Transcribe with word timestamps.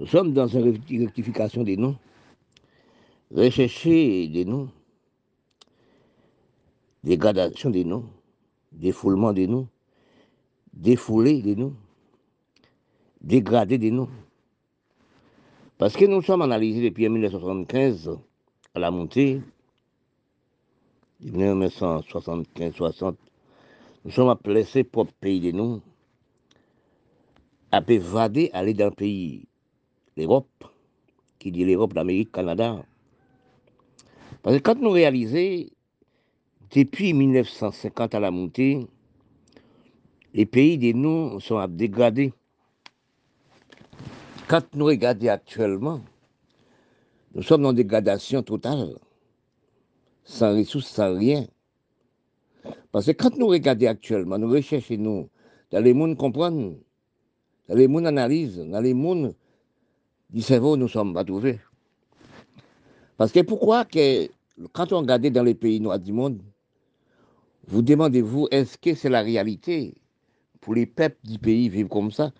Nous 0.00 0.06
sommes 0.06 0.32
dans 0.32 0.48
une 0.48 0.76
rectification 1.04 1.62
des 1.62 1.76
noms, 1.76 1.96
rechercher 3.30 4.26
des 4.26 4.44
noms, 4.44 4.68
dégradation 7.04 7.70
des 7.70 7.84
noms, 7.84 8.04
défoulement 8.72 9.32
des 9.32 9.46
noms, 9.46 9.68
défouler 10.72 11.42
des 11.42 11.54
noms, 11.54 11.74
dégrader 13.20 13.78
des 13.78 13.92
noms. 13.92 14.08
Parce 15.78 15.96
que 15.96 16.06
nous 16.06 16.22
sommes 16.22 16.42
analysés 16.42 16.82
depuis 16.82 17.08
1975 17.08 18.18
à 18.74 18.78
la 18.80 18.90
montée, 18.90 19.40
1975-60, 21.24 23.14
nous 24.04 24.10
sommes 24.10 24.36
placer 24.36 24.82
propre 24.82 25.12
pays 25.20 25.40
de 25.40 25.52
nous, 25.52 25.80
à 27.70 27.80
évader, 27.86 28.50
aller 28.52 28.74
dans 28.74 28.86
le 28.86 28.90
pays 28.90 29.46
l'Europe, 30.16 30.64
qui 31.38 31.52
dit 31.52 31.64
l'Europe, 31.64 31.94
l'Amérique, 31.94 32.28
le 32.28 32.32
Canada. 32.32 32.84
Parce 34.42 34.56
que 34.56 34.62
quand 34.62 34.80
nous 34.80 34.90
réalisons, 34.90 35.70
depuis 36.70 37.14
1950 37.14 38.14
à 38.14 38.20
la 38.20 38.30
montée, 38.30 38.86
les 40.34 40.46
pays 40.46 40.76
de 40.78 40.92
nous 40.92 41.40
sont 41.40 41.58
à 41.58 41.68
dégrader. 41.68 42.32
Quand 44.48 44.64
nous 44.74 44.86
regardons 44.86 45.28
actuellement, 45.28 46.00
nous 47.34 47.42
sommes 47.42 47.62
dans 47.62 47.72
dégradation 47.72 48.42
totale, 48.42 48.98
sans 50.24 50.56
ressources, 50.56 50.88
sans 50.88 51.16
rien. 51.16 51.46
Parce 52.92 53.06
que 53.06 53.12
quand 53.12 53.36
nous 53.36 53.46
regardons 53.46 53.86
actuellement, 53.86 54.38
nous 54.38 54.50
recherchons 54.50 54.96
nous, 54.98 55.28
dans 55.70 55.80
les 55.80 55.94
mondes 55.94 56.16
comprendre, 56.16 56.74
dans 57.68 57.74
les 57.74 57.88
mondes 57.88 58.06
analyse, 58.06 58.58
dans 58.58 58.80
les 58.80 58.94
mondes 58.94 59.34
du 60.34 60.42
cerveau, 60.42 60.76
nous 60.76 60.88
sommes 60.88 61.14
pas 61.14 61.24
trouvés. 61.24 61.60
Parce 63.16 63.30
que 63.30 63.40
pourquoi 63.40 63.84
que 63.84 64.28
quand 64.72 64.92
on 64.92 64.98
regarde 64.98 65.26
dans 65.28 65.44
les 65.44 65.54
pays 65.54 65.78
noirs 65.80 66.00
du 66.00 66.12
monde, 66.12 66.42
vous 67.68 67.82
demandez-vous, 67.82 68.48
est-ce 68.50 68.76
que 68.76 68.94
c'est 68.94 69.08
la 69.08 69.22
réalité? 69.22 69.94
Pour 70.60 70.74
les 70.74 70.86
peuples 70.86 71.18
du 71.24 71.38
pays 71.38 71.68
vivre 71.68 71.88
comme 71.88 72.10
ça 72.10 72.32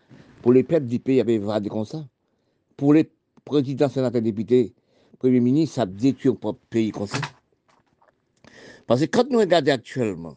Pour 0.43 0.53
les 0.53 0.65
peuples 0.65 0.87
du 0.87 0.99
pays 0.99 1.23
vivre 1.23 1.61
comme 1.69 1.85
ça 1.85 2.05
Pour 2.77 2.95
les 2.95 3.09
présidents, 3.45 3.89
sénateurs, 3.89 4.23
députés, 4.23 4.75
premiers 5.21 5.41
ministres, 5.41 5.77
ça 5.77 5.87
détruit 5.87 6.33
le 6.33 6.37
propre 6.39 6.61
pays 6.71 6.91
comme 6.91 7.07
ça 7.07 7.19
Parce 8.89 9.03
que 9.03 9.07
quand 9.07 9.31
nous 9.31 9.39
regardons 9.39 9.73
actuellement, 9.73 10.37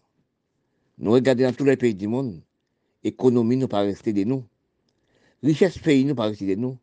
nous 0.99 1.11
regardons 1.11 1.45
dans 1.45 1.53
tous 1.53 1.65
les 1.65 1.77
pays 1.77 1.95
du 1.95 2.07
monde, 2.07 2.39
l'économie 3.03 3.57
ne 3.57 3.65
pas 3.65 3.79
rester 3.79 4.13
de 4.13 4.25
nous. 4.25 4.43
Richesse 5.41 5.79
pays 5.79 6.05
ne 6.05 6.13
pas 6.13 6.25
rester 6.25 6.55
de 6.55 6.61
nous. 6.61 6.77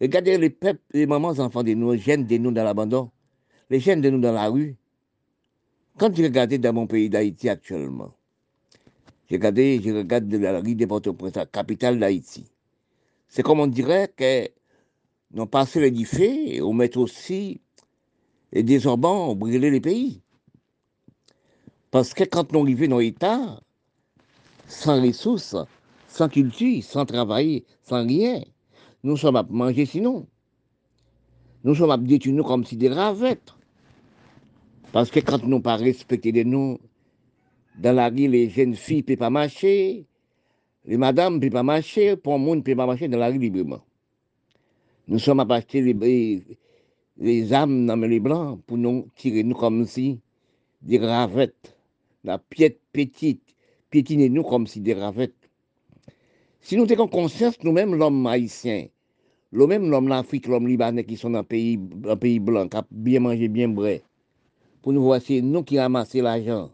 Regardez 0.00 0.38
les 0.38 0.50
peuples, 0.50 0.80
les 0.92 1.06
mamans, 1.06 1.38
enfants 1.38 1.62
de 1.62 1.74
nous, 1.74 1.92
les 1.92 1.98
jeunes 1.98 2.26
de 2.26 2.36
nous 2.36 2.50
dans 2.50 2.64
l'abandon, 2.64 3.10
les 3.70 3.80
jeunes 3.80 4.00
de 4.00 4.10
nous 4.10 4.20
dans 4.20 4.32
la 4.32 4.48
rue. 4.48 4.76
Quand 5.98 6.10
tu 6.10 6.24
regardes 6.24 6.54
dans 6.54 6.72
mon 6.72 6.86
pays 6.86 7.08
d'Haïti 7.08 7.48
actuellement, 7.48 8.12
je 9.30 9.36
regarde, 9.36 9.56
je 9.56 9.96
regarde 9.96 10.32
la 10.34 10.60
rue 10.60 10.74
de 10.74 10.86
Port-au-Prince, 10.86 11.36
la 11.36 11.46
capitale 11.46 11.98
d'Haïti. 11.98 12.44
C'est 13.28 13.42
comme 13.42 13.60
on 13.60 13.66
dirait 13.66 14.12
que 14.14 14.48
nous 15.32 15.46
passé 15.46 15.90
les 15.90 16.04
faits, 16.04 16.60
on 16.62 16.72
met 16.72 16.96
aussi 16.96 17.60
les 18.52 18.62
désorbants, 18.62 19.30
on 19.30 19.34
brûler 19.34 19.70
les 19.70 19.80
pays. 19.80 20.20
Parce 21.90 22.14
que 22.14 22.24
quand 22.24 22.52
nous 22.52 22.62
arrivons 22.62 22.88
dans 22.88 22.98
l'État, 22.98 23.60
sans 24.66 25.00
ressources, 25.00 25.56
sans 26.08 26.28
culture, 26.28 26.82
sans 26.82 27.06
travail, 27.06 27.64
sans 27.82 28.06
rien, 28.06 28.42
nous 29.04 29.18
sommes 29.18 29.36
à 29.36 29.46
manger 29.48 29.84
sinon. 29.84 30.26
Nous 31.62 31.74
sommes 31.74 31.90
à 31.90 31.98
détruire 31.98 32.34
nous 32.34 32.42
comme 32.42 32.64
si 32.64 32.76
des 32.76 32.88
ravettes. 32.88 33.54
Parce 34.92 35.10
que 35.10 35.20
quand 35.20 35.44
nous 35.44 35.60
pas 35.60 35.76
respecter 35.76 36.32
de 36.32 36.42
nous, 36.42 36.78
dans 37.78 37.94
la 37.94 38.08
rue, 38.08 38.28
les 38.28 38.48
jeunes 38.48 38.74
filles 38.74 38.98
ne 38.98 39.02
peuvent 39.02 39.16
pas 39.18 39.30
marcher, 39.30 40.06
les 40.86 40.96
madames 40.96 41.34
ne 41.34 41.40
peuvent 41.40 41.50
pas 41.50 41.62
marcher, 41.62 42.16
pour 42.16 42.32
le 42.32 42.38
monde 42.38 42.58
ne 42.58 42.62
peut 42.62 42.74
pas 42.74 42.86
marcher 42.86 43.08
dans 43.08 43.18
la 43.18 43.28
rue 43.28 43.38
librement. 43.38 43.82
Nous 45.06 45.18
sommes 45.18 45.40
à 45.40 45.46
acheter 45.54 45.82
les, 45.82 46.42
les 47.18 47.52
âmes 47.52 47.86
dans 47.86 47.96
les 47.96 48.20
blancs 48.20 48.62
pour 48.66 48.78
nous 48.78 49.08
tirer 49.16 49.42
nous 49.42 49.54
comme 49.54 49.84
si 49.84 50.20
des 50.80 50.98
ravettes, 50.98 51.76
la 52.24 52.38
piète 52.38 52.80
petite, 52.92 53.42
piétiner 53.90 54.30
nous 54.30 54.44
comme 54.44 54.66
si 54.66 54.80
des 54.80 54.94
ravettes. 54.94 55.50
Si 56.60 56.76
nous 56.78 56.90
avons 56.90 57.08
conscience, 57.08 57.62
nous-mêmes, 57.62 57.94
l'homme 57.94 58.26
haïtien, 58.26 58.86
le 59.54 59.68
même 59.68 59.88
l'homme 59.88 60.08
l'Afrique, 60.08 60.48
l'homme 60.48 60.66
libanais 60.66 61.04
qui 61.04 61.16
sont 61.16 61.30
dans 61.30 61.38
un 61.38 61.44
pays, 61.44 61.78
un 62.08 62.16
pays 62.16 62.40
blanc, 62.40 62.66
qui 62.66 62.76
a 62.76 62.84
bien 62.90 63.20
mangé, 63.20 63.46
bien 63.46 63.68
bré. 63.68 64.02
Pour 64.82 64.92
nous 64.92 65.00
voir, 65.00 65.20
c'est 65.22 65.40
nous 65.40 65.62
qui 65.62 65.78
ramassons 65.78 66.22
l'argent. 66.22 66.72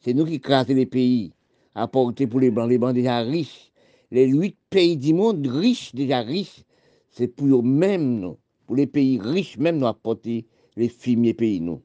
C'est 0.00 0.14
nous 0.14 0.24
qui 0.24 0.40
crasons 0.40 0.72
les 0.72 0.86
pays, 0.86 1.30
apportés 1.74 2.26
pour 2.26 2.40
les 2.40 2.50
blancs. 2.50 2.70
Les 2.70 2.78
blancs 2.78 2.94
déjà 2.94 3.18
riches. 3.18 3.70
Les 4.10 4.28
huit 4.28 4.56
pays 4.70 4.96
du 4.96 5.12
monde 5.12 5.46
riches, 5.46 5.94
déjà 5.94 6.20
riches, 6.20 6.64
c'est 7.10 7.28
pour 7.28 7.46
eux-mêmes, 7.48 8.20
nous. 8.20 8.38
Pour 8.66 8.76
les 8.76 8.86
pays 8.86 9.20
riches, 9.20 9.58
même 9.58 9.76
nous 9.76 9.86
apporter 9.86 10.46
les 10.76 10.88
fumiers 10.88 11.34
pays, 11.34 11.60
nous. 11.60 11.82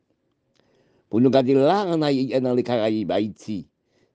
Pour 1.09 1.19
nous 1.19 1.29
garder 1.29 1.55
là, 1.55 1.97
dans 1.97 2.53
les 2.53 2.63
Caraïbes, 2.63 3.11
Haïti, 3.11 3.67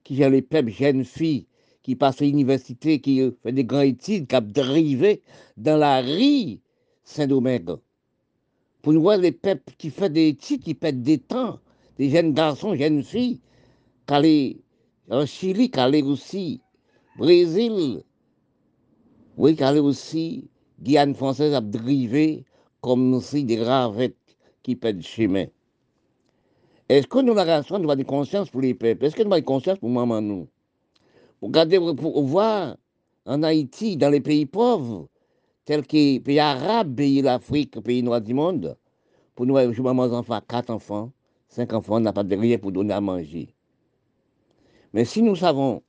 qui 0.02 0.16
gèrent 0.16 0.30
les 0.30 0.40
peuples, 0.40 0.70
jeunes 0.70 1.04
filles, 1.04 1.46
qui 1.82 1.96
passe 1.96 2.22
à 2.22 2.24
l'université, 2.24 3.00
qui 3.00 3.32
fait 3.42 3.52
des 3.52 3.64
grandes 3.64 3.84
études, 3.84 4.26
qui 4.26 4.36
a 4.36 4.40
dérivé 4.40 5.22
dans 5.56 5.76
la 5.76 6.00
rue 6.00 6.60
Saint-Domingue. 7.04 7.76
Pour 8.82 8.92
nous 8.92 9.02
voir 9.02 9.18
les 9.18 9.32
peuples 9.32 9.74
qui 9.78 9.90
font 9.90 10.08
des 10.08 10.28
études, 10.28 10.62
qui 10.62 10.74
perdent 10.74 11.02
des 11.02 11.18
temps, 11.18 11.58
des 11.98 12.10
jeunes 12.10 12.32
garçons, 12.32 12.74
jeunes 12.74 13.02
filles, 13.02 13.40
qui 14.06 14.14
allaient 14.14 14.56
en 15.10 15.26
Chili, 15.26 15.70
qui 15.70 15.80
allaient 15.80 16.02
aussi 16.02 16.60
Brésil, 17.16 18.02
oui, 19.36 19.56
qui 19.56 19.62
allaient 19.62 19.80
aussi 19.80 20.48
Guyane 20.80 21.14
française 21.14 21.54
à 21.54 21.60
dériver 21.60 22.44
comme 22.80 23.20
si 23.20 23.44
des 23.44 23.56
gravettes 23.56 24.16
qui 24.62 24.76
perdent 24.76 25.02
chemin. 25.02 25.46
Est-ce 26.88 27.06
que 27.06 27.18
nous 27.20 27.38
avons 27.38 27.94
des 27.94 28.04
conscience 28.04 28.50
pour 28.50 28.60
les 28.60 28.74
peuples? 28.74 29.04
Est-ce 29.04 29.16
que 29.16 29.22
nous 29.22 29.32
avons 29.32 29.44
conscience 29.44 29.78
pour 29.78 29.88
maman 29.88 30.20
nous? 30.20 30.48
Regardez 31.42 31.78
pour 31.78 32.22
voir 32.22 32.76
en 33.26 33.42
Haïti, 33.42 33.96
dans 33.96 34.10
les 34.10 34.20
pays 34.20 34.46
pauvres, 34.46 35.08
tels 35.64 35.84
que 35.84 35.96
les 35.96 36.20
pays 36.20 36.38
arabes, 36.38 36.94
pays 36.94 37.20
l'Afrique, 37.20 37.80
pays 37.80 38.02
noirs 38.02 38.20
du 38.20 38.32
monde, 38.32 38.76
pour 39.34 39.46
nous, 39.46 39.72
je 39.72 39.82
maman 39.82 40.04
enfants, 40.04 40.40
quatre 40.46 40.70
enfants, 40.70 41.10
cinq 41.48 41.72
enfants, 41.72 41.96
on 41.96 42.00
n'a 42.00 42.12
pas 42.12 42.22
de 42.22 42.36
rien 42.36 42.58
pour 42.58 42.70
donner 42.70 42.94
à 42.94 43.00
manger. 43.00 43.54
Mais 44.92 45.04
si 45.04 45.20
nous 45.20 45.34
savons, 45.34 45.82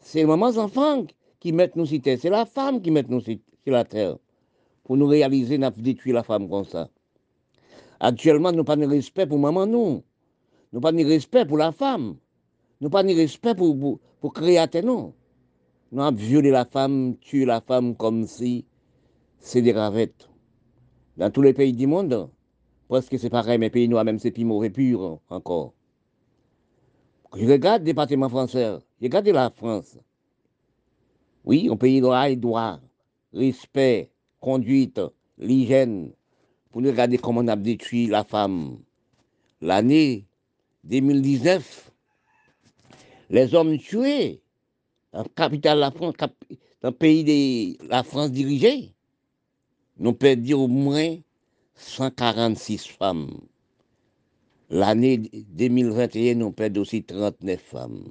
c'est 0.00 0.20
les 0.20 0.26
mamans 0.26 0.56
enfants 0.56 1.04
qui 1.40 1.52
mettent 1.52 1.84
sur 1.84 2.00
terre, 2.00 2.18
c'est 2.20 2.30
la 2.30 2.46
femme 2.46 2.80
qui 2.80 2.90
met 2.90 3.04
nous 3.08 3.20
sur 3.20 3.36
la 3.66 3.84
terre. 3.84 4.16
Pour 4.84 4.96
nous 4.96 5.06
réaliser, 5.06 5.58
nous 5.58 5.70
détruire 5.70 6.14
la 6.14 6.22
femme 6.22 6.48
comme 6.48 6.64
ça. 6.64 6.88
Actuellement, 7.98 8.50
nous 8.50 8.58
n'avons 8.58 8.64
pas 8.64 8.76
de 8.76 8.86
respect 8.86 9.26
pour 9.26 9.38
maman, 9.38 9.66
nous. 9.66 10.02
Nous 10.72 10.80
n'avons 10.80 10.80
pas 10.80 10.92
de 10.92 11.04
respect 11.04 11.44
pour 11.44 11.58
la 11.58 11.72
femme. 11.72 12.16
Nous 12.80 12.90
pas 12.90 13.02
de 13.02 13.14
respect 13.14 13.54
pour, 13.54 13.78
pour, 13.78 14.00
pour 14.20 14.32
créateur, 14.32 14.84
non. 14.84 15.14
Nous 15.92 16.02
avons 16.02 16.16
violé 16.16 16.50
la 16.50 16.64
femme, 16.64 17.16
tué 17.20 17.44
la 17.44 17.60
femme 17.60 17.96
comme 17.96 18.26
si 18.26 18.66
c'est 19.38 19.62
des 19.62 19.72
ravettes. 19.72 20.28
Dans 21.16 21.30
tous 21.30 21.42
les 21.42 21.54
pays 21.54 21.72
du 21.72 21.86
monde, 21.86 22.28
presque 22.88 23.18
c'est 23.18 23.30
pareil, 23.30 23.58
mais 23.58 23.70
pays 23.70 23.88
noirs, 23.88 24.04
même 24.04 24.18
c'est 24.18 24.30
plus 24.30 24.44
mauvais 24.44 24.70
pur 24.70 25.20
encore. 25.30 25.72
Je 27.34 27.46
regarde 27.46 27.82
le 27.82 27.86
département 27.86 28.28
français, 28.28 28.78
je 29.00 29.06
regarde 29.06 29.28
la 29.28 29.50
France. 29.50 29.96
Oui, 31.44 31.68
un 31.70 31.76
pays 31.76 32.00
droit 32.00 32.28
et 32.28 32.36
droit, 32.36 32.80
respect, 33.32 34.10
conduite, 34.40 35.00
l'hygiène, 35.38 36.12
pour 36.70 36.82
nous 36.82 36.90
regarder 36.90 37.18
comment 37.18 37.40
on 37.40 37.48
a 37.48 37.56
détruit 37.56 38.08
la 38.08 38.24
femme. 38.24 38.78
L'année 39.60 40.26
2019, 40.84 41.85
les 43.30 43.54
hommes 43.54 43.78
tués 43.78 44.40
en 45.12 45.24
capitale 45.24 45.78
la 45.78 45.90
France, 45.90 46.14
dans 46.18 46.88
le 46.88 46.92
pays 46.92 47.24
de 47.24 47.88
la 47.88 48.02
France 48.02 48.30
dirigée, 48.30 48.92
nous 49.98 50.12
perdu 50.12 50.54
au 50.54 50.68
moins 50.68 51.16
146 51.74 52.86
femmes. 52.86 53.40
L'année 54.68 55.18
2021, 55.18 56.34
nous 56.34 56.52
perdu 56.52 56.80
aussi 56.80 57.02
39 57.04 57.60
femmes. 57.60 58.04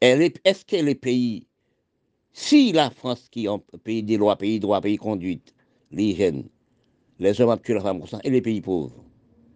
Est-ce 0.00 0.64
que 0.64 0.76
les 0.76 0.94
pays, 0.94 1.46
si 2.32 2.72
la 2.72 2.90
France 2.90 3.28
qui 3.30 3.46
est 3.46 3.48
un 3.48 3.60
pays 3.82 4.02
des 4.02 4.16
lois, 4.16 4.36
pays 4.36 4.60
droit, 4.60 4.80
pays 4.80 4.96
conduite, 4.96 5.54
les 5.90 6.14
les 7.18 7.40
hommes 7.40 7.50
ont 7.50 7.56
tué 7.56 7.74
la 7.74 7.80
femme 7.80 8.04
et 8.22 8.30
les 8.30 8.40
pays 8.40 8.60
pauvres, 8.60 9.04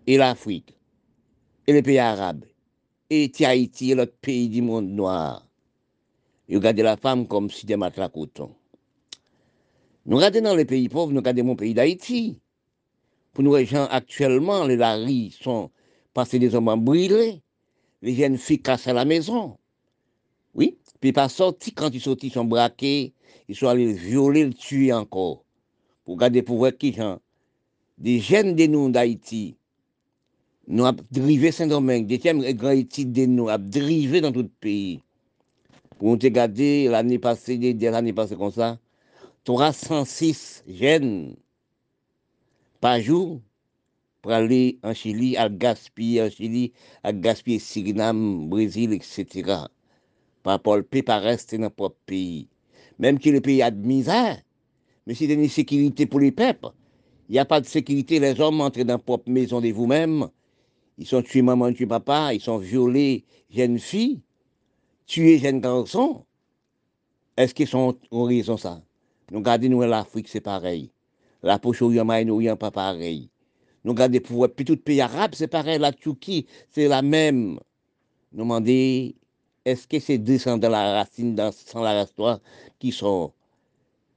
et 0.08 0.16
l'Afrique, 0.16 0.76
et 1.68 1.72
les 1.72 1.82
pays 1.82 1.98
arabes, 1.98 2.44
et 3.14 3.30
Haïti 3.44 3.94
l'autre 3.94 4.14
pays 4.22 4.48
du 4.48 4.62
monde 4.62 4.88
noir. 4.88 5.46
Ils 6.48 6.56
regardaient 6.56 6.82
la 6.82 6.96
femme 6.96 7.26
comme 7.26 7.50
si 7.50 7.60
c'était 7.60 7.76
matelas 7.76 8.08
coton. 8.08 8.54
Nous 10.06 10.16
regardons 10.16 10.40
dans 10.40 10.56
les 10.56 10.64
pays 10.64 10.88
pauvres, 10.88 11.12
nous 11.12 11.18
regardons 11.18 11.44
mon 11.44 11.56
pays 11.56 11.74
d'Haïti. 11.74 12.40
Pour 13.34 13.44
nous, 13.44 13.54
les 13.54 13.66
gens 13.66 13.86
actuellement, 13.90 14.64
les 14.64 14.76
laris 14.76 15.36
sont 15.42 15.70
passés 16.14 16.38
des 16.38 16.54
hommes 16.54 16.74
brûlés, 16.82 17.42
les 18.00 18.14
jeunes 18.14 18.38
filles 18.38 18.62
cassent 18.62 18.88
à 18.88 18.94
la 18.94 19.04
maison. 19.04 19.58
Oui, 20.54 20.78
puis 21.00 21.12
pas 21.12 21.28
sortis, 21.28 21.72
quand 21.72 21.90
ils 21.92 22.00
sortent, 22.00 22.22
ils 22.22 22.32
sont 22.32 22.46
braqués, 22.46 23.12
ils 23.46 23.56
sont 23.56 23.68
allés 23.68 23.92
violer, 23.92 24.46
le 24.46 24.54
tuer 24.54 24.92
encore. 24.92 25.44
Pour 26.04 26.16
garder 26.16 26.42
pour 26.42 26.56
voir 26.56 26.76
qui 26.76 26.94
gens. 26.94 27.20
Des 27.98 28.20
jeunes 28.20 28.56
de 28.56 28.66
nous 28.66 28.90
d'Haïti, 28.90 29.56
nous 30.68 30.84
avons 30.84 31.04
drivé 31.10 31.50
Saint-Domingue, 31.50 32.06
des 32.06 32.18
thèmes 32.18 32.40
grands 32.52 32.74
de 32.74 33.26
nous, 33.26 33.48
avons 33.48 33.68
drivé 33.68 34.20
dans 34.20 34.32
tout 34.32 34.42
le 34.42 34.48
pays. 34.48 35.00
Pour 35.98 36.08
nous 36.08 36.18
regarder 36.22 36.88
l'année 36.88 37.18
passée, 37.18 37.56
l'année 37.80 38.12
passée 38.12 38.36
comme 38.36 38.50
ça, 38.52 38.78
306 39.44 40.64
jeunes 40.68 41.36
par 42.80 43.00
jour 43.00 43.40
pour 44.20 44.32
aller 44.32 44.78
en 44.84 44.94
Chili, 44.94 45.36
à 45.36 45.48
gaspiller 45.48 46.22
en 46.22 46.30
Chili, 46.30 46.72
à 47.02 47.12
gaspiller 47.12 47.58
Suriname, 47.58 48.48
Brésil, 48.48 48.92
etc. 48.92 49.26
Par 50.44 50.52
rapport 50.52 50.78
au 50.78 50.82
pays, 50.82 51.02
rester 51.08 51.58
dans 51.58 51.64
notre 51.64 51.96
pays. 52.06 52.48
Même 53.00 53.18
que 53.18 53.30
le 53.30 53.40
pays 53.40 53.62
a 53.62 53.72
de 53.72 53.84
misère, 53.84 54.40
mais 55.06 55.14
c'est 55.14 55.26
une 55.26 55.48
sécurité 55.48 56.06
pour 56.06 56.20
les 56.20 56.30
peuples. 56.30 56.68
Il 57.28 57.32
n'y 57.32 57.38
a 57.40 57.44
pas 57.44 57.60
de 57.60 57.66
sécurité, 57.66 58.20
les 58.20 58.40
hommes 58.40 58.60
entrent 58.60 58.84
dans 58.84 58.94
leur 58.94 59.02
propre 59.02 59.28
maison 59.28 59.60
de 59.60 59.72
vous-même. 59.72 60.28
Ils 60.98 61.06
sont 61.06 61.22
tués 61.22 61.42
maman, 61.42 61.72
tués 61.72 61.86
papa, 61.86 62.34
ils 62.34 62.40
sont 62.40 62.58
violés 62.58 63.24
jeunes 63.50 63.78
filles, 63.78 64.20
tués 65.06 65.38
jeunes 65.38 65.60
garçons. 65.60 66.24
Est-ce 67.36 67.54
qu'ils 67.54 67.68
sont 67.68 67.96
en 68.10 68.24
raison 68.24 68.56
ça? 68.56 68.82
Nous 69.30 69.38
regardons 69.38 69.68
nous 69.68 69.80
l'Afrique, 69.80 70.28
c'est 70.28 70.40
pareil. 70.40 70.90
La 71.42 71.58
poche 71.58 71.82
orient 71.82 72.04
moyen 72.04 72.56
pas 72.56 72.70
pareil. 72.70 73.30
Nous 73.84 73.92
regardons 73.92 74.20
pour 74.20 74.48
puis 74.50 74.64
tout 74.64 74.76
pays 74.76 75.00
arabe, 75.00 75.34
c'est 75.34 75.48
pareil. 75.48 75.78
La 75.78 75.92
Turquie, 75.92 76.46
c'est 76.70 76.88
la 76.88 77.02
même. 77.02 77.58
Nous 78.32 78.44
demandons, 78.44 79.12
est-ce 79.64 79.86
que 79.88 79.98
c'est 79.98 80.18
descendants 80.18 80.68
de 80.68 80.72
la 80.72 80.92
racine, 80.94 81.34
dans, 81.34 81.52
sans 81.52 81.82
la 81.82 82.04
race 82.04 82.40
qui 82.78 82.92
sont 82.92 83.32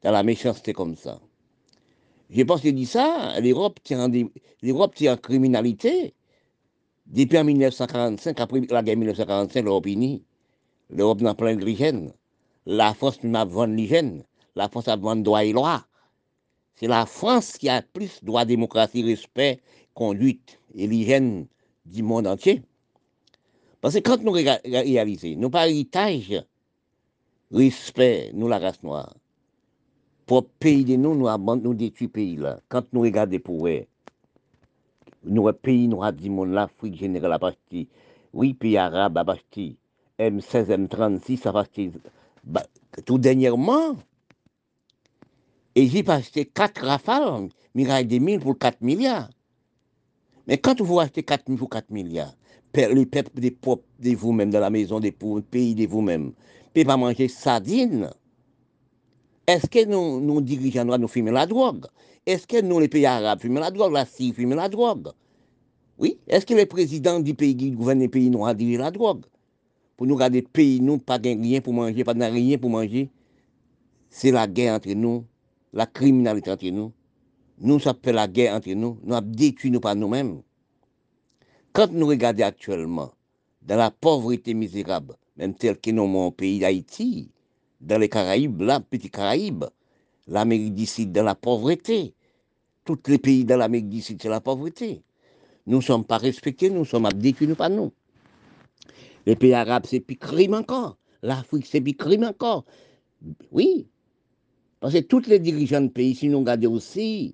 dans 0.03 0.11
la 0.11 0.23
méchanceté 0.23 0.73
comme 0.73 0.95
ça? 0.95 1.19
Je 2.29 2.41
pense 2.43 2.61
qu'il 2.61 2.75
dit 2.75 2.85
ça, 2.85 3.39
l'Europe 3.39 3.79
tient 3.83 4.03
en 4.03 5.17
criminalité. 5.17 6.13
Depuis 7.07 7.37
en 7.37 7.43
1945, 7.43 8.39
après 8.39 8.61
la 8.69 8.81
guerre 8.81 8.97
1945, 8.97 9.63
l'Europe 9.63 9.85
unie, 9.85 10.23
l'Europe 10.89 11.21
n'a 11.21 11.35
plein 11.35 11.55
de 11.55 11.63
l'hygiène. 11.63 12.11
La 12.65 12.93
France 12.95 13.23
n'a 13.23 13.45
pas 13.45 13.67
l'hygiène. 13.67 14.23
La 14.55 14.69
France 14.69 14.87
a 14.87 14.97
besoin 14.97 15.15
de 15.15 15.21
droit 15.21 15.45
et 15.45 15.53
loi. 15.53 15.85
C'est 16.75 16.87
la 16.87 17.05
France 17.05 17.53
qui 17.57 17.69
a 17.69 17.81
plus 17.81 18.23
droit, 18.23 18.43
démocratie, 18.43 19.03
respect, 19.03 19.61
conduite 19.93 20.59
et 20.73 20.87
l'hygiène 20.87 21.45
du 21.85 22.01
monde 22.01 22.27
entier. 22.27 22.63
Parce 23.81 23.93
que 23.93 23.99
quand 23.99 24.23
nous 24.23 24.31
réalisons, 24.31 25.35
nous 25.37 25.49
pas 25.51 25.69
héritage, 25.69 26.43
respect, 27.51 28.31
nous 28.33 28.47
la 28.47 28.57
race 28.57 28.81
noire, 28.81 29.15
pour 30.25 30.47
pays 30.47 30.83
de 30.83 30.95
nous, 30.95 31.13
nous 31.13 31.55
nous 31.57 31.73
détruit 31.75 32.07
pays 32.07 32.35
là. 32.35 32.59
Quand 32.67 32.91
nous 32.93 33.01
regardons 33.01 33.37
pour 33.39 33.67
eux, 33.67 33.85
nous 35.25 35.51
pays, 35.53 35.87
nous 35.87 36.03
avons 36.03 36.45
l'Afrique 36.45 36.95
générale 36.95 37.33
a 37.33 37.39
parti, 37.39 37.87
oui, 38.33 38.53
pays 38.53 38.77
arabe 38.77 39.17
a 39.17 39.25
parti, 39.25 39.77
M16, 40.19 40.87
M36 40.87 41.47
a 41.47 41.53
parti, 41.53 41.91
bah, 42.43 42.65
tout 43.05 43.17
dernièrement, 43.17 43.95
Égypte 45.75 46.09
a 46.09 46.15
acheté 46.15 46.45
4 46.45 46.85
rafales, 46.85 47.49
des 47.73 48.19
mille 48.19 48.39
pour 48.39 48.57
4 48.57 48.81
milliards. 48.81 49.29
Mais 50.47 50.57
quand 50.57 50.79
vous 50.79 50.99
achetez 50.99 51.23
4 51.23 51.43
000 51.47 51.57
pour 51.57 51.69
4 51.69 51.89
milliards, 51.89 52.33
les 52.73 53.05
peuples 53.05 53.39
des 53.39 53.51
propres 53.51 53.83
de 53.99 54.15
vous-même, 54.15 54.51
dans 54.51 54.59
la 54.59 54.69
maison 54.69 54.99
des 54.99 55.11
pauvres, 55.11 55.41
pays 55.41 55.75
de 55.75 55.87
vous-même, 55.87 56.31
ne 56.75 56.83
pas 56.83 56.97
manger 56.97 57.27
sardines, 57.27 58.09
est-ce 59.47 59.67
que 59.67 59.85
nous, 59.85 60.19
nous 60.21 60.41
dirigeants 60.41 60.85
nous 60.85 61.07
fumer 61.07 61.31
la 61.31 61.45
drogue? 61.45 61.85
Est-ce 62.25 62.47
que 62.47 62.61
nous, 62.61 62.79
les 62.79 62.87
pays 62.87 63.05
arabes, 63.05 63.39
fumons 63.41 63.59
la 63.59 63.71
drogue? 63.71 63.93
La 63.93 64.05
Syrie 64.05 64.33
fume 64.33 64.55
la 64.55 64.69
drogue. 64.69 65.11
Oui. 65.97 66.17
Est-ce 66.27 66.45
que 66.45 66.53
les 66.53 66.65
présidents 66.65 67.19
du 67.19 67.33
pays 67.33 67.55
qui 67.55 67.71
gouvernent 67.71 67.99
les 67.99 68.09
pays 68.09 68.29
noirs 68.29 68.55
dirigent 68.55 68.81
la 68.81 68.91
drogue? 68.91 69.25
Pour 69.95 70.07
nous 70.07 70.15
garder 70.15 70.41
pays, 70.41 70.81
nous, 70.81 70.97
pas 70.97 71.17
rien 71.23 71.61
pour 71.61 71.73
manger, 71.73 72.03
pas 72.03 72.13
rien 72.13 72.57
pour 72.57 72.69
manger. 72.69 73.09
C'est 74.09 74.31
la 74.31 74.47
guerre 74.47 74.75
entre 74.75 74.91
nous 74.93 75.25
la 75.75 75.85
criminalité 75.85 76.49
entre 76.51 76.69
nous, 76.69 76.93
nous, 77.59 77.79
ça 77.79 77.93
fait 78.01 78.13
la 78.13 78.27
guerre 78.27 78.55
entre 78.55 78.71
nous, 78.71 78.97
nous 79.03 79.13
avons 79.13 79.29
détruit 79.29 79.69
nous 79.69 79.81
par 79.81 79.95
nous-mêmes. 79.95 80.41
Quand 81.73 81.91
nous 81.91 82.07
regardons 82.07 82.45
actuellement, 82.45 83.11
dans 83.61 83.75
la 83.75 83.91
pauvreté 83.91 84.53
misérable, 84.53 85.15
même 85.35 85.53
tel 85.53 85.77
que 85.77 85.91
nous 85.91 86.07
mon 86.07 86.31
pays 86.31 86.59
d'Haïti, 86.59 87.29
dans 87.81 87.99
les 87.99 88.07
Caraïbes, 88.07 88.61
là, 88.61 88.79
petit 88.79 89.09
Caraïbes, 89.09 89.65
l'Amérique 90.27 90.73
du 90.73 90.85
Sud, 90.85 91.11
dans 91.11 91.23
la 91.23 91.35
pauvreté, 91.35 92.14
tous 92.85 92.99
les 93.07 93.17
pays 93.17 93.43
de 93.43 93.55
l'Amérique 93.55 93.89
du 93.89 94.01
Sud, 94.01 94.21
c'est 94.21 94.29
la 94.29 94.39
pauvreté. 94.39 95.03
Nous 95.67 95.77
ne 95.77 95.81
sommes 95.81 96.05
pas 96.05 96.17
respectés, 96.17 96.69
nous 96.69 96.85
sommes 96.85 97.09
détruits 97.15 97.47
nous 97.47 97.55
par 97.55 97.69
nous. 97.69 97.91
Les 99.25 99.35
pays 99.35 99.53
arabes, 99.53 99.85
c'est 99.87 99.99
plus 99.99 100.15
crime 100.15 100.53
encore. 100.53 100.97
L'Afrique, 101.23 101.65
c'est 101.65 101.81
plus 101.81 101.95
crime 101.95 102.23
encore. 102.23 102.63
Oui, 103.51 103.87
parce 104.79 104.93
que 104.93 104.99
tous 104.99 105.25
les 105.27 105.39
dirigeants 105.39 105.81
de 105.81 105.87
pays, 105.87 106.13
si 106.13 106.29
nous 106.29 106.39
regardons 106.39 106.73
aussi, 106.73 107.33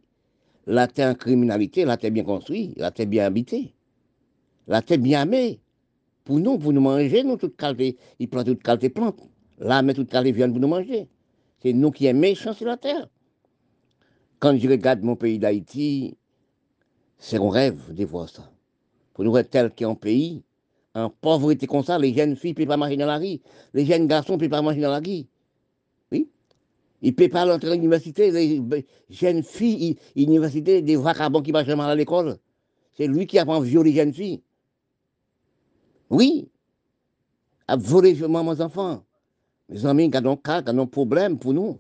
la 0.68 0.88
terre 0.88 1.12
en 1.12 1.15
criminalité, 1.15 1.83
la 1.83 1.98
terre 1.98 2.12
bien 2.12 2.24
construite, 2.24 2.77
la 2.77 2.92
terre 2.92 3.07
bien 3.07 3.25
habitée, 3.25 3.74
la 4.68 4.81
terre 4.81 5.00
bien 5.00 5.24
amée. 5.24 5.59
Pour 6.24 6.39
nous, 6.39 6.57
pour 6.57 6.71
nous 6.71 6.80
manger, 6.80 7.24
nous, 7.24 7.36
toute 7.36 7.57
qualité, 7.57 7.98
ils 8.19 8.30
plantent 8.30 8.45
toute 8.45 8.63
qualité 8.63 8.89
plante. 8.89 9.19
Là, 9.57 9.81
mais 9.81 9.94
toute 9.94 10.09
qualité 10.09 10.31
viande 10.31 10.51
pour 10.51 10.62
nous 10.62 10.68
manger. 10.69 11.09
C'est 11.62 11.74
nous 11.74 11.92
qui 11.92 12.06
sommes 12.06 12.19
méchants 12.19 12.53
sur 12.53 12.68
la 12.68 12.77
terre. 12.77 13.09
Quand 14.41 14.57
je 14.57 14.67
regarde 14.67 15.03
mon 15.03 15.15
pays 15.15 15.38
d'Haïti, 15.38 16.17
c'est 17.19 17.38
un 17.38 17.49
rêve 17.49 17.93
de 17.93 18.03
voir 18.03 18.27
ça. 18.27 18.51
Pour 19.13 19.23
nous 19.23 19.38
être 19.38 19.51
tel 19.51 19.71
qu'un 19.71 19.93
pays, 19.93 20.41
en 20.95 21.11
pauvreté 21.11 21.67
comme 21.67 21.83
ça, 21.83 21.99
les 21.99 22.11
jeunes 22.11 22.35
filles 22.35 22.51
ne 22.51 22.55
peuvent 22.55 22.67
pas 22.67 22.75
manger 22.75 22.97
dans 22.97 23.05
la 23.05 23.19
rue, 23.19 23.39
les 23.73 23.85
jeunes 23.85 24.07
garçons 24.07 24.33
ne 24.33 24.39
peuvent 24.39 24.49
pas 24.49 24.63
manger 24.63 24.81
dans 24.81 24.89
la 24.89 24.99
rue. 24.99 25.25
Il 27.03 27.09
ne 27.09 27.15
peut 27.15 27.29
pas 27.29 27.51
entrer 27.53 27.69
à 27.71 27.75
l'université. 27.75 28.31
Les 28.31 28.85
jeunes 29.09 29.43
filles, 29.43 29.97
l'université, 30.15 30.81
des 30.81 30.95
vagabonds 30.95 31.41
qui 31.41 31.51
marchent 31.51 31.67
mal 31.67 31.89
à 31.89 31.95
l'école. 31.95 32.38
C'est 32.93 33.07
lui 33.07 33.25
qui 33.25 33.39
apprend 33.39 33.60
à 33.60 33.63
violer 33.63 33.91
les 33.91 33.98
jeunes 33.98 34.13
filles. 34.13 34.41
Oui. 36.10 36.50
À 37.67 37.75
voler 37.75 38.13
mes 38.13 38.62
enfants. 38.62 39.03
Mes 39.69 39.86
amis, 39.86 40.12
qui 40.12 40.17
ont 40.17 40.38
cas, 40.38 40.62
qui 40.62 40.69
ont 40.71 40.88
problème 40.88 41.39
pour 41.39 41.53
nous. 41.53 41.79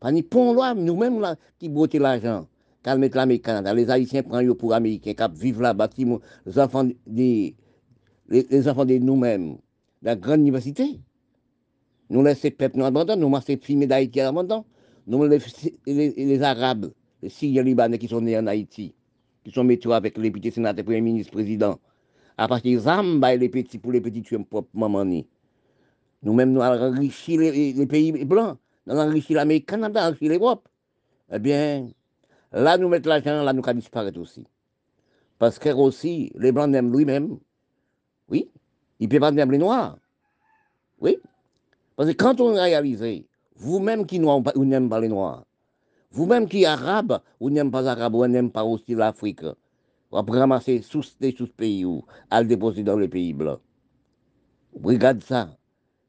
Pas 0.00 0.12
ni 0.12 0.22
pour 0.22 0.54
loi, 0.54 0.74
nous-mêmes, 0.74 1.20
là, 1.20 1.36
qui 1.58 1.68
beauté 1.68 1.98
l'argent. 1.98 2.46
Calme 2.82 3.08
l'Américain, 3.12 3.62
les 3.74 3.90
Haïtiens 3.90 4.22
prennent 4.22 4.54
pour 4.54 4.72
Américains, 4.72 5.14
qui 5.14 5.40
vivent 5.40 5.60
là-bas, 5.60 5.88
les 6.46 6.58
enfants 6.58 6.84
de, 6.84 7.52
les 8.28 8.68
enfants 8.68 8.84
de 8.84 8.98
nous-mêmes, 8.98 9.56
la 10.02 10.14
grande 10.14 10.40
université. 10.40 11.00
Nous 12.08 12.22
laissons 12.22 12.50
peuple 12.50 12.78
nous 12.78 12.84
abandonner, 12.84 13.20
nous 13.20 13.34
laissons 13.34 13.60
filmer 13.60 13.86
d'Haïti 13.86 14.20
à. 14.20 14.32
Nous 15.08 15.24
les, 15.24 15.38
les, 15.86 16.42
Arabes, 16.42 16.92
les 17.22 17.28
Syriens 17.28 17.62
Libanais 17.62 17.98
qui 17.98 18.08
sont 18.08 18.20
nés 18.20 18.38
en 18.38 18.46
Haïti, 18.46 18.94
qui 19.44 19.50
sont 19.50 19.64
météo 19.64 19.92
avec 19.92 20.18
les 20.18 20.30
petits 20.30 20.52
sénateurs, 20.52 20.84
premiers 20.84 21.00
ministres, 21.00 21.32
présidents. 21.32 21.78
À 22.36 22.48
partir 22.48 22.80
de 22.80 23.18
bah, 23.18 23.34
les 23.34 23.48
petits 23.48 23.78
pour 23.78 23.92
les 23.92 24.00
petits 24.00 24.22
tuer 24.22 24.38
propre 24.44 24.68
maman. 24.74 25.22
Nous-mêmes, 26.22 26.52
nous 26.52 26.60
avons 26.60 26.94
enrichi 26.94 27.36
les, 27.36 27.86
pays 27.86 28.12
blancs, 28.24 28.58
enrichi 28.88 29.34
l'Amérique, 29.34 29.66
Canada, 29.66 30.08
enrichi 30.08 30.28
l'Europe. 30.28 30.68
Eh 31.32 31.38
bien, 31.38 31.88
là, 32.52 32.78
nous 32.78 32.88
mettons 32.88 33.10
l'argent, 33.10 33.42
là, 33.42 33.52
nous 33.52 33.62
allons 33.64 33.78
disparaître 33.78 34.20
aussi. 34.20 34.44
Parce 35.38 35.58
que 35.58 35.68
aussi, 35.70 36.32
les 36.36 36.52
blancs 36.52 36.70
n'aiment 36.70 36.96
lui-même. 36.96 37.38
Oui, 38.28 38.50
ils 38.98 39.08
ne 39.08 39.10
peuvent 39.10 39.20
pas 39.20 39.28
aimer 39.30 39.52
les 39.52 39.58
noirs. 39.58 39.98
Oui, 41.00 41.18
parce 41.96 42.10
que 42.10 42.14
quand 42.14 42.40
on 42.40 42.54
réalise, 42.54 43.24
vous-même 43.56 44.06
qui 44.06 44.18
n'aimez 44.20 44.88
pas 44.88 45.00
les 45.00 45.08
Noirs, 45.08 45.44
vous-même 46.10 46.48
qui 46.48 46.64
arabe, 46.64 47.20
vous 47.40 47.50
n'aimez 47.50 47.70
pas 47.70 47.88
arabe, 47.88 48.14
vous 48.14 48.26
n'aimez 48.26 48.50
pas 48.50 48.64
aussi 48.64 48.94
l'Afrique, 48.94 49.42
vous 50.10 50.18
avez 50.18 50.38
ramassé 50.38 50.82
sous 50.82 51.02
ces 51.02 51.32
pays 51.32 51.84
ou 51.84 52.04
à 52.30 52.42
le 52.42 52.48
déposer 52.48 52.82
dans 52.82 52.96
les 52.96 53.08
pays 53.08 53.32
blancs. 53.32 53.60
Regarde 54.82 55.22
ça. 55.22 55.48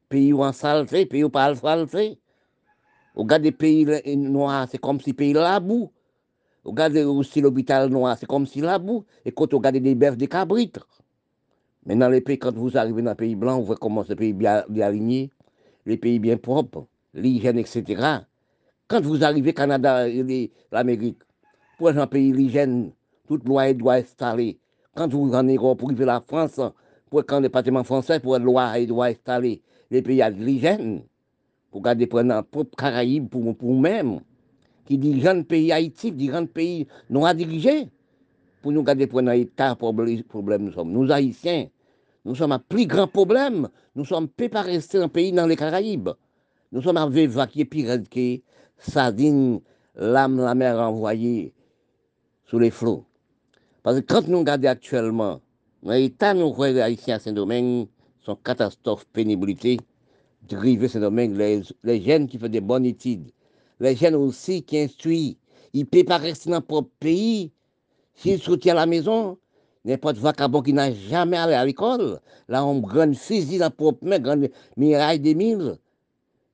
Pays 0.09 0.31
où 0.31 0.43
en 0.43 0.53
saleté, 0.53 1.05
pays 1.05 1.23
où 1.23 1.29
pas 1.29 1.55
saleté. 1.55 2.19
Regarde 3.17 3.41
les 3.45 3.51
pays 3.51 3.83
noirs, 4.15 4.67
c'est 4.69 4.77
comme 4.77 5.01
si 5.01 5.11
pays 5.11 5.33
là 5.33 5.59
bout. 5.59 5.91
Regardez 6.63 7.03
aussi 7.03 7.41
l'hôpital 7.41 7.89
noir, 7.89 8.15
c'est 8.19 8.27
comme 8.27 8.45
si 8.45 8.61
là 8.61 8.77
bout. 8.77 9.05
Et 9.25 9.31
quand 9.31 9.51
vous 9.51 9.57
regardez 9.57 9.79
des 9.79 9.95
bœufs, 9.95 10.15
des 10.15 10.27
cabrites. 10.27 10.79
Mais 11.87 11.95
dans 11.95 12.09
les 12.09 12.21
pays, 12.21 12.37
quand 12.37 12.53
vous 12.53 12.77
arrivez 12.77 13.01
dans 13.01 13.09
un 13.09 13.15
pays 13.15 13.35
blanc, 13.35 13.57
vous 13.57 13.65
voyez 13.65 13.79
comment 13.81 14.03
ce 14.03 14.13
pays 14.13 14.33
bien, 14.33 14.63
bien 14.69 14.91
les 14.91 15.97
pays 15.97 16.19
bien 16.19 16.37
propres, 16.37 16.85
l'hygiène, 17.15 17.57
etc. 17.57 18.19
Quand 18.87 19.01
vous 19.01 19.23
arrivez 19.23 19.49
au 19.49 19.53
Canada 19.53 20.07
et 20.07 20.51
l'Amérique, 20.71 21.23
pour 21.79 21.89
un 21.89 22.05
pays 22.05 22.31
l'hygiène, 22.31 22.91
toute 23.27 23.47
loi 23.47 23.73
doit 23.73 23.93
installer. 23.95 24.59
Quand 24.93 25.11
vous 25.11 25.33
en 25.33 25.43
Europe, 25.43 25.79
pour 25.79 25.91
la 25.91 26.21
France, 26.21 26.59
pour 27.09 27.25
quand 27.25 27.37
le 27.37 27.43
département 27.43 27.83
français, 27.83 28.19
pour 28.19 28.37
loi 28.37 28.85
doit 28.85 29.07
installer 29.07 29.63
les 29.89 30.03
pays 30.03 30.21
à 30.21 30.29
l'hygiène, 30.29 31.01
pour 31.77 31.83
garder 31.83 32.07
pour 32.07 32.17
un 32.17 32.41
propre 32.41 32.75
Caraïbes, 32.75 33.29
pour, 33.29 33.55
pour 33.55 33.69
nous-mêmes, 33.69 34.19
qui 34.83 34.97
dirigent 34.97 35.35
le 35.35 35.43
pays 35.43 35.71
Haïti, 35.71 36.11
dirigent 36.11 36.41
le 36.41 36.47
pays 36.47 36.87
non 37.07 37.23
à 37.23 37.35
diriger, 37.35 37.87
pour 38.63 38.71
nous 38.71 38.81
garder 38.81 39.05
pour 39.05 39.19
un 39.19 39.29
état 39.33 39.75
problème, 39.75 40.23
problème 40.23 40.63
nous 40.63 40.71
sommes. 40.71 40.91
Nous 40.91 41.11
Haïtiens, 41.11 41.67
nous 42.25 42.33
sommes 42.33 42.53
un 42.53 42.57
plus 42.57 42.87
grand 42.87 43.05
problème. 43.05 43.69
Nous 43.95 44.05
sommes 44.05 44.27
pas 44.27 44.63
rester 44.63 44.97
un 44.97 45.07
pays 45.07 45.31
dans 45.31 45.45
les 45.45 45.55
Caraïbes. 45.55 46.09
Nous 46.71 46.81
sommes 46.81 46.97
à 46.97 47.07
vivre 47.07 47.45
qui 47.45 47.61
est 47.61 47.65
pire 47.65 47.99
que 48.09 48.39
sardine, 48.79 49.59
l'âme, 49.93 50.37
la 50.37 50.55
mer 50.55 50.79
envoyée 50.79 51.53
sous 52.45 52.57
les 52.57 52.71
flots. 52.71 53.05
Parce 53.83 53.99
que 53.99 54.05
quand 54.05 54.27
nous 54.27 54.39
regardons 54.39 54.69
actuellement, 54.69 55.41
l'état 55.83 56.33
nous 56.33 56.51
croyons 56.53 56.81
haïtiens 56.81 57.17
à 57.17 57.19
Saint-Domingue, 57.19 57.87
sont 58.25 58.35
catastrophe, 58.35 59.05
pénibilité, 59.13 59.77
les, 60.51 61.61
les 61.83 62.01
jeunes 62.01 62.27
qui 62.27 62.37
font 62.37 62.47
des 62.47 62.61
bonnes 62.61 62.85
études, 62.85 63.31
les 63.79 63.95
jeunes 63.95 64.15
aussi 64.15 64.63
qui 64.63 64.79
instruisent, 64.79 65.35
ils 65.73 65.81
ne 65.81 65.85
peuvent 65.85 66.03
pas 66.05 66.17
rester 66.17 66.49
dans 66.49 66.57
leur 66.57 66.65
propre 66.65 66.89
pays. 66.99 67.51
S'ils 68.15 68.41
soutiennent 68.41 68.75
la 68.75 68.85
maison, 68.85 69.37
n'importe 69.85 70.17
vacabon 70.17 70.61
qui 70.61 70.73
n'a 70.73 70.91
jamais 70.91 71.37
allé 71.37 71.53
à 71.53 71.65
l'école, 71.65 72.19
là 72.47 72.65
on 72.65 72.79
grande 72.79 73.15
fusil 73.15 73.59
dans 73.59 73.69
propre 73.69 74.05
main, 74.05 74.19
grande 74.19 74.49
miraille 74.75 75.19
des 75.19 75.35
mille, 75.35 75.77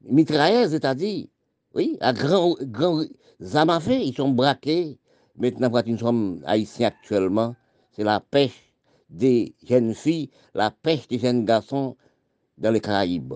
mitrailleuse, 0.03 0.71
c'est-à-dire, 0.71 1.27
oui, 1.73 1.97
à 2.01 2.13
grand, 2.13 2.55
grand 2.61 3.03
zamafé, 3.41 4.01
ils 4.01 4.15
sont 4.15 4.29
braqués. 4.29 4.97
Maintenant, 5.37 5.69
quand 5.71 5.87
nous 5.87 5.97
sommes 5.97 6.41
haïtiens 6.45 6.89
actuellement, 6.89 7.55
c'est 7.91 8.03
la 8.03 8.19
pêche 8.19 8.73
des 9.09 9.55
jeunes 9.67 9.93
filles, 9.93 10.29
la 10.53 10.69
pêche 10.69 11.07
des 11.07 11.19
jeunes 11.19 11.45
garçons 11.45 11.95
dans 12.57 12.71
les 12.71 12.81
Caraïbes. 12.81 13.33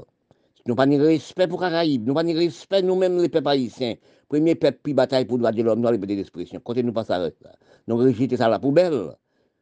Nous 0.68 0.76
pas 0.76 0.86
de 0.86 1.00
respect 1.00 1.48
pour 1.48 1.62
Caraïbes, 1.62 2.06
nous 2.06 2.14
pas 2.14 2.24
de 2.24 2.36
respect 2.36 2.82
nous-mêmes, 2.82 3.22
les 3.22 3.30
peuples 3.30 3.48
haïtiens. 3.48 3.96
Premier 4.28 4.56
peuple 4.56 4.80
qui 4.84 4.94
bataille 4.94 5.24
pour 5.24 5.38
le 5.38 5.44
droit 5.44 5.52
de 5.54 5.64
l'homme, 5.64 5.80
nous 5.80 5.88
avons 5.88 5.98
d'expression. 5.98 6.60
Quand 6.64 6.76
nous 6.76 6.92
pas 6.92 7.06
ça, 7.06 7.30
nous 7.88 7.96
rejeter 7.96 8.36
ça 8.36 8.48
à 8.48 8.50
la 8.50 8.60
poubelle. 8.60 9.16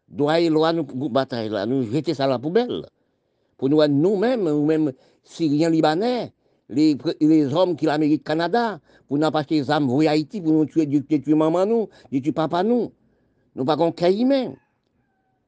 Droit 0.10 0.40
et 0.40 0.50
loi, 0.50 0.74
nous 0.74 0.84
bataille 1.10 1.50
là, 1.50 1.68
nous 1.68 1.84
jeter 1.84 2.16
ça 2.16 2.24
à 2.24 2.28
la 2.28 2.40
poubelle. 2.40 2.88
Pour 3.58 3.70
nous, 3.70 3.86
nous-mêmes, 3.88 4.44
nous-mêmes, 4.46 4.92
Syriens, 5.24 5.70
Libanais, 5.70 6.34
les, 6.70 6.98
les 7.22 7.54
hommes 7.54 7.76
qui 7.76 7.86
l'Amérique, 7.86 8.24
Canada, 8.24 8.80
pour 9.08 9.20
nous 9.20 9.30
passer 9.30 9.62
des 9.62 9.70
armes 9.70 9.88
pour 9.88 10.02
Haïti, 10.02 10.42
pour 10.42 10.54
nous 10.54 10.66
tuer, 10.66 10.88
tuer 10.88 11.36
maman 11.36 11.68
nous, 11.68 11.88
tuer 12.12 12.32
papa 12.32 12.64
nous. 12.64 12.92
Nous 13.56 13.64
pas 13.64 13.78
qu'on. 13.78 13.94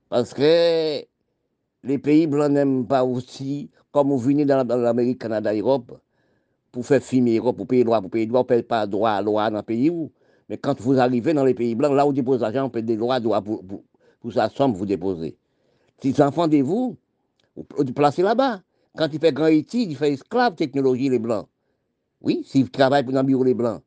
Parce 0.10 0.34
que 0.34 1.02
les 1.84 1.98
pays 1.98 2.28
blancs 2.28 2.52
n'aiment 2.52 2.86
pas 2.86 3.04
aussi, 3.04 3.70
comme 3.98 4.10
vous 4.10 4.20
venez 4.20 4.46
dans 4.46 4.64
l'Amérique, 4.64 5.18
Canada, 5.18 5.52
Europe, 5.56 6.00
pour 6.72 6.86
faire 6.86 7.02
filmer 7.02 7.38
Europe, 7.40 7.58
pour 7.58 7.66
payer 7.66 7.84
droit, 7.84 8.00
pour 8.00 8.12
payer 8.12 8.28
droit, 8.28 8.46
vous 8.48 8.56
ne 8.56 8.62
pas 8.62 8.86
droit 8.86 9.10
à 9.10 9.24
loi 9.24 9.50
dans 9.50 9.58
le 9.58 9.64
pays 9.64 9.90
où. 9.90 10.12
Mais 10.48 10.58
quand 10.60 10.80
vous 10.80 11.00
arrivez 11.00 11.34
dans 11.34 11.44
les 11.44 11.56
pays 11.56 11.74
blancs, 11.74 11.94
là 11.94 12.06
où 12.06 12.10
vous 12.10 12.14
déposez 12.14 12.42
l'argent, 12.42 12.66
vous 12.66 12.70
payez 12.70 12.86
des 12.86 12.96
droits, 12.96 13.20
droit 13.20 13.42
pour, 13.42 13.66
pour, 13.66 13.82
pour 14.20 14.32
sa 14.32 14.50
somme, 14.50 14.74
vous 14.74 14.86
déposez. 14.86 15.36
Si 16.00 16.14
enfants 16.22 16.48
de 16.48 16.58
vous, 16.58 16.96
vous 17.56 17.86
placez 17.86 18.22
là-bas. 18.22 18.62
Quand 18.96 19.08
il 19.12 19.20
fait 19.20 19.32
grand 19.32 19.48
étude, 19.48 19.90
il 19.90 19.98
fait 19.98 20.14
esclave 20.14 20.54
technologie, 20.54 21.10
les 21.10 21.18
blancs. 21.18 21.48
Oui, 22.22 22.44
s'il 22.46 22.70
travaille 22.70 23.04
pour 23.04 23.24
bureau 23.24 23.44
les 23.44 23.56
blancs. 23.56 23.82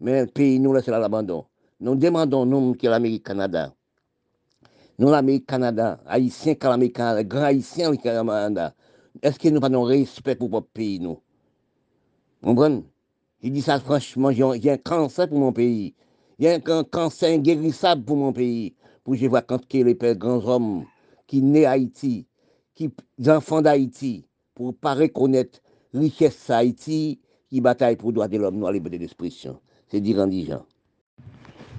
Mais 0.00 0.20
le 0.20 0.26
pays, 0.26 0.60
nous, 0.60 0.74
là, 0.74 0.82
c'est 0.82 0.90
l'abandon. 0.90 1.46
Nous 1.80 1.94
demandons, 1.94 2.44
nous, 2.44 2.74
qui 2.74 2.84
est 2.84 2.90
l'Amérique, 2.90 3.24
Canada. 3.24 3.72
Nous, 4.98 5.08
l'Amérique, 5.10 5.46
Canada, 5.46 5.98
Haïtiens, 6.06 6.56
l'Amérique, 6.62 6.96
Canada, 6.96 7.24
grand 7.24 7.44
Haïtiens, 7.44 7.90
le 7.90 7.96
Canada. 7.96 8.74
Est-ce 9.22 9.38
que 9.38 9.48
nous 9.48 9.64
avons 9.64 9.82
respect 9.82 10.34
pour 10.34 10.48
notre 10.50 10.68
pays, 10.68 10.98
nous? 10.98 11.18
Vous 12.42 12.54
comprenez? 12.54 12.84
Je 13.42 13.48
dis 13.48 13.62
ça 13.62 13.80
franchement, 13.80 14.30
j'ai 14.32 14.70
un 14.70 14.76
cancer 14.78 15.28
pour 15.28 15.38
mon 15.38 15.52
pays. 15.52 15.94
Il 16.38 16.46
y 16.46 16.48
a 16.48 16.54
un 16.54 16.84
cancer 16.84 17.30
inguérissable 17.30 18.04
pour 18.04 18.16
mon 18.16 18.32
pays. 18.32 18.74
Pour 19.04 19.14
que 19.14 19.20
je 19.20 19.26
vois 19.26 19.42
quand 19.42 19.60
les 19.72 19.94
grands 19.94 20.46
hommes 20.46 20.84
qui 21.26 21.42
naissent 21.42 21.66
à 21.66 21.72
Haïti, 21.72 22.26
qui 22.74 22.90
enfants 23.26 23.62
d'Haïti, 23.62 24.26
pour 24.54 24.68
ne 24.68 24.72
pas 24.72 24.94
reconnaître 24.94 25.60
richesse 25.92 26.48
Haïti, 26.50 27.18
qui 27.48 27.60
bataille 27.60 27.96
pour 27.96 28.10
le 28.10 28.14
droit 28.14 28.28
de 28.28 28.38
l'homme, 28.38 28.56
nous, 28.58 28.66
à 28.66 28.72
liberté 28.72 28.98
d'expression. 28.98 29.60
C'est 29.88 30.00
dire 30.00 30.18
en 30.18 30.26
disant. 30.26 30.64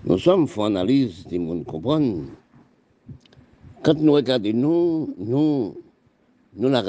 Nous 0.04 0.18
sommes, 0.18 0.44
il 0.44 0.48
faut 0.48 0.64
analyser, 0.64 1.24
tout 1.24 1.30
le 1.32 1.40
monde 1.40 1.66
comprendre. 1.66 2.24
Quand 3.84 4.00
nous 4.00 4.14
regardons, 4.14 5.10
nous, 6.54 6.70
la 6.70 6.84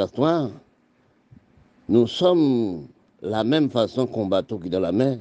nous 1.88 2.06
sommes 2.06 2.86
la 3.22 3.44
même 3.44 3.70
façon 3.70 4.06
qu'un 4.06 4.26
bateau 4.26 4.58
qui 4.58 4.66
est 4.66 4.70
dans 4.70 4.80
la 4.80 4.92
mer, 4.92 5.18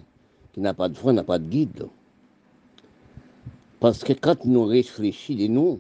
qui 0.54 0.60
n'a 0.60 0.74
pas 0.74 0.90
de 0.90 0.96
frein, 0.96 1.14
n'a 1.14 1.24
pas 1.24 1.40
de 1.40 1.48
guide. 1.48 1.88
Parce 3.80 4.04
que 4.04 4.14
quand 4.14 4.46
nous 4.46 4.66
réfléchissons 4.66 5.40
de 5.40 5.48
nous, 5.48 5.80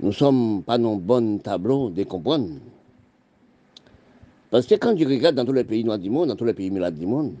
nous 0.00 0.08
ne 0.08 0.12
sommes 0.12 0.62
pas 0.62 0.78
dans 0.78 0.96
bon 0.96 1.38
tableau 1.38 1.90
de 1.90 2.02
comprendre. 2.04 2.48
Parce 4.50 4.66
que 4.66 4.74
quand 4.74 4.96
je 4.96 5.04
regarde 5.04 5.36
dans 5.36 5.44
tous 5.44 5.52
les 5.52 5.64
pays 5.64 5.84
noirs 5.84 5.98
du 5.98 6.10
monde, 6.10 6.28
dans 6.28 6.36
tous 6.36 6.44
les 6.44 6.54
pays 6.54 6.70
malades 6.70 6.98
du 6.98 7.06
monde, 7.06 7.34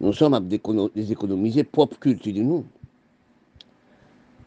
nous 0.00 0.12
sommes 0.12 0.34
à 0.34 0.40
déséconomiser 0.40 1.64
propre 1.64 1.98
culture 1.98 2.34
de 2.34 2.42
nous. 2.42 2.64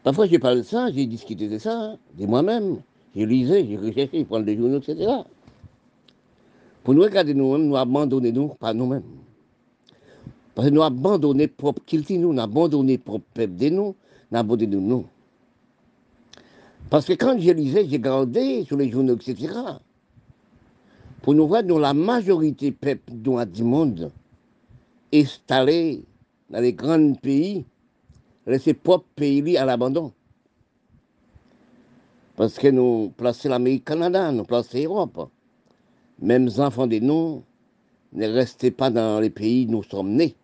Parfois, 0.04 0.28
je 0.28 0.38
parle 0.38 0.58
de 0.58 0.62
ça, 0.64 0.92
j'ai 0.92 1.06
discuté 1.06 1.50
de 1.50 1.58
ça, 1.58 1.98
de 2.18 2.26
moi-même. 2.26 2.78
J'ai 3.16 3.26
lisé, 3.26 3.66
j'ai 3.68 3.78
recherché, 3.78 4.20
je 4.20 4.24
prends 4.24 4.40
des 4.40 4.58
journaux, 4.58 4.80
etc. 4.80 5.08
Pour 6.84 6.94
nous 6.94 7.02
regarder 7.02 7.34
nous-mêmes, 7.34 7.68
nous 7.68 7.76
abandonner 7.76 8.32
nous 8.32 8.50
par 8.50 8.74
nous-mêmes. 8.74 9.04
Parce 10.56 10.70
que 10.70 10.74
nous 10.74 10.84
abandonné 10.84 11.48
propre 11.48 11.84
culture, 11.86 12.20
nous, 12.20 12.34
nous 12.34 12.42
abandonné 12.42 12.98
propre 12.98 13.26
peuple 13.34 13.56
de 13.56 13.70
nous, 13.70 13.96
nous 14.32 14.38
abandonné 14.38 14.76
nous. 14.76 15.06
Parce 16.90 17.06
que 17.06 17.14
quand 17.14 17.38
je 17.40 17.52
lisais, 17.52 17.88
j'ai 17.88 18.00
gardé 18.00 18.64
sur 18.64 18.78
les 18.78 18.90
journaux, 18.90 19.16
etc. 19.16 19.54
Pour 21.22 21.34
nous 21.34 21.48
voir, 21.48 21.64
dans 21.64 21.80
la 21.80 21.94
majorité 21.94 22.72
peuple 22.72 23.12
du 23.14 23.64
monde, 23.64 24.12
installés 25.14 26.04
dans 26.50 26.60
les 26.60 26.74
grands 26.74 27.14
pays, 27.14 27.66
laisser 28.46 28.74
propre 28.74 29.06
pays 29.16 29.58
à 29.58 29.66
l'abandon. 29.66 30.14
Parce 32.38 32.60
que 32.60 32.67
nous 32.67 33.12
plaçons 33.17 33.50
l'Amérique 33.50 33.86
Canada, 33.86 34.32
nous 34.32 34.44
plaçons 34.46 34.77
l'Europe. 34.77 35.32
Même 36.20 36.48
enfants 36.60 36.86
de 36.86 37.00
nous 37.00 37.44
ne 38.13 38.27
restaient 38.27 38.70
pas 38.70 38.91
dans 38.91 39.20
les 39.20 39.32
pays 39.32 39.65
où 39.67 39.72
nous 39.72 39.84
sommes 39.84 40.12
nés. 40.12 40.36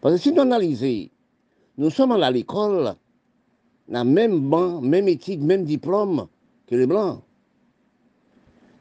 Parce 0.00 0.14
que 0.14 0.20
si 0.20 0.32
nous 0.32 0.40
analysons, 0.40 1.10
nous 1.76 1.90
sommes 1.90 2.12
à 2.12 2.30
l'école, 2.30 2.94
la 3.86 4.02
même 4.02 4.48
banc, 4.48 4.80
même 4.80 5.08
éthique, 5.08 5.42
même 5.42 5.64
diplôme 5.64 6.26
que 6.66 6.74
les 6.74 6.86
Blancs. 6.86 7.20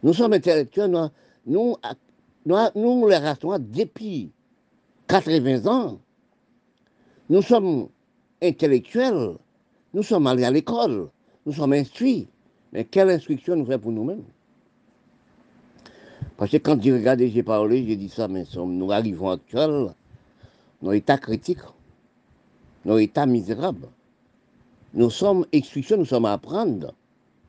Nous 0.03 0.13
sommes 0.13 0.31
intellectuels, 0.31 0.91
nous, 1.45 1.75
nous, 2.45 2.55
nous, 2.75 3.07
les 3.09 3.17
restons 3.17 3.57
depuis 3.59 4.31
80 5.09 5.67
ans. 5.67 5.99
Nous 7.29 7.41
sommes 7.41 7.89
intellectuels, 8.41 9.35
nous 9.93 10.03
sommes 10.03 10.27
allés 10.27 10.45
à 10.45 10.51
l'école, 10.51 11.09
nous 11.47 11.53
sommes 11.53 11.73
instruits. 11.73 12.27
Mais 12.73 12.83
quelle 12.83 13.09
instruction 13.09 13.55
nous 13.55 13.65
fait 13.65 13.77
pour 13.77 13.93
nous-mêmes? 13.93 14.23
Parce 16.35 16.51
que 16.51 16.57
quand 16.57 16.79
j'ai 16.79 16.91
regardé, 16.91 17.29
j'ai 17.29 17.41
parlé, 17.41 17.87
j'ai 17.87 17.95
dit 17.95 18.09
ça, 18.09 18.27
mais 18.27 18.43
nous 18.55 18.91
arrivons 18.91 19.29
actuellement, 19.29 19.95
nos 20.81 20.91
états 20.91 21.17
critiques, 21.17 21.61
nos 22.85 22.97
états 22.97 23.25
misérables. 23.25 23.87
Nous 24.93 25.09
sommes 25.09 25.45
expulsions, 25.53 25.97
nous 25.97 26.05
sommes 26.05 26.25
à 26.25 26.33
apprendre. 26.33 26.93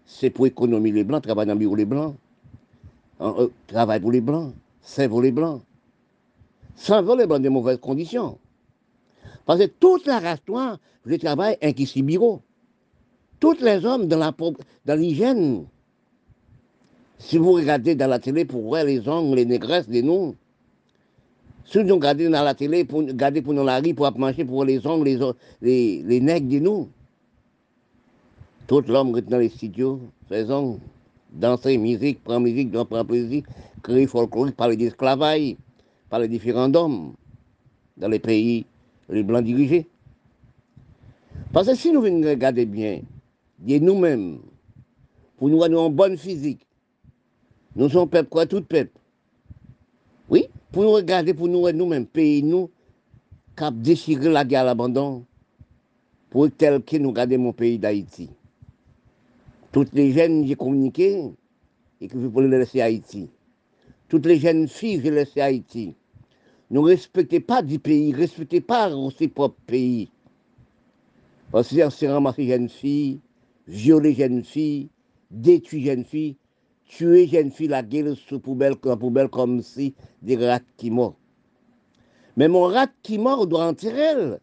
C'est 0.07 0.31
pour 0.31 0.47
économiser 0.47 0.95
les 0.95 1.05
blancs, 1.05 1.23
travailler 1.23 1.49
dans 1.49 1.55
le 1.55 1.59
bureau 1.59 1.75
les 1.75 1.85
blancs. 1.85 2.15
Euh, 3.21 3.49
travail 3.67 4.01
pour 4.01 4.13
les 4.13 4.21
blancs, 4.21 4.55
pour 5.09 5.23
les 5.23 5.33
blancs. 5.33 5.61
Sans 6.77 7.03
les 7.17 7.27
blancs 7.27 7.43
de 7.43 7.49
mauvaises 7.49 7.81
conditions. 7.81 8.39
Parce 9.45 9.59
que 9.59 9.67
toute 9.67 10.07
la 10.07 10.21
race 10.21 10.39
noire, 10.47 10.79
je 11.05 11.17
travaille 11.17 11.59
un 11.61 11.73
qui 11.73 12.03
bureau. 12.03 12.43
Tous 13.41 13.61
les 13.61 13.85
hommes 13.85 14.07
dans 14.07 14.35
l'hygiène. 14.87 15.67
Si 17.19 17.37
vous 17.37 17.53
regardez 17.53 17.95
dans 17.95 18.09
la 18.09 18.19
télé 18.19 18.45
pour 18.45 18.63
voir 18.63 18.85
les 18.85 19.07
hommes, 19.09 19.35
les 19.35 19.45
négresses, 19.45 19.89
les 19.89 20.03
noms, 20.03 20.37
si 21.65 21.83
vous 21.83 21.95
regardez 21.95 22.29
dans 22.29 22.43
la 22.43 22.55
télé 22.55 22.85
pour 22.85 23.01
regarder 23.01 23.43
pour 23.43 23.55
dans 23.55 23.65
la 23.65 23.81
rue, 23.81 23.93
pour 23.95 24.11
manger 24.19 24.45
pour 24.45 24.65
les 24.65 24.87
hommes, 24.87 25.05
les, 25.05 25.19
les, 25.61 26.03
les 26.03 26.21
nègres 26.21 26.49
de 26.49 26.59
nous, 26.61 26.89
tout 28.67 28.83
l'homme 28.87 29.21
dans 29.21 29.39
les 29.39 29.49
studios, 29.49 30.01
faisons 30.29 30.79
danser, 31.33 31.77
musique, 31.77 32.23
prendre 32.23 32.41
musique, 32.41 32.71
prendre 32.71 33.05
plaisir, 33.05 33.43
créer 33.83 34.07
folklorique, 34.07 34.57
parler 34.57 34.77
par 36.09 36.21
les 36.21 36.29
différents 36.29 36.73
hommes 36.75 37.13
dans 37.97 38.09
les 38.09 38.19
pays, 38.19 38.65
les 39.09 39.23
blancs 39.23 39.45
dirigés. 39.45 39.87
Parce 41.53 41.67
que 41.67 41.75
si 41.75 41.93
nous 41.93 42.01
venons 42.01 42.29
regarder 42.29 42.65
bien, 42.65 43.01
nous-mêmes, 43.61 44.41
pour 45.37 45.49
nous 45.49 45.63
avoir 45.63 45.89
une 45.89 45.95
bonne 45.95 46.17
physique, 46.17 46.67
nous 47.77 47.89
sommes 47.89 48.09
peuple 48.09 48.29
quoi, 48.29 48.47
tout 48.47 48.63
peuple. 48.63 48.99
Oui, 50.29 50.47
pour 50.73 50.83
nous 50.83 50.93
regarder, 50.93 51.35
pour 51.35 51.49
nous 51.49 51.71
nous-mêmes, 51.71 52.07
pays 52.07 52.43
nous, 52.43 52.71
cap 53.57 53.75
déchirer 53.75 54.31
la 54.31 54.45
guerre 54.45 54.63
à 54.63 54.65
l'abandon, 54.65 55.25
pour 56.31 56.51
tel 56.51 56.83
que 56.83 56.97
nous 56.97 57.13
gardons 57.13 57.39
mon 57.39 57.53
pays 57.53 57.79
d'Haïti. 57.79 58.31
Toutes 59.73 59.93
les 59.93 60.13
jeunes, 60.13 60.47
j'ai 60.47 60.55
communiqué 60.55 61.25
et 62.01 62.09
que 62.09 62.21
je 62.21 62.27
voulais 62.27 62.59
laisser 62.59 62.81
Haïti. 62.81 63.29
Toutes 64.09 64.27
les 64.27 64.39
jeunes 64.39 64.69
filles, 64.69 65.01
j'ai 65.03 65.11
laissé 65.11 65.41
Haïti. 65.41 65.95
Ne 66.71 66.79
respectez 66.81 67.41
pas 67.41 67.63
du 67.63 67.79
pays, 67.79 68.13
respectez 68.13 68.61
pas 68.61 68.95
aussi 68.95 69.29
propre 69.29 69.57
pays. 69.67 70.11
Parce 71.51 71.75
que 71.75 71.91
c'est 71.91 72.09
ramasser 72.09 72.47
jeunes 72.47 72.69
filles, 72.69 73.21
violer 73.69 74.15
jeunes 74.15 74.43
filles, 74.43 74.89
détruire 75.31 75.93
jeunes 75.93 76.05
filles, 76.05 76.37
tuer 76.87 77.29
jeunes 77.29 77.51
filles, 77.51 77.69
la 77.69 77.83
gueule 77.83 78.17
sous 78.17 78.41
poubelle, 78.41 78.77
poubelle 78.77 79.29
comme 79.29 79.63
si 79.63 79.95
des 80.23 80.37
rats 80.37 80.61
qui 80.77 80.91
meurent. 80.91 81.15
Mais 82.37 82.49
mon 82.49 82.65
rat 82.65 82.89
qui 83.03 83.19
mort 83.19 83.47
doit 83.47 83.67
enterrer 83.67 84.01
elle. 84.01 84.41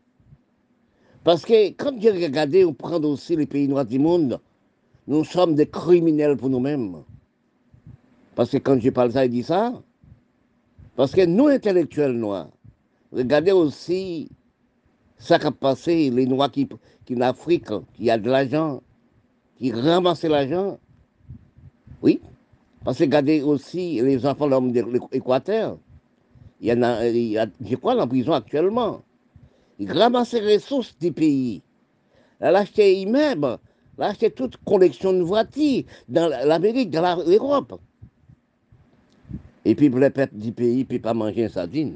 Parce 1.24 1.44
que 1.44 1.70
quand 1.70 2.00
j'ai 2.00 2.12
regardé, 2.12 2.63
on 2.63 2.74
prend 2.74 3.01
aussi 3.01 3.36
les 3.36 3.48
pays 3.48 3.67
noirs 3.67 3.86
du 3.86 3.98
monde, 3.98 4.39
nous 5.08 5.24
sommes 5.24 5.55
des 5.55 5.67
criminels 5.67 6.38
pour 6.38 6.50
nous-mêmes. 6.50 7.03
Parce 8.36 8.51
que 8.51 8.58
quand 8.58 8.79
je 8.79 8.89
parle 8.89 9.12
ça, 9.12 9.25
il 9.25 9.32
dit 9.32 9.44
ça. 9.44 9.82
Parce 10.96 11.13
que 11.13 11.25
nous, 11.25 11.48
intellectuels 11.48 12.12
noirs, 12.12 12.50
regardez 13.12 13.51
aussi 13.51 14.29
ça 15.17 15.39
qui 15.39 15.48
a 15.48 15.51
passé, 15.51 16.12
les 16.12 16.27
noirs 16.27 16.51
qui, 16.51 16.67
qui 17.05 17.15
en 17.15 17.22
Afrique, 17.22 17.70
qui 17.96 18.10
a 18.12 18.17
de 18.17 18.29
l'argent, 18.29 18.82
qui 19.57 19.71
ramassent 19.71 20.24
l'argent. 20.24 20.77
Oui. 22.01 22.19
Parce 22.83 22.97
que 23.00 23.03
regardez 23.03 23.41
aussi 23.41 24.01
les 24.01 24.25
enfants 24.25 24.47
de 24.47 25.09
l'Équateur. 25.12 25.77
Il 26.62 26.67
y 26.67 26.74
en 26.74 26.83
a, 26.83 27.05
je 27.09 27.75
crois, 27.75 28.01
en 28.01 28.07
prison 28.07 28.33
actuellement. 28.33 29.01
Il 29.79 29.91
ramasse 29.91 30.33
les 30.33 30.55
ressources 30.55 30.95
du 31.00 31.12
pays. 31.12 31.62
Elle 32.39 32.55
a 32.55 32.59
acheté 32.59 33.01
immeuble, 33.01 33.57
elle 33.97 34.03
a 34.03 34.07
acheté 34.07 34.29
toute 34.29 34.57
collection 34.57 35.13
de 35.13 35.21
voitures 35.21 35.83
dans 36.07 36.29
l'Amérique, 36.29 36.91
dans 36.91 37.24
l'Europe. 37.25 37.79
Et 39.63 39.74
puis 39.74 39.89
pour 39.89 40.00
les 40.00 40.09
peuples 40.12 40.35
du 40.35 40.51
pays, 40.51 40.85
peut 40.85 41.00
pas 41.00 41.13
manger 41.13 41.45
un 41.45 41.50
sardine. 41.50 41.95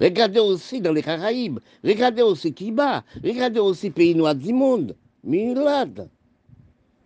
Regardez 0.00 0.40
aussi 0.40 0.80
dans 0.80 0.92
les 0.92 1.02
Caraïbes, 1.02 1.58
regardez 1.84 2.22
aussi 2.22 2.52
Cuba, 2.52 3.04
regardez 3.22 3.60
aussi 3.60 3.90
pays 3.90 4.14
noirs 4.14 4.34
du 4.34 4.52
monde, 4.52 4.96
Milad. 5.26 6.08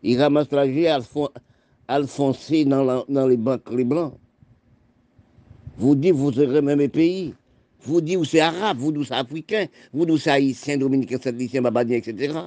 Ils 0.03 0.21
ramassent 0.21 0.53
l'argent 0.53 1.29
à 1.89 1.99
le 1.99 2.65
dans, 2.65 3.05
dans 3.09 3.27
les 3.27 3.37
banques 3.37 3.71
les 3.73 3.85
blancs. 3.85 4.15
Vous 5.77 5.95
dites, 5.95 6.13
vous 6.13 6.33
serez 6.33 6.61
même 6.61 6.89
pays. 6.89 7.35
Vous 7.83 8.01
dites, 8.01 8.19
vous 8.19 8.25
c'est 8.25 8.41
arabe, 8.41 8.77
vous 8.79 8.93
dites, 8.93 9.09
c'est 9.09 9.15
africain, 9.15 9.67
vous 9.93 10.05
dites, 10.05 10.19
c'est 10.19 10.31
haïtien, 10.31 10.77
dominicain, 10.77 11.17
saint 11.23 11.63
babadien, 11.63 11.97
etc. 11.97 12.39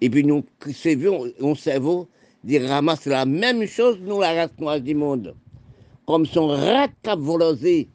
Et 0.00 0.08
puis 0.10 0.24
nous, 0.24 0.44
cerveau, 0.72 1.26
on 1.40 1.54
cerveau, 1.54 2.08
dit 2.42 2.58
ramasse 2.58 3.06
la 3.06 3.26
même 3.26 3.66
chose, 3.66 3.98
nous, 4.00 4.20
la 4.20 4.32
race 4.32 4.58
noire 4.58 4.80
du 4.80 4.94
monde. 4.94 5.34
Comme 6.06 6.24
son 6.24 6.48
rat 6.48 6.88
cap 7.02 7.18
volosé. 7.18 7.88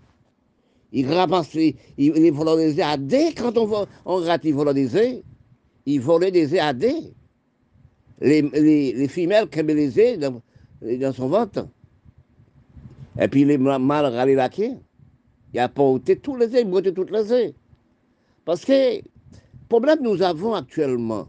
Il 0.93 1.11
ramasse, 1.11 1.53
il, 1.55 1.75
il 1.97 2.81
à 2.81 2.97
D. 2.97 3.33
Quand 3.35 3.57
on, 3.57 3.87
on 4.05 4.15
rate, 4.17 4.41
il. 4.43 5.23
Il 5.85 6.01
volait 6.01 6.31
des 6.31 6.57
AD. 6.59 6.85
Les, 8.21 8.41
les, 8.41 8.93
les 8.93 9.07
femelles 9.07 9.47
dans, 10.19 10.41
dans 10.81 11.13
son 11.13 11.27
ventre. 11.27 11.67
Et 13.19 13.27
puis 13.27 13.45
les 13.45 13.57
mâles 13.57 14.05
râlés 14.05 14.35
laqués, 14.35 14.73
il 15.53 15.59
a 15.59 15.67
porté 15.67 16.15
tous 16.15 16.35
les 16.35 16.53
œufs, 16.55 16.65
il 16.65 16.93
toutes 16.93 17.11
les 17.11 17.31
œufs. 17.31 17.53
Parce 18.45 18.63
que 18.63 18.97
le 18.97 19.01
problème 19.67 19.97
que 19.99 20.03
nous 20.03 20.21
avons 20.21 20.53
actuellement, 20.53 21.27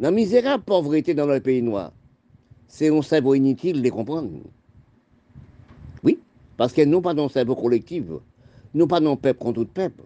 la 0.00 0.10
misérable 0.10 0.64
pauvreté 0.64 1.14
dans 1.14 1.26
le 1.26 1.40
pays 1.40 1.62
noir, 1.62 1.92
c'est 2.66 2.88
un 2.88 3.02
cerveau 3.02 3.34
inutile 3.34 3.82
de 3.82 3.90
comprendre. 3.90 4.30
Oui, 6.02 6.18
parce 6.56 6.72
que 6.72 6.82
nous 6.82 7.00
pas 7.00 7.14
un 7.14 7.28
cerveau 7.28 7.54
collectif, 7.54 8.04
nous 8.74 8.86
pas 8.86 9.00
non 9.00 9.16
peuple 9.16 9.38
contre 9.38 9.62
tout 9.62 9.70
peuple. 9.72 10.02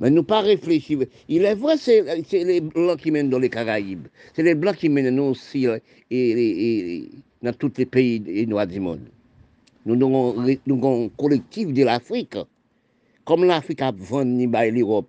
Mais 0.00 0.10
nous 0.10 0.22
pas 0.22 0.40
réfléchir. 0.40 1.04
Il 1.28 1.44
est 1.44 1.54
vrai, 1.54 1.76
c'est 1.78 2.02
les 2.32 2.60
Blancs 2.60 2.98
qui 2.98 3.10
mènent 3.10 3.30
dans 3.30 3.38
les 3.38 3.48
Caraïbes. 3.48 4.08
C'est 4.34 4.42
les 4.42 4.54
Blancs 4.54 4.76
qui 4.76 4.88
mènent 4.88 5.14
nous 5.14 5.22
aussi 5.24 5.66
et, 6.10 7.08
dans 7.42 7.52
tous 7.52 7.72
les 7.78 7.86
pays 7.86 8.46
noirs 8.46 8.66
du 8.66 8.80
monde. 8.80 9.08
Nous 9.86 9.94
avons 9.94 11.04
un 11.04 11.08
collectif 11.16 11.72
de 11.72 11.84
l'Afrique. 11.84 12.36
Comme 13.24 13.44
l'Afrique 13.44 13.82
a 13.82 13.92
vendu 13.92 14.48
l'Europe, 14.72 15.08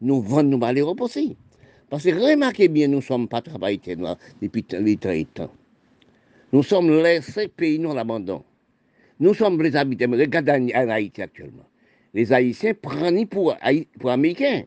nous 0.00 0.20
vendons 0.22 0.60
l'Europe 0.72 1.00
aussi. 1.00 1.36
Parce 1.88 2.02
que 2.04 2.10
remarquez 2.10 2.68
bien, 2.68 2.88
nous 2.88 2.96
ne 2.96 3.02
sommes 3.02 3.28
pas 3.28 3.42
travaillés 3.42 3.80
depuis 4.42 4.64
les 4.72 4.96
30 4.96 5.40
ans. 5.40 5.50
Nous 6.52 6.62
sommes 6.62 6.90
laissés 7.02 7.48
pays 7.48 7.78
non 7.78 7.94
l'abandon. 7.94 8.42
Nous 9.20 9.34
sommes 9.34 9.62
les 9.62 9.76
habitants. 9.76 10.10
Regardez 10.10 10.72
en 10.74 10.88
Haïti 10.88 11.22
actuellement. 11.22 11.64
Les 12.16 12.32
Haïtiens 12.32 12.72
prennent 12.72 13.26
pour, 13.26 13.54
pour 14.00 14.10
Américains. 14.10 14.62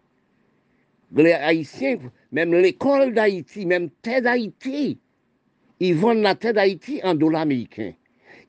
Les 1.15 1.31
Haïtiens, 1.31 1.97
même 2.31 2.53
l'école 2.53 3.11
d'Haïti, 3.11 3.65
même 3.65 3.89
tête 4.03 4.25
d'Haïti, 4.25 4.99
ils 5.79 5.95
vendent 5.95 6.21
la 6.21 6.35
tête 6.35 6.57
d'Haïti 6.57 7.01
en 7.03 7.15
dollars 7.15 7.41
américains. 7.41 7.93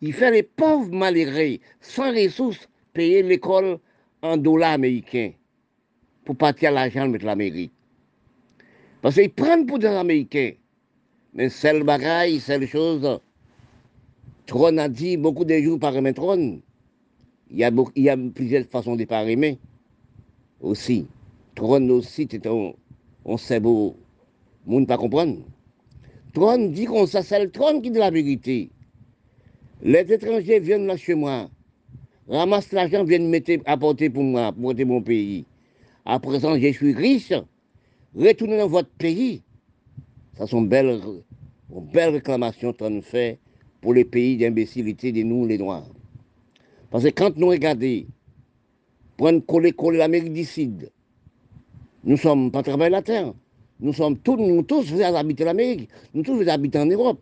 Il 0.02 0.12
fait 0.12 0.30
les 0.30 0.42
pauvres 0.42 0.92
malheureux, 0.92 1.56
sans 1.80 2.12
ressources, 2.12 2.68
payer 2.92 3.22
l'école 3.22 3.78
en 4.20 4.36
dollars 4.36 4.72
américains 4.72 5.32
pour 6.26 6.36
partir 6.36 6.68
à 6.68 6.72
l'argent 6.72 7.08
de 7.08 7.16
l'Amérique. 7.24 7.72
Parce 9.00 9.14
qu'ils 9.14 9.32
prennent 9.32 9.64
pour 9.64 9.78
des 9.78 9.86
Américains. 9.86 10.52
Mais 11.32 11.48
seule 11.48 11.84
bagaille, 11.84 12.38
seule 12.38 12.66
chose, 12.66 13.18
Tron 14.44 14.76
a 14.76 14.90
dit 14.90 15.16
beaucoup 15.16 15.46
de 15.46 15.58
jours 15.58 15.78
par 15.78 15.94
Tron. 16.14 16.60
Il 17.52 17.58
y, 17.58 18.08
a 18.08 18.16
plusieurs 18.16 18.64
façons 18.66 18.94
de 18.94 19.04
parler 19.04 19.58
aussi. 20.60 21.06
Tron 21.56 21.88
aussi, 21.90 22.28
c'est 22.30 22.46
un, 22.46 22.72
on 23.24 23.36
sait 23.36 23.58
beau, 23.58 23.96
monde 24.66 24.86
pas 24.86 24.96
comprendre. 24.96 25.38
Tron 26.32 26.68
dit 26.68 26.84
qu'on 26.84 27.06
ça, 27.06 27.22
c'est 27.22 27.42
le 27.42 27.50
trône 27.50 27.82
qui 27.82 27.90
dit 27.90 27.98
la 27.98 28.10
vérité. 28.10 28.70
Les 29.82 30.00
étrangers 30.12 30.60
viennent 30.60 30.86
là 30.86 30.96
chez 30.96 31.14
moi, 31.14 31.50
ramassent 32.28 32.70
l'argent, 32.70 33.02
viennent 33.02 33.28
mettre, 33.28 33.52
apporter 33.66 34.10
pour 34.10 34.22
moi, 34.22 34.52
pour 34.52 34.74
mon 34.86 35.02
pays. 35.02 35.44
À 36.04 36.20
présent, 36.20 36.56
je 36.56 36.72
suis 36.72 36.94
riche, 36.94 37.32
retournez 38.14 38.58
dans 38.58 38.68
votre 38.68 38.90
pays. 38.90 39.42
Ça 40.38 40.46
sont 40.46 40.62
belles, 40.62 41.00
belles 41.92 42.14
réclamations 42.14 42.72
qu'on 42.72 43.02
fait 43.02 43.38
pour 43.80 43.92
les 43.92 44.04
pays 44.04 44.36
d'imbécilité 44.36 45.10
de 45.10 45.22
nous, 45.22 45.46
les 45.46 45.58
Noirs. 45.58 45.88
Parce 46.90 47.04
que 47.04 47.10
quand 47.10 47.36
nous 47.36 47.48
regardons, 47.48 48.04
prendre 49.16 49.44
coller, 49.46 49.72
coller 49.72 49.98
l'Amérique 49.98 50.32
du 50.32 50.44
Sud, 50.44 50.90
nous 52.04 52.12
ne 52.12 52.16
sommes 52.16 52.50
pas 52.50 52.62
travailler 52.62 52.90
la 52.90 53.02
terre. 53.02 53.32
Nous 53.78 53.92
sommes 53.92 54.18
tous, 54.18 54.36
nous 54.36 54.62
tous, 54.62 54.90
vous 54.90 55.00
habiter 55.00 55.44
l'Amérique. 55.44 55.88
Nous 56.14 56.22
tous, 56.22 56.34
vous 56.34 56.48
habitez 56.48 56.78
en 56.78 56.86
Europe. 56.86 57.20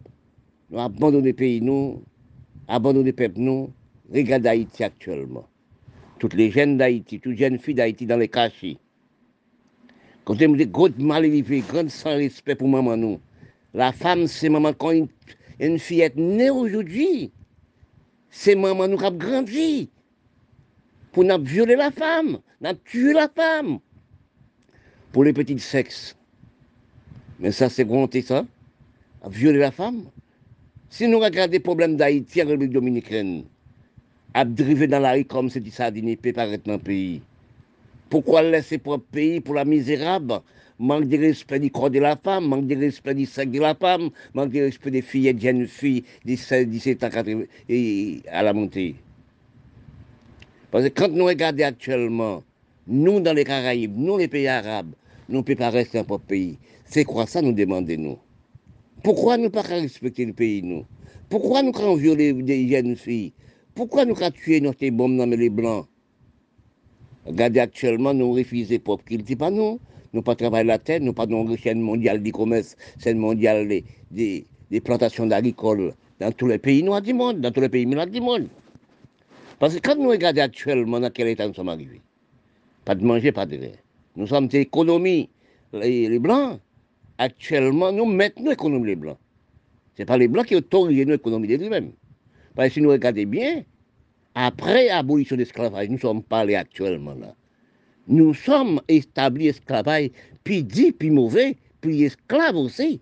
Nous 0.70 0.78
abandonnons 0.78 1.24
les 1.24 1.32
pays, 1.32 1.60
nous, 1.60 2.02
abandonner 2.66 3.12
peuple, 3.12 3.38
nous, 3.38 3.70
regardez 4.12 4.48
Haïti 4.48 4.84
actuellement. 4.84 5.46
Toutes 6.18 6.34
les 6.34 6.50
jeunes 6.50 6.76
d'Haïti, 6.76 7.20
toutes 7.20 7.32
les 7.32 7.38
jeunes 7.38 7.58
filles 7.58 7.74
d'Haïti 7.74 8.06
dans 8.06 8.16
les 8.16 8.28
cachets. 8.28 8.76
Quand 10.24 10.34
on 10.42 10.52
dit 10.52 10.66
gros 10.66 10.90
mal 10.98 11.24
élevé, 11.24 11.62
grand 11.66 11.88
sans 11.88 12.16
respect 12.16 12.54
pour 12.54 12.68
maman, 12.68 12.96
nous. 12.96 13.18
La 13.72 13.92
femme, 13.92 14.26
c'est 14.26 14.48
maman, 14.48 14.72
quand 14.72 14.90
une, 14.90 15.08
une 15.60 15.78
fillette 15.78 16.16
née 16.16 16.50
aujourd'hui, 16.50 17.32
c'est 18.30 18.54
maman 18.54 18.88
nous 18.88 19.04
a 19.04 19.10
grandi. 19.10 19.90
Pour 21.12 21.24
nous 21.24 21.42
violer 21.42 21.76
la 21.76 21.90
femme, 21.90 22.38
nous 22.60 22.72
tuer 22.84 23.12
la 23.12 23.28
femme. 23.28 23.78
Pour 25.12 25.24
les 25.24 25.32
petits 25.32 25.58
sexes. 25.58 26.14
Mais 27.40 27.52
ça, 27.52 27.68
c'est 27.68 27.86
et 28.14 28.22
ça. 28.22 28.44
violer 29.26 29.58
la 29.58 29.70
femme. 29.70 30.04
Si 30.90 31.06
nous 31.06 31.18
regardons 31.18 31.52
les 31.52 31.60
problèmes 31.60 31.96
d'Haïti 31.96 32.42
en 32.42 32.46
République 32.46 32.72
dominicaine, 32.72 33.44
à 34.34 34.44
dans 34.44 34.98
la 35.00 35.12
rue 35.12 35.24
comme 35.24 35.50
c'est 35.50 35.60
dit 35.60 35.70
ça, 35.70 35.90
peut 35.90 36.32
paraître 36.32 36.64
dans 36.64 36.74
le 36.74 36.78
pays. 36.78 37.22
Pourquoi 38.10 38.42
laisser 38.42 38.78
propre 38.78 39.04
pays 39.10 39.40
pour 39.40 39.54
la 39.54 39.64
misérable 39.64 40.40
Manque 40.80 41.08
de 41.08 41.18
respect 41.18 41.58
du 41.58 41.72
corps 41.72 41.90
de 41.90 41.98
la 41.98 42.14
femme, 42.16 42.46
manque 42.46 42.68
de 42.68 42.76
respect 42.76 43.14
du 43.14 43.26
sexe 43.26 43.50
de 43.50 43.58
la 43.58 43.74
femme, 43.74 44.10
manque 44.32 44.52
de 44.52 44.60
respect 44.60 44.92
des 44.92 45.02
filles 45.02 45.26
et 45.26 45.32
des 45.32 45.40
jeunes 45.40 45.66
filles 45.66 46.04
de 46.24 46.64
17 46.64 47.02
ans 47.02 47.10
à 48.30 48.42
la 48.44 48.52
montée. 48.52 48.94
Parce 50.70 50.84
que 50.84 50.90
quand 50.90 51.08
nous 51.08 51.24
regardons 51.24 51.64
actuellement, 51.64 52.44
nous 52.86 53.18
dans 53.18 53.32
les 53.32 53.42
Caraïbes, 53.44 53.96
nous 53.96 54.18
les 54.18 54.28
pays 54.28 54.46
arabes, 54.46 54.92
nous 55.28 55.38
ne 55.38 55.42
pouvons 55.42 55.58
pas 55.58 55.70
rester 55.70 55.98
un 55.98 56.04
propre 56.04 56.26
pays. 56.26 56.58
C'est 56.84 57.04
quoi 57.04 57.26
ça 57.26 57.42
nous 57.42 57.52
demandons 57.52 57.96
nous? 57.98 58.18
Pourquoi 59.02 59.36
nous 59.36 59.44
ne 59.44 59.48
pas 59.48 59.62
respecter 59.62 60.26
le 60.26 60.32
pays 60.32 60.62
nous? 60.62 60.84
Pourquoi 61.28 61.62
nous 61.62 61.72
avons 61.76 61.96
violé 61.96 62.32
des 62.32 62.68
jeunes 62.68 62.94
filles? 62.94 63.32
Pourquoi 63.74 64.04
nous 64.04 64.16
avons 64.22 64.30
tué 64.30 64.60
notre 64.60 64.88
bombes 64.90 65.16
dans 65.16 65.26
les 65.26 65.50
blancs? 65.50 65.86
Regardez 67.26 67.60
actuellement, 67.60 68.14
nous 68.14 68.32
refusons 68.32 68.78
propre 68.78 69.04
disent 69.08 69.36
pas 69.36 69.50
nous. 69.50 69.80
Nous 70.12 70.22
pas 70.22 70.34
travailler 70.34 70.64
la 70.64 70.78
terre, 70.78 71.00
nous 71.00 71.12
pas 71.12 71.26
dans 71.26 71.56
chaîne 71.56 71.80
mondiale 71.80 72.22
du 72.22 72.32
commerce, 72.32 72.76
chaîne 73.02 73.18
mondiale 73.18 73.68
des, 74.10 74.44
des, 74.70 74.80
plantations 74.80 75.26
d'agricoles 75.26 75.92
dans 76.18 76.32
tous 76.32 76.46
les 76.46 76.58
pays 76.58 76.82
noirs 76.82 77.02
du 77.02 77.12
monde, 77.12 77.40
dans 77.40 77.50
tous 77.50 77.60
les 77.60 77.68
pays 77.68 77.86
noirs 77.86 78.06
du 78.06 78.20
monde. 78.20 78.48
Parce 79.58 79.74
que 79.74 79.80
quand 79.80 79.96
nous 79.96 80.08
regardons 80.08 80.42
actuellement 80.42 81.00
dans 81.00 81.10
quel 81.10 81.28
état 81.28 81.46
nous 81.46 81.54
sommes 81.54 81.68
arrivés, 81.68 82.00
pas 82.84 82.94
de 82.94 83.04
manger, 83.04 83.32
pas 83.32 83.44
de 83.44 83.56
rien. 83.56 83.72
Nous 84.16 84.26
sommes 84.26 84.48
des 84.48 84.60
économies, 84.60 85.28
les, 85.72 86.18
Blancs. 86.18 86.58
Actuellement, 87.18 87.92
nous 87.92 88.06
mettons 88.06 88.48
l'économie 88.48 88.86
les 88.86 88.96
Blancs. 88.96 89.18
Ce 89.96 90.02
n'est 90.02 90.06
pas 90.06 90.16
les 90.16 90.28
Blancs 90.28 90.46
qui 90.46 90.56
autorisent 90.56 91.06
l'économie 91.06 91.48
de 91.48 91.56
lui-même. 91.56 91.92
Parce 92.54 92.68
que 92.68 92.74
si 92.74 92.80
nous 92.80 92.90
regardons 92.90 93.24
bien, 93.24 93.62
après 94.34 94.86
l'abolition 94.86 95.36
de 95.36 95.40
l'esclavage, 95.40 95.88
nous 95.88 95.94
ne 95.94 96.00
sommes 96.00 96.22
pas 96.22 96.44
là 96.44 96.60
actuellement 96.60 97.14
là. 97.14 97.34
Nous 98.08 98.32
sommes 98.32 98.80
établis 98.88 99.48
esclavage, 99.48 100.10
puis 100.42 100.64
dit, 100.64 100.92
puis 100.92 101.10
mauvais, 101.10 101.56
puis 101.82 102.04
esclaves 102.04 102.56
aussi. 102.56 103.00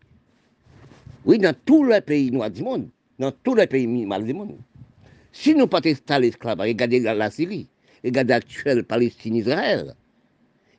Oui, 1.25 1.39
dans 1.39 1.55
tous 1.65 1.85
les 1.85 2.01
pays 2.01 2.31
noirs 2.33 2.51
du 2.51 2.63
monde, 2.63 2.89
dans 3.19 3.31
tous 3.31 3.55
les 3.55 3.69
pays 3.69 3.87
mal 3.87 4.25
du 4.25 4.35
monde. 4.35 4.59
Si 5.33 5.55
nous 5.55 5.69
pas 5.69 5.81
installés 5.85 6.27
l'esclavage, 6.27 6.69
regardez 6.69 7.01
la 7.01 7.31
Syrie, 7.31 7.69
regardez 8.05 8.33
l'actuel 8.33 8.83
Palestine-Israël, 8.83 9.95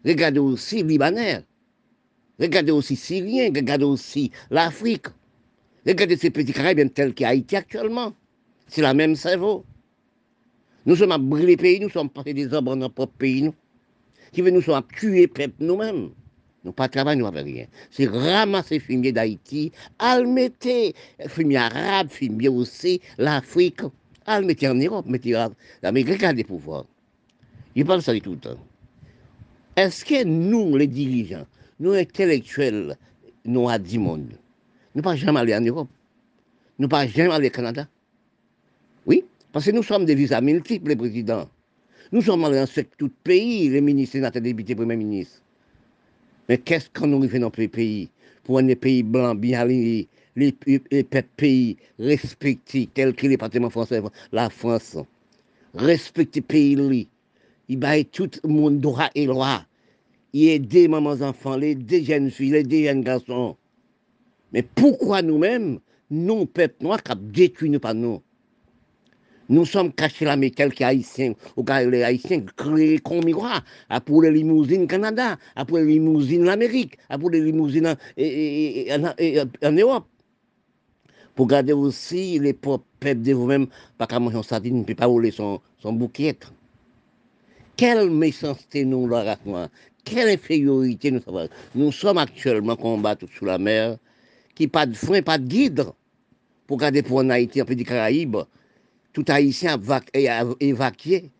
regardez 0.05 0.39
aussi 0.39 0.83
Libanais, 0.83 1.43
regardez 2.39 2.71
aussi 2.71 2.97
Syriens, 2.97 3.51
regardez 3.55 3.85
aussi 3.85 4.31
l'Afrique, 4.49 5.07
regardez 5.85 6.17
ces 6.17 6.31
petits 6.31 6.53
Caraïbes 6.53 6.93
tels 6.93 7.13
qu'Haïti 7.13 7.55
actuellement. 7.55 8.13
C'est 8.67 8.81
la 8.81 8.93
même 8.93 9.15
cerveau. 9.15 9.63
Nous 10.85 10.97
sommes 10.97 11.13
à 11.13 11.17
brûler 11.17 11.55
le 11.55 11.61
pays, 11.61 11.79
nous 11.79 11.89
sommes 11.89 12.09
passés 12.09 12.33
des 12.33 12.53
hommes 12.53 12.65
dans 12.65 12.75
notre 12.75 12.95
propre 12.95 13.13
pays. 13.17 13.51
Qui 14.37 14.43
veut 14.43 14.51
nous 14.51 14.71
à 14.71 14.83
tuer 14.83 15.25
peuple 15.25 15.55
nous-mêmes. 15.61 16.11
Nous 16.63 16.71
pas 16.71 16.87
travailler, 16.87 17.19
nous 17.19 17.25
n'avons 17.25 17.43
rien. 17.43 17.65
C'est 17.89 18.05
ramasser 18.05 18.79
fumier 18.79 19.11
d'Haïti, 19.11 19.71
almetter 19.97 20.93
fumier 21.27 21.57
arabe, 21.57 22.11
fumier 22.11 22.47
aussi, 22.47 23.01
l'Afrique, 23.17 23.81
almetter 24.27 24.67
en 24.67 24.75
Europe, 24.75 25.07
mettez 25.07 25.33
l'Amérique 25.81 26.21
a 26.21 26.33
des 26.33 26.43
pouvoirs. 26.43 26.85
Il 27.73 27.83
parle 27.83 28.03
ça 28.03 28.13
tout 28.19 28.33
le 28.33 28.37
temps. 28.37 28.59
Est-ce 29.75 30.05
que 30.05 30.23
nous, 30.23 30.77
les 30.77 30.85
dirigeants, 30.85 31.47
nous 31.79 31.93
intellectuels, 31.93 32.95
nous 33.43 33.67
à 33.67 33.79
du 33.79 33.97
monde, 33.97 34.37
nous 34.93 35.01
pas 35.01 35.15
jamais 35.15 35.39
aller 35.39 35.55
en 35.55 35.61
Europe, 35.61 35.89
nous 36.77 36.87
pas 36.87 37.07
jamais 37.07 37.33
aller 37.33 37.47
au 37.47 37.51
Canada? 37.51 37.87
Oui, 39.07 39.25
parce 39.51 39.65
que 39.65 39.71
nous 39.71 39.81
sommes 39.81 40.05
des 40.05 40.13
visas 40.13 40.41
multiples, 40.41 40.89
les 40.89 40.95
présidents. 40.95 41.49
Nous 42.11 42.21
sommes 42.21 42.45
allés 42.45 42.57
dans 42.57 42.83
tout 42.97 43.05
le 43.05 43.11
pays, 43.23 43.69
les 43.69 43.81
ministres, 43.81 44.13
sénateurs, 44.13 44.41
députés, 44.41 44.75
premiers 44.75 44.95
ministres. 44.95 45.41
Mais 46.47 46.57
qu'est-ce 46.57 46.89
qu'on 46.89 47.07
nous 47.07 47.27
fait 47.27 47.39
dans 47.39 47.51
les 47.57 47.67
pays 47.67 48.09
Pour 48.43 48.59
un 48.59 48.75
pays 48.75 49.03
blanc, 49.03 49.35
bien 49.35 49.61
aligné, 49.61 50.07
les, 50.37 50.55
les, 50.91 51.03
pays 51.03 51.75
respectés, 51.99 52.87
tels 52.93 53.13
que 53.13 53.27
les 53.27 53.37
partenaires 53.37 53.71
français, 53.71 54.01
la 54.31 54.49
France, 54.49 54.97
respecter 55.73 56.39
pays, 56.39 57.07
il 57.67 57.77
baille 57.77 58.05
tout 58.05 58.29
le 58.43 58.49
monde 58.49 58.79
droit 58.79 59.09
et 59.13 59.25
droit. 59.25 59.63
Il 60.31 60.47
aide 60.49 60.89
mamans 60.89 61.21
enfants, 61.21 61.57
les 61.57 61.75
deux 61.75 62.03
jeunes 62.03 62.31
filles, 62.31 62.51
les 62.51 62.63
deux 62.63 62.83
jeunes 62.83 63.01
garçons. 63.01 63.57
Mais 64.53 64.61
pourquoi 64.61 65.21
nous-mêmes, 65.21 65.79
nous, 66.09 66.45
peuple 66.45 66.83
noir, 66.83 67.03
qui 67.03 67.15
détruit 67.15 67.69
nous 67.69 67.79
par 67.79 67.95
nous 67.95 68.21
nous 69.49 69.65
sommes 69.65 69.93
cachés 69.93 70.25
là, 70.25 70.35
mais 70.35 70.51
quelques 70.51 70.81
Haïtiens, 70.81 71.33
ou 71.55 71.63
les 71.89 72.03
Haïtiens 72.03 72.41
créés 72.55 72.99
comme 72.99 73.23
miroir, 73.23 73.63
pour 74.05 74.21
les 74.21 74.31
limousines 74.31 74.87
Canada, 74.87 75.37
pour 75.67 75.77
les 75.77 75.85
limousines 75.85 76.45
l'Amérique, 76.45 76.97
pour 77.19 77.29
les 77.29 77.41
limousines 77.41 77.87
en, 77.87 79.71
Europe. 79.71 80.05
Pour 81.35 81.47
garder 81.47 81.73
aussi 81.73 82.39
les 82.39 82.53
pauvres 82.53 82.83
peuples 82.99 83.21
de 83.21 83.33
vous-même, 83.33 83.67
pas 83.97 84.07
qu'à 84.07 84.19
manger 84.19 84.37
en 84.37 84.43
sardine, 84.43 84.79
ne 84.79 84.83
peut 84.83 84.95
pas 84.95 85.05
rouler 85.05 85.29
son, 85.31 85.61
son 85.77 85.93
bouquet. 85.93 86.35
Quelle 87.75 88.09
méchanceté 88.09 88.83
nous, 88.83 89.05
race 89.05 89.37
noire, 89.45 89.69
quelle 90.03 90.29
infériorité 90.29 91.11
nous 91.11 91.21
avons. 91.27 91.47
Nous 91.75 91.91
sommes 91.91 92.17
actuellement 92.17 92.75
combattus 92.75 93.29
sous 93.37 93.45
la 93.45 93.59
mer, 93.59 93.97
qui 94.55 94.67
pas 94.67 94.87
de 94.87 94.95
frein, 94.95 95.21
pas 95.21 95.37
de 95.37 95.45
guide, 95.45 95.85
pour 96.65 96.77
garder 96.77 97.03
pour 97.03 97.19
en 97.19 97.29
Haïti, 97.29 97.61
un 97.61 97.65
peu 97.65 97.75
des 97.75 97.83
Caraïbes, 97.83 98.37
tout 99.13 99.25
haïtien 99.27 99.79
a 99.89 100.43
évacué, 100.59 101.31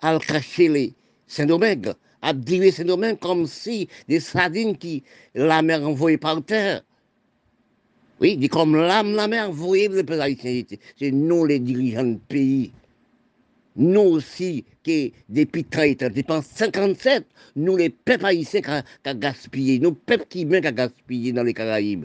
a 0.00 0.18
caché 0.18 0.68
les 0.68 0.94
Saint-Domingue, 1.26 1.92
a 2.22 2.32
dirigé 2.32 2.72
Saint-Domingue 2.72 3.18
comme 3.18 3.46
si 3.46 3.88
des 4.08 4.20
sardines 4.20 4.76
qui 4.76 5.02
la 5.34 5.62
mer 5.62 5.86
envoyée 5.86 6.18
par 6.18 6.42
terre. 6.44 6.82
Oui, 8.20 8.36
dit 8.36 8.48
comme 8.48 8.74
l'âme 8.74 9.14
la 9.14 9.28
mer 9.28 9.50
envoyée 9.50 9.88
les 9.88 10.20
haïtiens. 10.20 10.62
C'est 10.98 11.10
nous 11.10 11.44
les 11.44 11.58
dirigeants 11.58 12.04
du 12.04 12.16
pays. 12.16 12.72
Nous 13.76 14.00
aussi, 14.00 14.64
qui 14.82 15.12
depuis 15.28 15.62
30 15.64 15.98
depuis 16.12 16.42
57, 16.42 17.24
nous 17.54 17.76
les 17.76 17.90
peuples 17.90 18.26
haïtiens 18.26 18.60
qui 18.60 18.70
ont 18.70 19.14
gaspillé, 19.14 19.78
nous 19.78 19.92
peuples 19.92 20.26
qui 20.28 20.44
même 20.44 20.62
qui 20.62 20.72
gaspillé 20.72 21.32
dans 21.32 21.44
les 21.44 21.54
Caraïbes. 21.54 22.04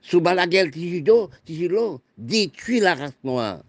Sous 0.00 0.20
la 0.20 0.46
guerre 0.46 0.70
Tigilo, 0.70 2.00
détruit 2.16 2.80
la 2.80 2.94
race 2.94 3.12
noire. 3.22 3.62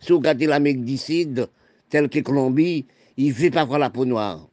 Si 0.00 0.12
vous 0.12 0.18
regardez 0.18 0.46
l'Amérique 0.46 0.84
du 0.84 0.96
Sud, 0.96 1.48
telle 1.88 2.08
que 2.08 2.20
Colombie, 2.20 2.86
il 3.16 3.28
ne 3.28 3.32
veut 3.32 3.50
pas 3.50 3.64
voir 3.64 3.78
la 3.78 3.90
peau 3.90 4.04
noire. 4.04 4.48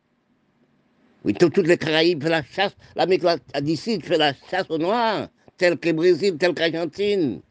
Oui, 1.23 1.33
toutes 1.33 1.57
les 1.57 1.77
Caraïbes 1.77 2.23
font 2.23 2.29
la 2.29 2.43
chasse, 2.43 2.75
l'Amérique 2.95 3.25
du 3.61 3.77
fait 3.77 4.17
la 4.17 4.33
chasse 4.49 4.69
aux 4.69 4.77
Noirs, 4.77 5.29
telle 5.57 5.77
que 5.77 5.91
Brésil, 5.91 6.37
telle 6.37 6.53
qu'Argentine. 6.53 7.41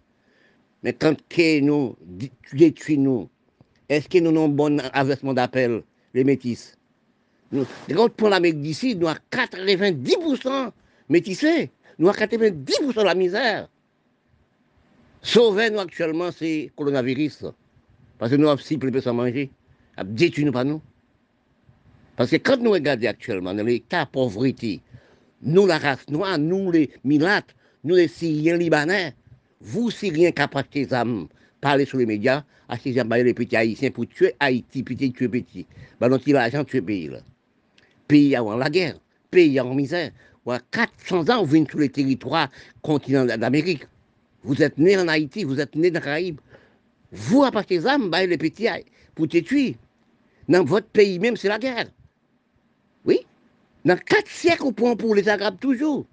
Mais 0.82 0.92
quand 0.92 1.16
que 1.28 1.60
nous 1.60 1.96
détruisons 2.52 3.28
est-ce 3.90 4.08
que 4.08 4.18
nous 4.18 4.30
avons 4.30 4.44
un 4.44 4.48
bon 4.48 4.80
avancement 4.92 5.34
d'appel, 5.34 5.82
les 6.14 6.22
métis? 6.22 6.76
Nous, 7.50 7.66
pour 8.16 8.28
l'Amérique 8.28 8.60
du 8.60 8.72
Sud, 8.72 9.00
nous 9.00 9.08
avons 9.08 9.18
90% 9.32 10.70
métissés. 11.08 11.72
Nous 11.98 12.08
avons 12.08 12.16
90% 12.16 12.94
de 12.94 13.02
la 13.02 13.16
misère. 13.16 13.68
Sauver 15.22 15.70
nous 15.70 15.80
actuellement, 15.80 16.30
c'est 16.30 16.70
coronavirus. 16.76 17.46
Parce 18.20 18.32
que 18.32 18.36
nous 18.36 18.48
avons 18.48 18.60
si 18.60 18.76
peu 18.76 19.00
sans 19.00 19.14
manger, 19.14 19.50
à 19.96 20.04
détruire 20.04 20.46
nous 20.46 20.52
pas 20.52 20.62
nous. 20.62 20.82
Parce 22.16 22.30
que 22.30 22.36
quand 22.36 22.58
nous 22.58 22.70
regardons 22.70 23.08
actuellement 23.08 23.54
dans 23.54 23.64
l'état 23.64 24.04
de 24.04 24.10
pauvreté, 24.10 24.82
nous 25.40 25.66
la 25.66 25.78
race 25.78 26.06
noire, 26.10 26.38
nous 26.38 26.70
les 26.70 26.90
milates, 27.02 27.56
nous 27.82 27.94
les 27.94 28.08
Syriens 28.08 28.58
libanais, 28.58 29.14
vous 29.62 29.90
Syriens 29.90 30.32
qui 30.32 30.42
avez 30.42 30.64
des 30.70 30.92
âmes, 30.92 31.28
parlez 31.62 31.86
sur 31.86 31.96
les 31.96 32.04
médias, 32.04 32.44
achetez 32.68 32.92
des 32.92 33.24
les 33.24 33.32
petits 33.32 33.56
haïtiens 33.56 33.90
pour 33.90 34.06
tuer 34.06 34.34
Haïti, 34.38 34.82
petit 34.82 35.10
tuer 35.12 35.28
petit. 35.28 35.66
Ben, 35.98 36.10
non, 36.10 36.18
l'argent 36.26 36.62
tuer 36.62 36.82
pays. 36.82 37.10
Pays 38.06 38.36
avant 38.36 38.58
la 38.58 38.68
guerre, 38.68 38.96
pays 39.30 39.58
en 39.58 39.74
misère. 39.74 40.10
400 40.72 41.30
ans, 41.30 41.42
vous 41.42 41.52
venez 41.52 41.66
sur 41.70 41.78
les 41.78 41.88
territoires 41.88 42.50
continents 42.82 43.24
d'Amérique. 43.24 43.86
Vous 44.42 44.62
êtes 44.62 44.76
né 44.76 44.98
en 44.98 45.08
Haïti, 45.08 45.44
vous 45.44 45.58
êtes 45.58 45.74
né 45.74 45.90
dans 45.90 46.00
les 46.00 46.04
Caraïbes. 46.04 46.40
Vous, 47.12 47.42
à 47.44 47.50
partir 47.50 47.80
des 47.80 47.88
âmes, 47.88 48.10
les 48.10 48.38
petits 48.38 48.68
pour 49.14 49.28
te 49.28 49.38
tuer. 49.38 49.76
Dans 50.48 50.64
votre 50.64 50.86
pays 50.88 51.18
même, 51.18 51.36
c'est 51.36 51.48
la 51.48 51.58
guerre. 51.58 51.86
Oui? 53.04 53.20
Dans 53.84 53.98
quatre 53.98 54.28
siècles, 54.28 54.64
on 54.64 54.72
prend 54.72 54.96
pour 54.96 55.14
les 55.14 55.28
Arabes 55.28 55.58
toujours. 55.60 56.06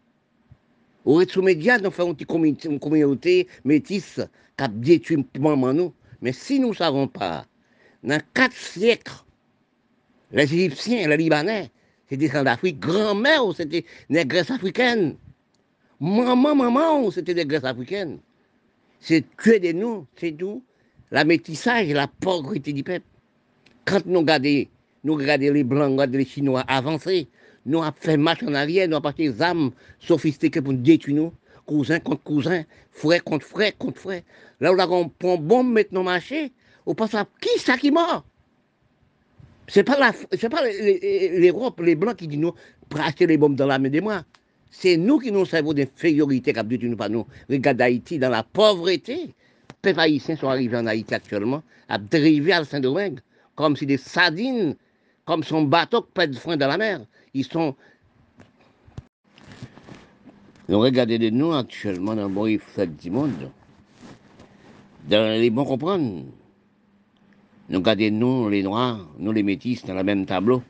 Au 1.05 1.15
rez 1.15 1.27
média 1.41 1.77
nous 1.77 1.91
faisons 1.91 2.15
une 2.19 2.79
communauté 2.79 3.47
métisse 3.63 4.19
qui 4.57 4.63
a 4.63 4.67
détruit 4.67 5.25
maman 5.39 5.73
nous. 5.73 5.93
Mais 6.21 6.33
si 6.33 6.59
nous 6.59 6.69
ne 6.69 6.75
savons 6.75 7.07
pas, 7.07 7.45
dans 8.03 8.21
quatre 8.33 8.55
siècles, 8.55 9.13
les 10.31 10.53
Égyptiens, 10.53 11.07
les 11.07 11.17
Libanais, 11.17 11.71
c'était 12.09 12.27
des 12.27 12.43
d'Afrique, 12.43 12.79
grand-mère, 12.79 13.43
c'était 13.55 13.85
des 14.09 14.25
Grèces 14.25 14.51
africaines. 14.51 15.15
Maman, 15.99 16.55
maman, 16.55 17.09
c'était 17.11 17.33
des 17.33 17.45
Grèces 17.45 17.63
africaines. 17.63 18.19
C'est 18.99 19.23
tuer 19.37 19.59
de 19.59 19.71
nous, 19.71 20.05
c'est 20.17 20.31
tout 20.31 20.61
la 21.11 21.23
métissage, 21.23 21.89
la 21.89 22.07
pauvreté 22.07 22.73
du 22.73 22.83
peuple. 22.83 23.05
Quand 23.85 24.05
nous 24.05 24.19
regardons, 24.19 24.65
nous 25.03 25.15
regardons 25.15 25.53
les 25.53 25.63
Blancs, 25.63 25.91
regardons 25.91 26.17
les 26.17 26.25
Chinois 26.25 26.63
avancer, 26.67 27.27
nous 27.65 27.81
avons 27.81 27.95
fait 27.99 28.17
marche 28.17 28.43
en 28.43 28.53
arrière, 28.53 28.87
nous 28.87 28.95
avons 28.95 29.03
passé 29.03 29.29
des 29.29 29.41
armes 29.41 29.71
sophistiquées 29.99 30.61
pour 30.61 30.73
nous 30.73 30.79
détruire 30.81 31.15
nous, 31.17 31.33
cousin 31.65 31.99
contre 31.99 32.23
cousin, 32.23 32.63
frère 32.91 33.23
contre 33.23 33.45
frère 33.45 33.77
contre 33.77 33.99
frère. 33.99 34.21
Là 34.59 34.73
où 34.73 34.93
on 34.93 35.09
prend 35.09 35.37
bombe, 35.37 35.73
maintenant 35.73 36.03
marché, 36.03 36.51
on 36.85 36.95
pense 36.95 37.13
à 37.13 37.27
qui 37.41 37.59
ça 37.59 37.77
qui 37.77 37.91
mort? 37.91 38.25
Ce 39.67 39.79
n'est 39.79 39.83
pas 39.83 39.97
l'Europe, 41.39 41.81
les, 41.81 41.95
Blancs 41.95 42.15
qui 42.15 42.27
disent 42.27 42.39
nous 42.39 42.53
acheter 42.97 43.27
les 43.27 43.37
bombes 43.37 43.55
dans 43.55 43.67
la 43.67 43.79
main 43.79 43.89
des 43.89 44.01
mois. 44.01 44.23
C'est 44.71 44.95
nous 44.97 45.19
qui 45.19 45.31
nous 45.31 45.45
servons 45.45 45.73
d'infériorité 45.73 46.53
qui 46.53 46.79
nous 46.87 46.95
pas 46.95 47.09
nous. 47.09 47.25
Regarde 47.49 47.81
Haïti 47.81 48.17
dans 48.17 48.29
la 48.29 48.43
pauvreté. 48.43 49.33
Les 49.87 49.97
haïtiens 49.97 50.35
sont 50.35 50.49
arrivés 50.49 50.75
en 50.75 50.85
Haïti 50.85 51.13
actuellement 51.13 51.63
à 51.87 51.97
dériver 51.97 52.51
à 52.51 52.65
Saint-Domingue 52.65 53.21
comme 53.55 53.77
si 53.77 53.85
des 53.85 53.95
sardines, 53.95 54.75
comme 55.23 55.43
son 55.43 55.63
bateau 55.63 56.01
qui 56.01 56.11
pète 56.13 56.35
frein 56.35 56.57
dans 56.57 56.67
la 56.67 56.77
mer. 56.77 56.99
Ils 57.33 57.45
sont. 57.45 57.73
Nous 60.67 60.77
regardez 60.77 61.17
de 61.17 61.29
nous 61.29 61.53
actuellement 61.53 62.15
dans 62.15 62.27
le 62.27 62.33
bon 62.33 62.45
du 62.45 63.09
monde. 63.09 63.49
Dans 65.09 65.39
les 65.39 65.49
bons 65.49 65.63
comprendre. 65.63 66.25
Nous 67.69 67.79
regardons 67.79 68.11
nous, 68.11 68.49
les 68.49 68.63
Noirs, 68.63 69.07
nous 69.17 69.31
les 69.31 69.43
Métis, 69.43 69.85
dans 69.85 69.93
le 69.93 70.03
même 70.03 70.25
tableau. 70.25 70.61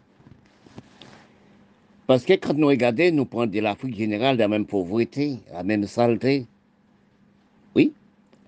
Parce 2.06 2.24
que 2.24 2.34
quand 2.34 2.54
nous 2.54 2.68
regardons, 2.68 3.12
nous 3.14 3.26
prenons 3.26 3.52
de 3.52 3.60
l'Afrique 3.62 3.98
générale, 3.98 4.38
la 4.38 4.48
même 4.48 4.68
pauvreté, 4.68 5.40
la 5.52 5.64
même 5.64 5.88
saleté. 5.88 6.46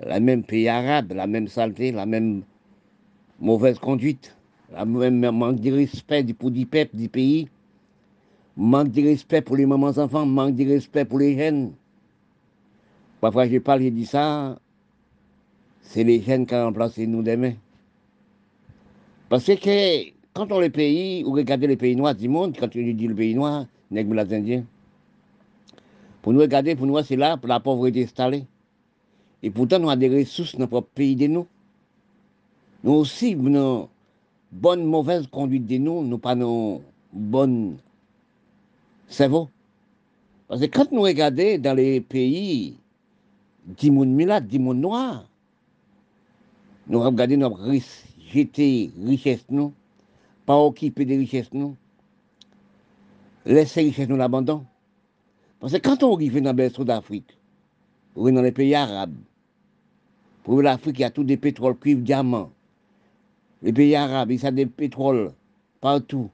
La 0.05 0.19
même 0.19 0.43
pays 0.43 0.67
arabe, 0.67 1.11
la 1.13 1.27
même 1.27 1.47
saleté, 1.47 1.91
la 1.91 2.05
même 2.05 2.43
mauvaise 3.39 3.79
conduite, 3.79 4.35
la 4.71 4.85
même 4.85 5.29
manque 5.31 5.59
de 5.59 5.71
respect 5.71 6.23
pour 6.33 6.51
du 6.51 6.65
peuple, 6.65 6.95
du 6.95 7.09
pays, 7.09 7.49
manque 8.55 8.91
de 8.91 9.01
respect 9.01 9.41
pour 9.41 9.57
les 9.57 9.65
mamans 9.65 9.97
enfants, 9.97 10.25
manque 10.25 10.55
de 10.55 10.65
respect 10.65 11.05
pour 11.05 11.19
les 11.19 11.37
jeunes. 11.37 11.73
Parfois, 13.19 13.47
je 13.47 13.57
parle, 13.57 13.81
je 13.83 13.89
dis 13.89 14.05
ça, 14.05 14.57
c'est 15.81 16.03
les 16.03 16.21
jeunes 16.21 16.45
qui 16.45 16.55
ont 16.55 16.65
remplacé 16.65 17.05
nous 17.05 17.23
demain. 17.23 17.53
Parce 19.27 19.45
que 19.45 20.11
quand 20.33 20.51
on 20.51 20.59
les 20.59 20.69
pays, 20.69 21.23
ou 21.25 21.33
regardez 21.33 21.67
les 21.67 21.75
pays 21.75 21.95
noirs 21.95 22.15
du 22.15 22.29
monde, 22.29 22.55
quand 22.57 22.71
je 22.73 22.79
dis 22.79 23.07
le 23.07 23.15
pays 23.15 23.35
noir, 23.35 23.65
les 23.91 24.01
Indiens, 24.01 24.63
pour 26.21 26.31
nous 26.31 26.39
regarder, 26.39 26.75
pour 26.75 26.87
nous, 26.87 27.01
c'est 27.03 27.15
là, 27.15 27.35
pour 27.37 27.49
la 27.49 27.59
pauvreté 27.59 28.03
installée. 28.03 28.45
Et 29.41 29.49
pourtant, 29.49 29.79
nous 29.79 29.89
avons 29.89 29.99
des 29.99 30.09
ressources 30.09 30.55
dans 30.55 30.61
notre 30.61 30.81
pays 30.81 31.15
de 31.15 31.27
nous. 31.27 31.47
Nous 32.83 32.91
aussi, 32.93 33.35
nous 33.35 33.87
bonne, 34.51 34.85
mauvaise 34.85 35.27
conduite 35.27 35.67
de 35.67 35.77
nous, 35.77 36.03
nous 36.03 36.17
pas 36.17 36.35
nos 36.35 36.81
bonnes 37.13 37.77
cerveau. 39.07 39.49
Parce 40.47 40.61
que 40.61 40.65
quand 40.65 40.91
nous 40.91 41.01
regardons 41.01 41.57
dans 41.59 41.75
les 41.75 42.01
pays 42.01 42.77
du 43.65 43.91
monde 43.91 44.15
monde 44.15 44.79
noir, 44.79 45.29
nous 46.87 46.99
regardons 46.99 47.37
notre 47.37 47.61
risque 47.61 48.05
jeter 48.31 48.91
richesse 49.03 49.45
nous, 49.49 49.73
pas 50.45 50.57
occuper 50.57 51.05
des 51.05 51.17
richesses 51.17 51.53
nous, 51.53 51.75
laisser 53.45 53.81
richesse 53.81 54.09
nous 54.09 54.17
l'abandon. 54.17 54.65
Parce 55.59 55.73
que 55.73 55.77
quand 55.77 56.03
on 56.03 56.15
arrive 56.15 56.41
dans 56.41 56.51
le 56.51 56.55
berceau 56.55 56.83
d'Afrique, 56.83 57.37
ou 58.15 58.29
dans 58.31 58.41
les 58.41 58.51
pays 58.51 58.75
arabes, 58.75 59.15
pour 60.49 60.63
l'Afrique, 60.63 60.97
il 60.97 61.01
y 61.03 61.05
a 61.05 61.11
tout 61.11 61.23
des 61.23 61.37
pétroles, 61.37 61.77
cuivre, 61.77 62.01
diamants. 62.01 62.49
Les 63.61 63.71
pays 63.71 63.95
arabes, 63.95 64.31
ils 64.31 64.43
ont 64.47 64.51
des 64.51 64.65
pétroles 64.65 65.31
partout. 65.79 66.31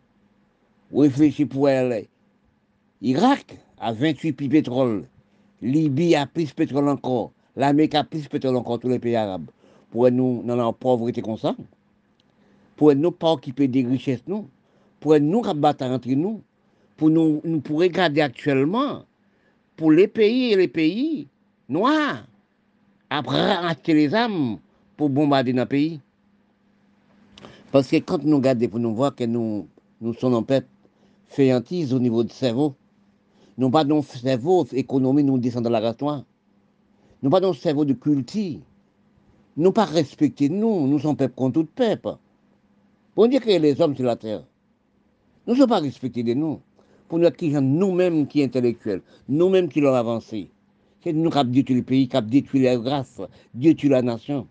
Vous 0.89 0.99
réfléchissez 0.99 1.45
pour 1.45 1.67
elle. 1.67 2.05
Irak 3.01 3.57
a 3.77 3.91
28 3.91 4.31
puits 4.31 4.47
pétrole. 4.47 5.03
Libye 5.61 6.15
a 6.15 6.27
plus 6.27 6.45
de 6.45 6.53
pétrole 6.53 6.87
encore. 6.87 7.33
L'Amérique 7.57 7.95
a 7.95 8.05
plus 8.05 8.23
de 8.23 8.29
pétrole 8.29 8.55
encore, 8.55 8.79
tous 8.79 8.87
les 8.87 8.99
pays 8.99 9.17
arabes. 9.17 9.49
Pour 9.91 10.09
nous, 10.09 10.41
dans 10.45 10.55
la 10.55 10.71
pauvreté 10.71 11.21
comme 11.21 11.37
ça 11.37 11.53
pour 12.77 12.95
nous 12.95 13.11
pas 13.11 13.33
occuper 13.33 13.67
des 13.67 13.85
richesses, 13.85 14.23
nous, 14.27 14.47
pour 15.01 15.19
nous 15.19 15.41
rabattre 15.41 15.83
entre 15.83 16.07
nous, 16.07 16.41
pour 16.95 17.09
nous, 17.09 17.41
nous 17.43 17.59
pour 17.59 17.79
regarder 17.79 18.21
actuellement, 18.21 19.03
pour 19.75 19.91
les 19.91 20.07
pays 20.07 20.53
et 20.53 20.55
les 20.55 20.69
pays 20.69 21.27
noirs, 21.67 22.25
après 23.17 23.93
les 23.93 24.13
âmes 24.13 24.57
pour 24.97 25.09
bombarder 25.09 25.53
nos 25.53 25.65
pays. 25.65 26.01
Parce 27.71 27.87
que 27.87 27.97
quand 27.97 28.23
nous 28.23 28.37
regardons, 28.37 28.67
pour 28.67 28.79
nous 28.79 28.93
voir 28.95 29.15
que 29.15 29.23
nous, 29.23 29.67
nous 30.01 30.13
sommes 30.13 30.33
en 30.33 30.43
peuple 30.43 30.67
féantise 31.27 31.93
au 31.93 31.99
niveau 31.99 32.23
du 32.23 32.33
cerveau, 32.33 32.75
nous 33.57 33.69
pas 33.69 33.83
dans 33.83 34.01
cerveau 34.01 34.65
économie, 34.73 35.23
nous 35.23 35.37
descendons 35.37 35.69
la 35.69 35.79
ratoire. 35.79 36.23
Nous 37.21 37.29
pas 37.29 37.39
dans 37.39 37.53
cerveau 37.53 37.85
de 37.85 37.93
culture. 37.93 38.59
Nous 39.57 39.71
pas 39.71 39.85
respecter 39.85 40.49
nous, 40.49 40.85
nous 40.87 40.99
sommes 40.99 41.15
peuple 41.15 41.35
contre 41.35 41.61
tout 41.61 41.67
peuple. 41.73 42.17
Bon 43.15 43.27
Dieu 43.27 43.39
créer 43.39 43.59
les 43.59 43.79
hommes 43.79 43.95
sur 43.95 44.05
la 44.05 44.17
terre. 44.17 44.43
Nous 45.47 45.53
ne 45.53 45.59
sommes 45.59 45.69
pas 45.69 45.79
respectés 45.79 46.23
de 46.23 46.33
nous. 46.33 46.59
Pour 47.07 47.19
nous 47.19 47.29
qui 47.31 47.49
nous-mêmes 47.49 48.27
qui 48.27 48.43
intellectuels, 48.43 49.01
nous-mêmes 49.29 49.69
qui 49.69 49.79
l'ont 49.79 49.93
avancé. 49.93 50.49
Nous 51.13 51.29
qui 51.29 51.37
avons 51.37 51.51
détruit 51.51 51.75
le 51.75 51.83
pays, 51.83 52.07
qui 52.07 52.17
avons 52.17 52.27
détruit 52.27 52.61
la 52.61 52.77
grâce, 52.77 53.21
détruit 53.53 53.89
la 53.89 54.01
nation. 54.01 54.47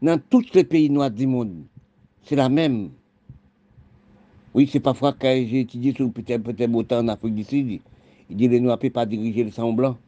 Dans 0.00 0.20
tous 0.30 0.52
les 0.54 0.64
pays 0.64 0.88
noirs 0.88 1.10
du 1.10 1.26
monde, 1.26 1.64
c'est 2.22 2.36
la 2.36 2.48
même. 2.48 2.90
Oui, 4.54 4.68
c'est 4.70 4.80
parfois 4.80 5.12
quand 5.12 5.34
j'ai 5.34 5.60
étudié 5.60 5.92
sur 5.92 6.12
peut-être 6.12 6.42
peut 6.42 6.84
temps 6.84 7.00
en 7.00 7.08
Afrique 7.08 7.34
du 7.34 7.42
Sud, 7.42 7.80
il 8.30 8.36
dit 8.36 8.48
les 8.48 8.60
Noirs 8.60 8.76
ne 8.76 8.82
peuvent 8.82 8.90
pas 8.90 9.04
diriger 9.04 9.42
le 9.42 9.50
sang 9.50 9.72
blanc. 9.72 9.98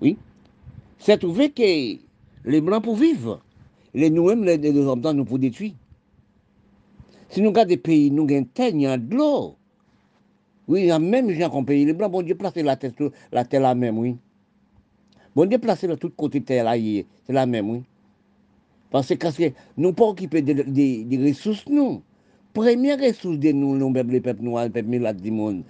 Oui. 0.00 0.16
C'est 0.98 1.18
trouvé 1.18 1.50
que 1.50 1.98
les 2.48 2.60
Blancs 2.60 2.82
pour 2.82 2.96
vivre. 2.96 3.42
Les 3.92 4.08
nous-mêmes, 4.08 4.44
les, 4.44 4.56
les 4.56 4.78
hommes, 4.78 5.02
nous 5.14 5.24
pour 5.24 5.38
détruire. 5.38 5.74
Si 7.28 7.42
nous 7.42 7.48
regardons 7.48 7.68
des 7.68 7.76
pays, 7.76 8.10
nous 8.10 8.24
a 8.24 8.96
de 8.98 9.14
l'eau. 9.14 9.56
Oui, 10.68 10.90
même 10.98 11.30
gens 11.30 11.50
qui 11.50 11.56
ont 11.56 11.64
payé 11.64 11.84
les 11.84 11.92
blancs. 11.92 12.10
Bon 12.10 12.22
Dieu, 12.22 12.34
placez 12.34 12.62
la 12.62 12.76
terre, 12.76 12.92
la 13.32 13.44
terre 13.44 13.60
la 13.60 13.74
même, 13.74 13.98
oui. 13.98 14.16
Bon 15.36 15.46
placez 15.60 15.86
de 15.86 15.94
tout 15.96 16.08
côté 16.16 16.40
terre 16.40 16.64
là, 16.64 16.72
c'est 17.26 17.32
la 17.34 17.44
même, 17.44 17.68
oui. 17.68 17.82
Parce 18.90 19.14
que 19.14 19.52
nous 19.76 19.92
pas 19.92 20.04
occuper 20.06 20.40
des 20.40 21.28
ressources, 21.28 21.66
nous. 21.68 22.00
Première 22.54 22.98
ressource 22.98 23.38
de 23.38 23.52
nous, 23.52 23.76
nous, 23.76 23.92
les 23.92 24.20
peuples 24.22 24.42
noirs, 24.42 24.64
les 24.64 24.70
peuples 24.70 24.88
milades 24.88 25.20
du 25.20 25.30
monde, 25.30 25.62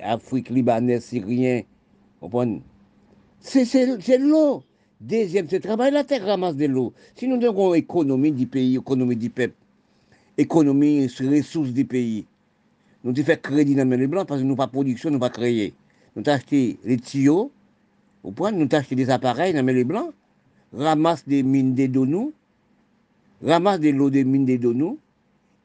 Afrique, 0.00 0.48
Libanais, 0.48 1.00
Syriens, 1.00 1.60
c'est 3.40 4.18
l'eau. 4.18 4.62
Deuxième, 4.98 5.46
c'est 5.46 5.56
le 5.56 5.62
travail, 5.62 5.92
la 5.92 6.04
terre 6.04 6.24
ramasse 6.24 6.56
de 6.56 6.64
l'eau. 6.64 6.94
Si 7.14 7.28
nous 7.28 7.44
avons 7.44 7.74
économie 7.74 8.32
du 8.32 8.46
pays, 8.46 8.76
économie 8.76 9.16
du 9.16 9.28
peuple, 9.28 9.56
économie, 10.38 11.06
ressources 11.06 11.72
du 11.72 11.84
pays. 11.84 12.24
Nous 13.04 13.10
avons 13.10 13.24
fait 13.24 13.42
crédit 13.42 13.74
dans 13.74 13.90
les 13.90 14.06
blancs 14.06 14.26
parce 14.26 14.40
que 14.40 14.46
nous 14.46 14.56
pas 14.56 14.68
production, 14.68 15.10
nous 15.10 15.18
pas 15.18 15.28
créer. 15.28 15.74
Nous 16.16 16.22
avons 16.24 16.36
acheté 16.36 16.78
les 16.84 16.96
tuyaux, 16.96 17.50
au 18.24 18.30
point, 18.30 18.52
nous 18.52 18.68
acheté 18.70 18.94
des 18.94 19.10
appareils 19.10 19.52
dans 19.52 19.64
les 19.64 19.84
blancs, 19.84 20.12
ramasse 20.72 21.26
des 21.26 21.42
mines 21.42 21.74
de 21.74 21.86
nous, 21.86 22.32
ramasse 23.44 23.80
de 23.80 23.90
l'eau 23.90 24.10
des 24.10 24.24
mines 24.24 24.46
de 24.46 24.72
nous, 24.72 24.98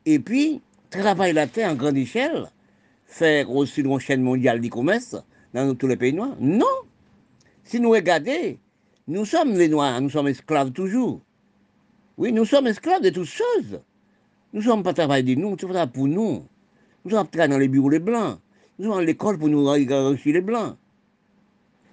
et 0.05 0.19
puis 0.19 0.61
travaille 0.89 1.33
la 1.33 1.47
terre 1.47 1.71
en 1.71 1.75
grande 1.75 1.97
échelle, 1.97 2.47
faire 3.05 3.51
aussi 3.51 3.81
une 3.81 3.99
chaîne 3.99 4.21
mondiale 4.21 4.59
du 4.59 4.69
commerce 4.69 5.15
dans 5.53 5.75
tous 5.75 5.87
les 5.87 5.97
pays 5.97 6.13
noirs. 6.13 6.35
Non! 6.39 6.65
Si 7.63 7.79
nous 7.79 7.89
regardons, 7.89 8.57
nous 9.07 9.25
sommes 9.25 9.53
les 9.53 9.69
Noirs, 9.69 10.01
nous 10.01 10.09
sommes 10.09 10.27
esclaves 10.29 10.71
toujours. 10.71 11.21
Oui, 12.17 12.31
nous 12.31 12.45
sommes 12.45 12.67
esclaves 12.67 13.01
de 13.01 13.09
toutes 13.09 13.25
choses. 13.25 13.81
Nous 14.53 14.61
ne 14.61 14.65
sommes 14.65 14.83
pas 14.83 14.93
travailler 14.93 15.35
de 15.35 15.39
nous, 15.39 15.55
c'est 15.59 15.71
ça 15.71 15.85
pour 15.85 16.07
nous. 16.07 16.45
Nous 17.05 17.11
sommes 17.11 17.27
dans 17.33 17.57
les 17.57 17.67
bureaux 17.67 17.89
les 17.89 17.99
blancs. 17.99 18.39
Nous 18.79 18.89
sommes 18.89 18.99
à 18.99 19.03
l'école 19.03 19.37
pour 19.37 19.49
nous 19.49 19.67
enrichir 19.67 20.33
les 20.33 20.41
blancs. 20.41 20.77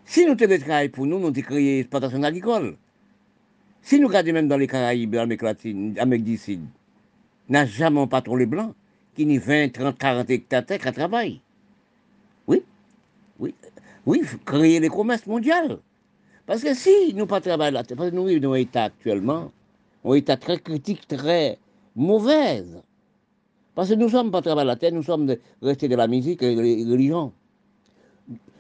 Si 0.05 0.27
nous 0.27 0.35
travaillons 0.37 0.91
pour 0.91 1.07
nous, 1.07 1.19
nous 1.19 1.29
avons 1.29 1.41
créé 1.41 1.79
l'exploitation 1.79 2.23
agricole. 2.23 2.77
Si 3.81 3.99
nous 3.99 4.09
regardons 4.09 4.33
même 4.33 4.49
dans 4.49 4.57
les 4.57 4.67
Caraïbes, 4.67 5.15
l'Amérique 5.15 5.43
latine, 5.43 5.95
l'Amérique 5.95 6.25
du 6.25 6.37
Sud, 6.37 6.61
n'a 7.49 7.67
jamais 7.67 8.07
pas 8.07 8.23
trop 8.23 8.37
les 8.37 8.47
blancs 8.47 8.75
qui 9.15 9.27
n'y 9.27 9.39
20, 9.39 9.73
30, 9.73 9.99
40 9.99 10.31
hectares 10.31 10.65
qui 10.67 10.93
travaillent. 10.93 11.41
Oui, 12.47 12.63
oui, 13.39 13.55
oui, 14.07 14.23
créer 14.45 14.81
les 14.81 14.89
commerces 14.89 15.27
mondiaux. 15.27 15.81
Parce 16.47 16.63
que 16.63 16.75
si 16.75 17.15
nous 17.15 17.27
pas 17.27 17.41
travaillons 17.41 17.75
là, 17.75 17.85
parce 17.85 18.11
que 18.11 18.15
nous 18.15 18.27
vivons 18.27 18.41
dans 18.41 18.53
un 18.53 18.57
état 18.57 18.85
actuellement, 18.85 19.53
un 20.05 20.15
état 20.15 20.37
très 20.37 20.59
critique, 20.59 21.07
très 21.09 21.59
mauvaise. 21.97 22.83
Parce 23.75 23.89
que 23.89 23.95
nous 23.95 24.09
sommes 24.11 24.31
pas 24.31 24.43
travailler 24.43 24.67
la 24.67 24.77
terre, 24.77 24.93
nous 24.93 25.03
sommes 25.03 25.35
restés 25.63 25.89
de 25.89 25.97
la 25.97 26.07
musique 26.07 26.43
et 26.43 26.55
de 26.55 26.91
religion. 26.91 27.33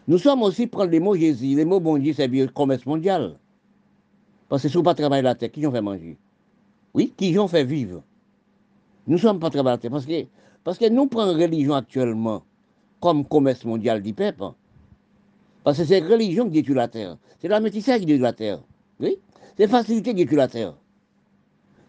Nous 0.06 0.18
sommes 0.18 0.42
aussi 0.42 0.66
prendre 0.66 0.90
les 0.90 1.00
mots 1.00 1.16
Jésus, 1.16 1.56
les 1.56 1.64
mots 1.64 1.80
bon 1.80 1.96
Dieu, 1.96 2.12
c'est 2.12 2.28
le 2.28 2.46
commerce 2.48 2.84
mondial. 2.84 3.38
Parce 4.48 4.62
que 4.62 4.68
si 4.68 4.76
nous 4.76 4.82
pas 4.82 4.94
travailler 4.94 5.22
la 5.22 5.34
terre, 5.34 5.50
qui 5.50 5.66
ont 5.66 5.72
fait 5.72 5.80
manger? 5.80 6.18
Oui, 6.92 7.12
qui 7.16 7.38
ont 7.38 7.48
fait 7.48 7.64
vivre? 7.64 8.02
Nous 9.06 9.18
sommes 9.18 9.40
pas 9.40 9.48
travailler 9.48 9.76
la 9.76 9.78
terre 9.78 9.90
parce 9.90 10.04
que, 10.04 10.26
parce 10.62 10.78
que 10.78 10.88
nous 10.90 11.06
prenons 11.06 11.32
religion 11.32 11.74
actuellement 11.74 12.42
comme 13.00 13.24
commerce 13.24 13.64
mondial 13.64 14.02
du 14.02 14.12
peuple. 14.12 14.44
Parce 15.62 15.78
que 15.78 15.84
c'est 15.84 16.00
religion 16.00 16.44
qui 16.44 16.52
détruit 16.52 16.74
la 16.74 16.88
terre. 16.88 17.16
C'est 17.40 17.48
la 17.48 17.60
métissage 17.60 18.00
qui 18.00 18.06
détruit 18.06 18.22
la 18.22 18.32
terre. 18.34 18.60
Oui? 19.00 19.18
C'est 19.56 19.68
facilité 19.68 20.10
qui 20.10 20.16
détruit 20.16 20.36
la 20.36 20.48
terre. 20.48 20.74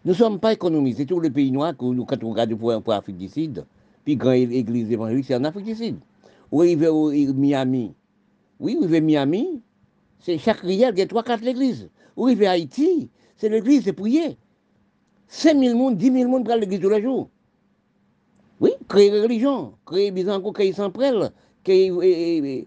Nous 0.04 0.12
ne 0.12 0.16
sommes 0.16 0.40
pas 0.40 0.54
économisés. 0.54 0.98
C'est 0.98 1.06
tous 1.06 1.20
les 1.20 1.30
pays 1.30 1.50
noirs, 1.50 1.76
que 1.76 1.84
nous, 1.84 2.04
quand 2.04 2.22
on 2.24 2.30
regarde 2.30 2.54
pour, 2.54 2.82
pour 2.82 2.92
Afrique 2.94 3.18
du 3.18 3.28
Sud, 3.28 3.64
puis 4.04 4.16
grande 4.16 4.52
église 4.52 4.90
évangélique, 4.90 5.26
c'est 5.26 5.34
en 5.34 5.44
Afrique 5.44 5.66
du 5.66 5.74
Sud. 5.74 5.96
Ou 6.50 6.62
au 6.62 7.34
Miami. 7.34 7.92
Oui, 8.58 8.76
arrivé 8.78 9.00
Miami, 9.00 9.62
c'est 10.20 10.38
chaque 10.38 10.60
riel, 10.60 10.94
il 10.94 10.98
y 10.98 11.02
a 11.02 11.06
3-4 11.06 11.42
l'église. 11.42 11.90
Ou 12.16 12.26
arrivé 12.26 12.46
à 12.46 12.52
Haïti, 12.52 13.10
c'est 13.36 13.48
l'église, 13.48 13.84
c'est 13.84 13.92
prier. 13.92 14.38
5 15.28 15.58
000 15.58 15.76
personnes, 15.76 15.96
10 15.96 16.12
000 16.12 16.24
personnes 16.24 16.44
prennent 16.44 16.60
l'église 16.60 16.80
tous 16.80 16.88
les 16.88 17.02
jours. 17.02 17.28
Oui, 18.60 18.70
créer 18.88 19.10
religion, 19.10 19.74
créer 19.84 20.10
Bizango, 20.10 20.52
créer 20.52 20.72
Samprel, 20.72 21.30
créer 21.62 22.66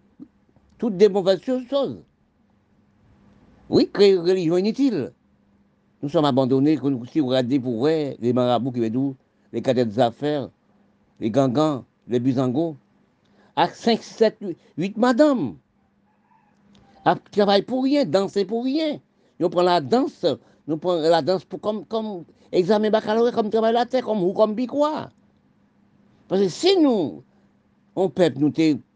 toutes 0.77 0.97
des 0.97 1.09
mauvaises 1.09 1.41
choses. 1.41 1.97
Oui, 3.69 3.89
créer 3.91 4.17
religion 4.17 4.57
inutile. 4.57 5.11
Nous 6.03 6.09
sommes 6.09 6.25
abandonnés, 6.25 6.77
si 7.11 7.19
vous 7.19 7.27
regardez 7.27 7.59
pour 7.59 7.79
vrai, 7.79 8.15
les 8.19 8.33
marabouts 8.33 8.71
qui 8.71 8.79
viennent 8.79 9.15
les 9.51 9.61
cadets 9.63 9.85
des 9.85 9.99
affaires, 9.99 10.49
les 11.19 11.31
gangans, 11.31 11.83
les 12.07 12.19
bisangos, 12.19 12.77
à 13.55 13.67
5, 13.67 14.01
7, 14.03 14.37
8 14.77 14.97
madames. 14.97 15.55
À 17.05 17.15
travailler 17.15 17.63
pour 17.63 17.83
rien, 17.83 18.05
danser 18.05 18.45
pour 18.45 18.63
rien. 18.63 18.99
Nous 19.39 19.49
prenons 19.49 19.67
la 19.67 19.81
danse, 19.81 20.25
nous 20.67 20.77
prenons 20.77 21.01
la 21.01 21.21
danse 21.21 21.45
pour, 21.45 21.61
comme, 21.61 21.85
comme 21.85 22.25
examen 22.51 22.89
baccalauréat, 22.89 23.31
comme 23.31 23.49
travail 23.49 23.73
la 23.73 23.85
terre, 23.85 24.03
comme 24.03 24.23
ou 24.23 24.33
comme 24.33 24.55
quoi. 24.67 25.09
Parce 26.27 26.41
que 26.41 26.49
si 26.49 26.77
nous, 26.79 27.23
on 27.95 28.09
peut 28.09 28.31
nous 28.37 28.51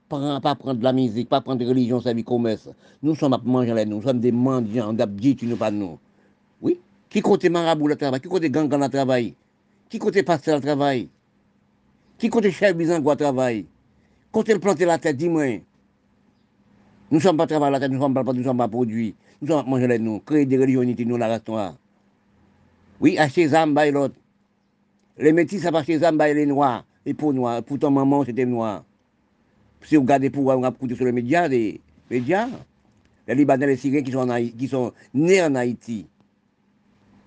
pas 0.08 0.56
prendre 0.56 0.80
de 0.80 0.84
la 0.84 0.94
musique, 0.94 1.30
pas 1.30 1.42
prendre 1.42 1.60
de 1.60 1.68
religion, 1.68 2.00
ça 2.00 2.14
vie 2.14 2.24
commerce, 2.24 2.70
nous 3.02 3.16
sommes 3.16 3.34
à 3.34 3.42
manger 3.44 3.86
nous 3.86 4.02
sommes 4.02 4.20
des 4.20 4.32
mendiants, 4.32 4.94
des 4.94 5.38
nous 5.44 5.58
pas 5.58 5.72
nous. 5.72 5.98
Oui, 6.62 6.80
qui 7.10 7.22
côté 7.22 7.50
marabout 7.50 7.88
le 7.88 7.96
travail, 7.96 8.20
qui 8.20 8.28
côté 8.28 8.50
gangan 8.50 8.78
le 8.78 8.90
travail, 8.90 9.34
qui 9.90 9.98
côté 9.98 10.24
pasteur 10.24 10.58
le 10.58 10.62
travail, 10.62 11.10
qui 12.18 12.30
côté 12.30 12.52
chef 12.52 12.76
bizango 12.76 13.10
le 13.10 13.16
travail, 13.16 13.66
côté 14.32 14.54
le 14.54 14.60
planter 14.60 14.86
la 14.86 15.00
tête, 15.00 15.18
dis-moi. 15.18 15.62
Nous 17.14 17.20
ne 17.20 17.24
sommes 17.24 17.38
pas 17.38 17.46
tête, 17.46 17.60
nous 17.60 17.70
ne 17.70 18.00
sommes 18.00 18.16
pas, 18.16 18.24
nous 18.24 18.44
sommes 18.44 18.58
pas 18.58 18.68
produits, 18.68 19.14
nous 19.40 19.48
sommes 19.48 19.70
manger 19.70 19.88
les 19.88 20.00
nous, 20.00 20.20
créer 20.22 20.48
des 20.48 20.58
religions, 20.58 20.82
nous 21.06 21.16
la 21.16 21.28
restons 21.28 21.76
Oui, 23.00 23.20
acheter 23.20 23.46
des 23.46 23.54
âmes, 23.54 23.80
l'autre. 23.92 24.16
Les 25.20 25.32
métis, 25.32 25.62
ça 25.62 25.70
va 25.70 25.78
acheter 25.78 26.00
des 26.00 26.06
âmes, 26.06 26.18
les 26.18 26.48
noirs, 26.48 26.84
et 27.06 27.14
pour 27.14 27.32
noirs, 27.32 27.62
pour 27.62 27.78
ton 27.78 27.92
maman, 27.92 28.26
c'était 28.26 28.48
noir. 28.48 28.84
Si 29.84 29.96
vous 29.96 30.02
regardez 30.02 30.32
pour 30.32 30.52
vous 30.52 30.66
écouter 30.66 30.96
sur 30.96 31.06
les 31.06 31.12
médias, 31.12 31.48
les 31.48 31.80
médias, 32.10 32.48
les 33.28 33.36
Libanais, 33.36 33.68
les 33.68 33.78
Syriens 33.78 34.02
qui 34.02 34.68
sont, 34.68 34.92
nés 35.14 35.44
en 35.44 35.54
Haïti, 35.54 36.08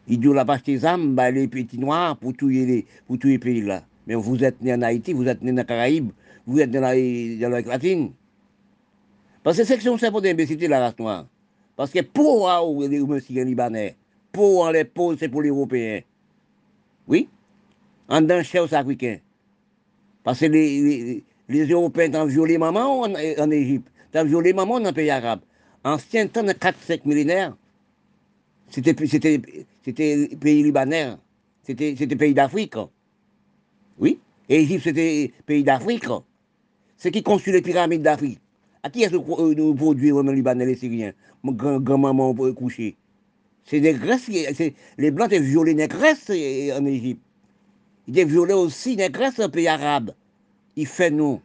ils 0.08 0.18
disent 0.18 0.32
la 0.32 0.42
vache 0.42 0.64
des 0.64 0.84
âmes, 0.84 1.14
bah, 1.14 1.30
les 1.30 1.46
petits 1.46 1.78
noirs 1.78 2.16
pour 2.16 2.36
tuer 2.36 2.84
les, 3.08 3.38
pays 3.38 3.62
là. 3.62 3.84
Mais 4.08 4.16
vous 4.16 4.42
êtes 4.42 4.60
né 4.60 4.74
en 4.74 4.82
Haïti, 4.82 5.12
vous 5.12 5.28
êtes 5.28 5.42
né 5.42 5.52
dans 5.52 5.58
les 5.58 5.64
Caraïbes, 5.64 6.10
vous 6.44 6.58
êtes 6.58 6.72
dans 6.72 6.80
l'Amérique 6.80 7.68
latine. 7.68 8.10
Parce 9.46 9.58
que 9.58 9.62
c'est 9.64 9.78
que 9.78 9.96
c'est 9.96 10.10
pour 10.10 10.20
d'imbécilité 10.20 10.66
la 10.66 10.80
race 10.80 10.98
noire. 10.98 11.24
Parce 11.76 11.92
que 11.92 12.00
pour 12.00 12.50
les 12.80 13.20
Syriens 13.20 13.44
libanais, 13.44 13.94
pour 14.32 14.68
les 14.72 14.82
pauvres, 14.82 15.16
c'est 15.20 15.28
pour 15.28 15.40
les 15.40 15.50
Européens. 15.50 16.00
Oui? 17.06 17.28
En 18.08 18.22
dans 18.22 18.42
aux 18.42 18.74
Africains. 18.74 19.18
Parce 20.24 20.40
que 20.40 20.46
les, 20.46 21.22
les, 21.48 21.66
Européens 21.68 22.12
ont 22.20 22.26
violé 22.26 22.58
maman 22.58 23.02
en, 23.02 23.14
en 23.14 23.50
Égypte, 23.52 23.86
ont 24.16 24.24
violé 24.24 24.52
maman 24.52 24.80
dans 24.80 24.88
le 24.88 24.92
pays 24.92 25.10
arabe. 25.10 25.42
Ancien 25.84 26.26
temps 26.26 26.42
de 26.42 26.50
4-5 26.50 27.02
millénaires, 27.04 27.56
c'était 28.68 28.96
c'était 29.06 29.38
pays 30.40 30.64
libanais, 30.64 31.12
c'était 31.62 31.94
pays 31.94 32.34
d'Afrique. 32.34 32.74
Oui, 33.96 34.18
Égypte 34.48 34.82
c'était 34.82 35.32
pays 35.46 35.62
d'Afrique. 35.62 36.08
C'est 36.96 37.12
qui 37.12 37.22
construit 37.22 37.52
les 37.52 37.62
pyramides 37.62 38.02
d'Afrique? 38.02 38.40
À 38.86 38.88
qui 38.88 39.02
est-ce 39.02 39.16
que 39.16 39.54
nous 39.54 39.74
produisons 39.74 40.22
les 40.22 40.32
Libanais, 40.32 40.64
les 40.64 40.76
Syriens 40.76 41.12
Grand-maman 41.42 42.32
coucher. 42.54 42.96
C'est 43.64 43.80
des 43.80 43.98
les 44.96 45.10
Blancs 45.10 45.32
ont 45.32 45.40
violé 45.40 45.74
les 45.74 45.88
Grèces 45.88 46.30
en 46.30 46.86
Égypte. 46.86 47.20
Ils 48.06 48.22
ont 48.22 48.26
violé 48.28 48.54
aussi 48.54 48.94
les 48.94 49.10
Grèces 49.10 49.40
en 49.40 49.48
pays 49.48 49.66
arabe. 49.66 50.12
Ils 50.76 50.86
fait 50.86 51.10
nous. 51.10 51.40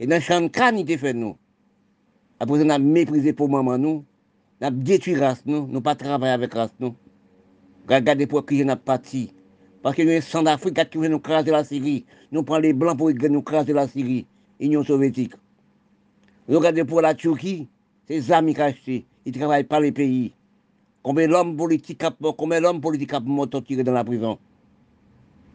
Et 0.00 0.06
dans 0.08 0.20
crâne, 0.48 0.80
ils 0.80 0.98
fait 0.98 1.12
nous. 1.12 1.36
Après, 2.40 2.60
on 2.60 2.70
a 2.70 2.78
méprisé 2.80 3.32
pour 3.32 3.48
maman 3.48 3.78
nous. 3.78 4.04
Nous 4.60 4.66
avons 4.66 4.78
détruit 4.78 5.14
race, 5.14 5.44
nous. 5.46 5.68
Nous 5.68 5.80
pas 5.80 5.94
travailler 5.94 6.32
avec 6.32 6.54
race, 6.54 6.74
nous. 6.80 6.96
Regardez 7.88 8.26
pour 8.26 8.44
qui 8.44 8.64
nous 8.64 8.74
parti. 8.74 9.32
Parce 9.80 9.94
que 9.94 10.02
nous 10.02 10.10
sommes 10.22 10.22
sans 10.22 10.42
d'Afrique 10.42 10.90
qui 10.90 10.98
veut 10.98 11.06
nous 11.06 11.20
craser 11.20 11.52
la 11.52 11.62
Syrie. 11.62 12.04
Nous 12.32 12.42
prenons 12.42 12.62
les 12.62 12.72
Blancs 12.72 12.98
pour 12.98 13.12
nous 13.12 13.42
craser 13.42 13.72
la 13.72 13.86
Syrie, 13.86 14.26
Union 14.58 14.82
soviétique. 14.82 15.34
Regardez 16.56 16.84
pour 16.84 17.00
la 17.00 17.14
Turquie, 17.14 17.66
c'est 18.06 18.30
amis 18.30 18.52
cachés. 18.52 19.06
Ils 19.24 19.32
ne 19.32 19.38
travaillent 19.38 19.64
pas 19.64 19.80
les 19.80 19.90
pays. 19.90 20.34
Combien 21.02 21.26
d'hommes 21.26 21.56
politiques, 21.56 22.02
combien 22.36 22.60
tiré 23.66 23.82
dans 23.82 23.92
la 23.92 24.04
prison? 24.04 24.38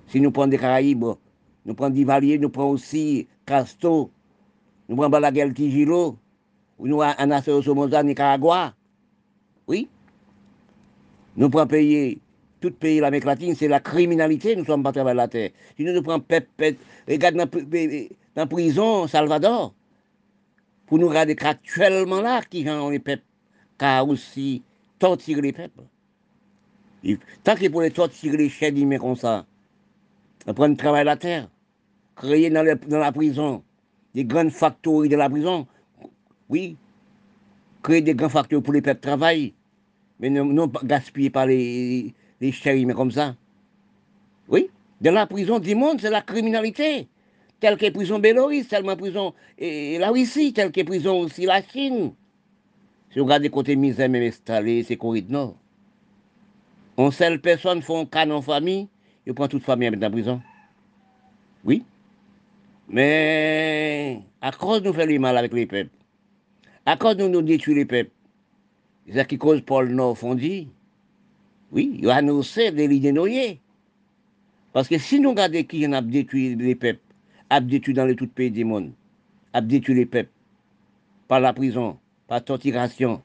Si 0.07 0.19
nous 0.19 0.31
prenons 0.31 0.47
des 0.47 0.57
Caraïbes, 0.57 1.05
nous 1.65 1.73
prenons 1.75 1.93
Divalier, 1.93 2.39
nous 2.39 2.49
prenons 2.49 2.71
aussi 2.71 3.27
Casto, 3.45 4.09
nous 4.89 4.95
prenons 4.95 5.09
Balaguer 5.09 5.53
Tigilo, 5.53 6.17
nous 6.79 6.97
prenons 6.97 7.13
Anaseo 7.17 7.61
Somoza, 7.61 8.01
Nicaragua. 8.01 8.73
Oui. 9.67 9.87
Nous 11.35 11.49
prenons 11.49 11.67
payer 11.67 12.19
tout 12.59 12.71
pays 12.71 12.97
de 12.97 13.01
l'Amérique 13.01 13.25
latine, 13.25 13.53
c'est 13.55 13.67
la 13.67 13.79
criminalité, 13.79 14.55
nous 14.55 14.65
sommes 14.65 14.81
pas 14.81 14.99
à 14.99 15.13
la 15.13 15.27
terre. 15.27 15.51
Si 15.77 15.83
nous 15.83 16.01
prenons 16.01 16.21
Pep, 16.21 16.47
regarde 17.07 17.35
dans 17.35 17.47
la 18.35 18.47
prison 18.47 19.07
Salvador, 19.07 19.73
pour 20.87 20.97
nous 20.97 21.09
regarder 21.09 21.35
qu'actuellement 21.35 22.21
là, 22.21 22.41
qui 22.41 22.67
ont 22.69 22.89
les 22.89 22.99
peuples, 22.99 23.23
car 23.77 24.07
aussi 24.07 24.63
torturer 24.97 25.41
les 25.41 25.53
peuples. 25.53 25.83
tant 27.43 27.55
que 27.55 27.67
pour 27.67 27.81
les 27.81 27.91
torturer 27.91 28.37
les 28.37 28.49
chefs 28.49 28.73
comme 28.99 29.15
ça, 29.15 29.45
on 30.47 30.53
prend 30.53 30.67
le 30.67 30.77
travail 30.77 31.05
la 31.05 31.17
terre, 31.17 31.49
créer 32.15 32.49
dans, 32.49 32.63
la 32.63 33.11
prison 33.11 33.63
des 34.15 34.23
grandes 34.23 34.51
factories 34.51 35.09
de 35.09 35.17
la 35.17 35.29
prison, 35.29 35.67
oui, 36.49 36.77
créer 37.83 38.01
des 38.01 38.15
grands 38.15 38.29
facteurs 38.29 38.63
pour 38.63 38.73
les 38.73 38.81
peuples 38.81 39.01
travailler, 39.01 39.53
mais 40.19 40.29
non, 40.29 40.69
pas 40.69 40.81
gaspiller 40.83 41.29
par 41.29 41.45
les, 41.45 42.13
les 42.39 42.87
comme 42.95 43.11
ça. 43.11 43.35
Oui, 44.47 44.69
dans 45.01 45.13
la 45.13 45.27
prison 45.27 45.59
du 45.59 45.75
monde, 45.75 45.99
c'est 45.99 46.09
la 46.09 46.21
criminalité. 46.21 47.07
Telle 47.59 47.77
que 47.77 47.89
prison 47.89 48.19
Bélorusse, 48.19 48.67
tellement 48.67 48.95
prison 48.95 49.33
la 49.59 50.09
Russie, 50.09 50.53
telle 50.53 50.71
que 50.71 50.83
prison 50.83 51.21
aussi 51.21 51.45
la 51.45 51.61
Chine. 51.61 52.13
Si 53.11 53.19
vous 53.19 53.25
regardez 53.25 53.49
côté 53.49 53.75
misère 53.75 54.09
même 54.09 54.23
installé, 54.23 54.83
c'est 54.83 54.97
Corée 54.97 55.21
du 55.21 55.31
Nord. 55.31 55.55
On 56.97 57.09
seule 57.09 57.39
personne 57.41 57.81
font 57.81 58.01
un 58.01 58.05
cas 58.05 58.29
en 58.29 58.41
famille, 58.41 58.87
ils 59.25 59.33
prennent 59.33 59.47
toute 59.47 59.63
famille 59.63 59.87
à 59.87 59.91
mettre 59.91 60.01
la 60.01 60.09
prison. 60.09 60.41
Oui. 61.63 61.83
Mais 62.89 64.21
à 64.41 64.51
cause 64.51 64.81
de 64.81 64.87
nous 64.87 64.93
faire 64.93 65.07
le 65.07 65.17
mal 65.19 65.37
avec 65.37 65.53
les 65.53 65.65
peuples, 65.65 65.89
à 66.85 66.95
cause 66.95 67.17
de 67.17 67.27
nous 67.27 67.41
détruire 67.41 67.77
les 67.77 67.85
peuples, 67.85 68.11
c'est 69.11 69.27
qui 69.27 69.37
cause 69.37 69.61
Paul 69.61 69.89
Nord 69.89 70.17
fondi. 70.17 70.69
Oui, 71.71 71.97
il 71.99 72.09
a 72.09 72.15
annoncé 72.17 72.71
des 72.71 73.11
noyées. 73.11 73.59
Parce 74.73 74.87
que 74.87 74.97
si 74.97 75.19
nous 75.19 75.31
regardons 75.31 75.63
qui 75.63 75.85
a 75.85 76.01
détruit 76.01 76.55
les 76.55 76.75
peuples, 76.75 77.01
a 77.49 77.61
détruit 77.61 77.93
dans 77.93 78.05
les 78.05 78.15
tout 78.15 78.27
pays 78.27 78.51
du 78.51 78.65
monde, 78.65 78.91
a 79.53 79.61
détruit 79.61 79.95
les 79.95 80.05
peuples, 80.05 80.31
par 81.27 81.39
la 81.39 81.53
prison, 81.53 81.97
par 82.27 82.43
torturation. 82.43 83.21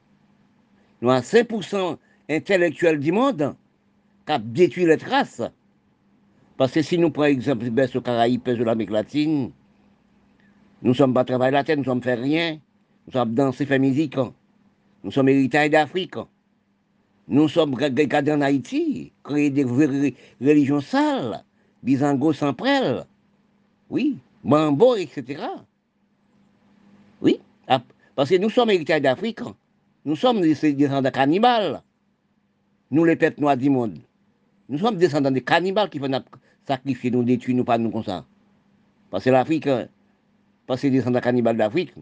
Nous 1.01 1.09
avons 1.09 1.21
5% 1.21 1.97
intellectuels 2.29 2.99
du 2.99 3.11
monde 3.11 3.55
qui 4.25 4.31
a 4.31 4.39
détruit 4.39 4.85
les 4.85 4.97
traces. 4.97 5.41
Parce 6.57 6.71
que 6.71 6.81
si 6.81 6.97
nous 6.97 7.09
prenons 7.09 7.27
exemple 7.27 7.69
de 7.69 7.99
Caraïbes, 7.99 8.43
de 8.43 8.63
l'Amérique 8.63 8.91
latine, 8.91 9.51
nous 10.81 10.89
ne 10.89 10.95
sommes 10.95 11.13
pas 11.13 11.25
travailler 11.25 11.51
la 11.51 11.63
terre, 11.63 11.77
nous 11.77 11.83
ne 11.83 11.87
sommes 11.87 12.03
fait 12.03 12.13
rien, 12.13 12.59
nous 13.07 13.13
sommes 13.13 13.33
dansés, 13.33 13.65
fait 13.65 13.79
musique, 13.79 14.17
nous 15.03 15.11
sommes 15.11 15.29
héritages 15.29 15.69
d'Afrique. 15.69 16.15
Nous 17.27 17.47
sommes 17.47 17.73
regardés 17.73 18.31
en 18.33 18.41
Haïti, 18.41 19.13
créer 19.23 19.49
des 19.49 19.63
religions 19.63 20.81
sales, 20.81 21.43
bisango 21.81 22.33
sans 22.33 22.53
prêle, 22.53 23.05
oui, 23.89 24.17
mambo, 24.43 24.95
etc. 24.95 25.43
Oui, 27.21 27.39
parce 28.15 28.29
que 28.29 28.35
nous 28.35 28.49
sommes 28.49 28.69
héritages 28.69 29.01
d'Afrique, 29.01 29.39
nous 30.05 30.15
sommes 30.15 30.41
des 30.41 30.53
descendants 30.73 31.01
de 31.01 31.09
cannibales, 31.09 31.81
nous 32.91 33.05
les 33.05 33.15
peuples 33.15 33.41
noirs 33.41 33.57
du 33.57 33.69
monde. 33.69 33.97
Nous 34.69 34.77
sommes 34.77 34.97
descendants 34.97 35.31
de 35.31 35.39
cannibales 35.39 35.89
qui 35.89 35.99
vont 35.99 36.23
sacrifier, 36.67 37.11
nous 37.11 37.23
détruire, 37.23 37.57
nous 37.57 37.63
pas 37.63 37.77
nous 37.77 37.91
comme 37.91 38.03
ça. 38.03 38.25
Parce 39.09 39.23
que 39.23 39.29
l'Afrique, 39.29 39.67
parce 40.67 40.81
que 40.81 40.87
c'est 40.87 40.89
descendants 40.89 41.19
de 41.19 41.23
cannibales 41.23 41.57
d'Afrique, 41.57 41.93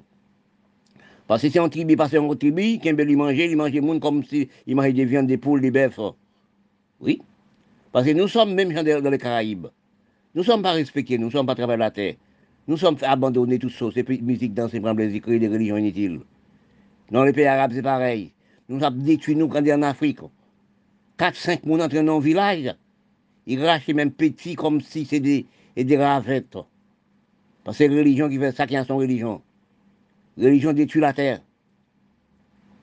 parce 1.27 1.41
que 1.43 1.49
si 1.49 1.59
on 1.59 1.69
tribu 1.69 1.95
passe 1.95 2.13
en 2.15 2.35
tribu, 2.35 2.77
qui 2.79 2.91
veut 2.91 3.03
lui 3.03 3.15
manger, 3.15 3.49
il 3.49 3.55
mange 3.55 3.71
le 3.71 3.81
monde 3.81 4.01
comme 4.01 4.23
s'il 4.23 4.49
mangeait 4.67 4.91
des 4.91 5.05
viandes, 5.05 5.27
des 5.27 5.37
poules, 5.37 5.61
des 5.61 5.71
bœufs. 5.71 6.13
Oui. 6.99 7.21
Parce 7.93 8.05
que 8.05 8.11
nous 8.11 8.27
sommes 8.27 8.53
même 8.53 8.73
dans 8.73 9.09
les 9.09 9.17
Caraïbes. 9.17 9.67
Nous 10.33 10.41
ne 10.41 10.45
sommes 10.45 10.61
pas 10.61 10.71
respectés, 10.71 11.17
nous 11.17 11.27
ne 11.27 11.31
sommes 11.31 11.45
pas 11.45 11.55
travaillés 11.55 11.79
la 11.79 11.91
terre. 11.91 12.15
Nous 12.67 12.77
sommes 12.77 12.97
abandonnés 13.01 13.59
tout 13.59 13.69
ça, 13.69 13.85
ces 13.93 14.03
musiques 14.21 14.53
dans 14.53 14.69
ces 14.69 14.79
problèmes 14.79 15.11
des 15.11 15.47
religions 15.47 15.77
inutiles. 15.77 16.21
Dans 17.11 17.25
les 17.25 17.33
pays 17.33 17.45
arabes, 17.45 17.71
c'est 17.73 17.81
pareil. 17.81 18.31
Nous 18.69 18.81
avons 18.83 18.97
détruit 18.97 19.35
nous 19.35 19.49
quand 19.49 19.67
en 19.67 19.81
Afrique. 19.81 20.19
4-5 20.19 20.27
personnes 21.17 21.81
entrent 21.81 22.03
dans 22.03 22.17
le 22.19 22.23
village. 22.23 22.73
Ils 23.45 23.63
rachent 23.65 23.87
même 23.89 24.11
petits 24.11 24.55
comme 24.55 24.79
si 24.79 25.03
c'était 25.03 25.45
des, 25.75 25.83
des 25.83 25.97
ravettes. 25.97 26.57
Parce 27.63 27.77
que 27.77 27.83
c'est 27.85 27.89
religion 27.89 28.29
qui 28.29 28.39
fait 28.39 28.55
ça 28.55 28.65
qui 28.65 28.77
a 28.77 28.85
son 28.85 28.97
religion. 28.97 29.41
Religion 30.37 30.71
détruit 30.71 31.01
la 31.01 31.11
terre. 31.11 31.41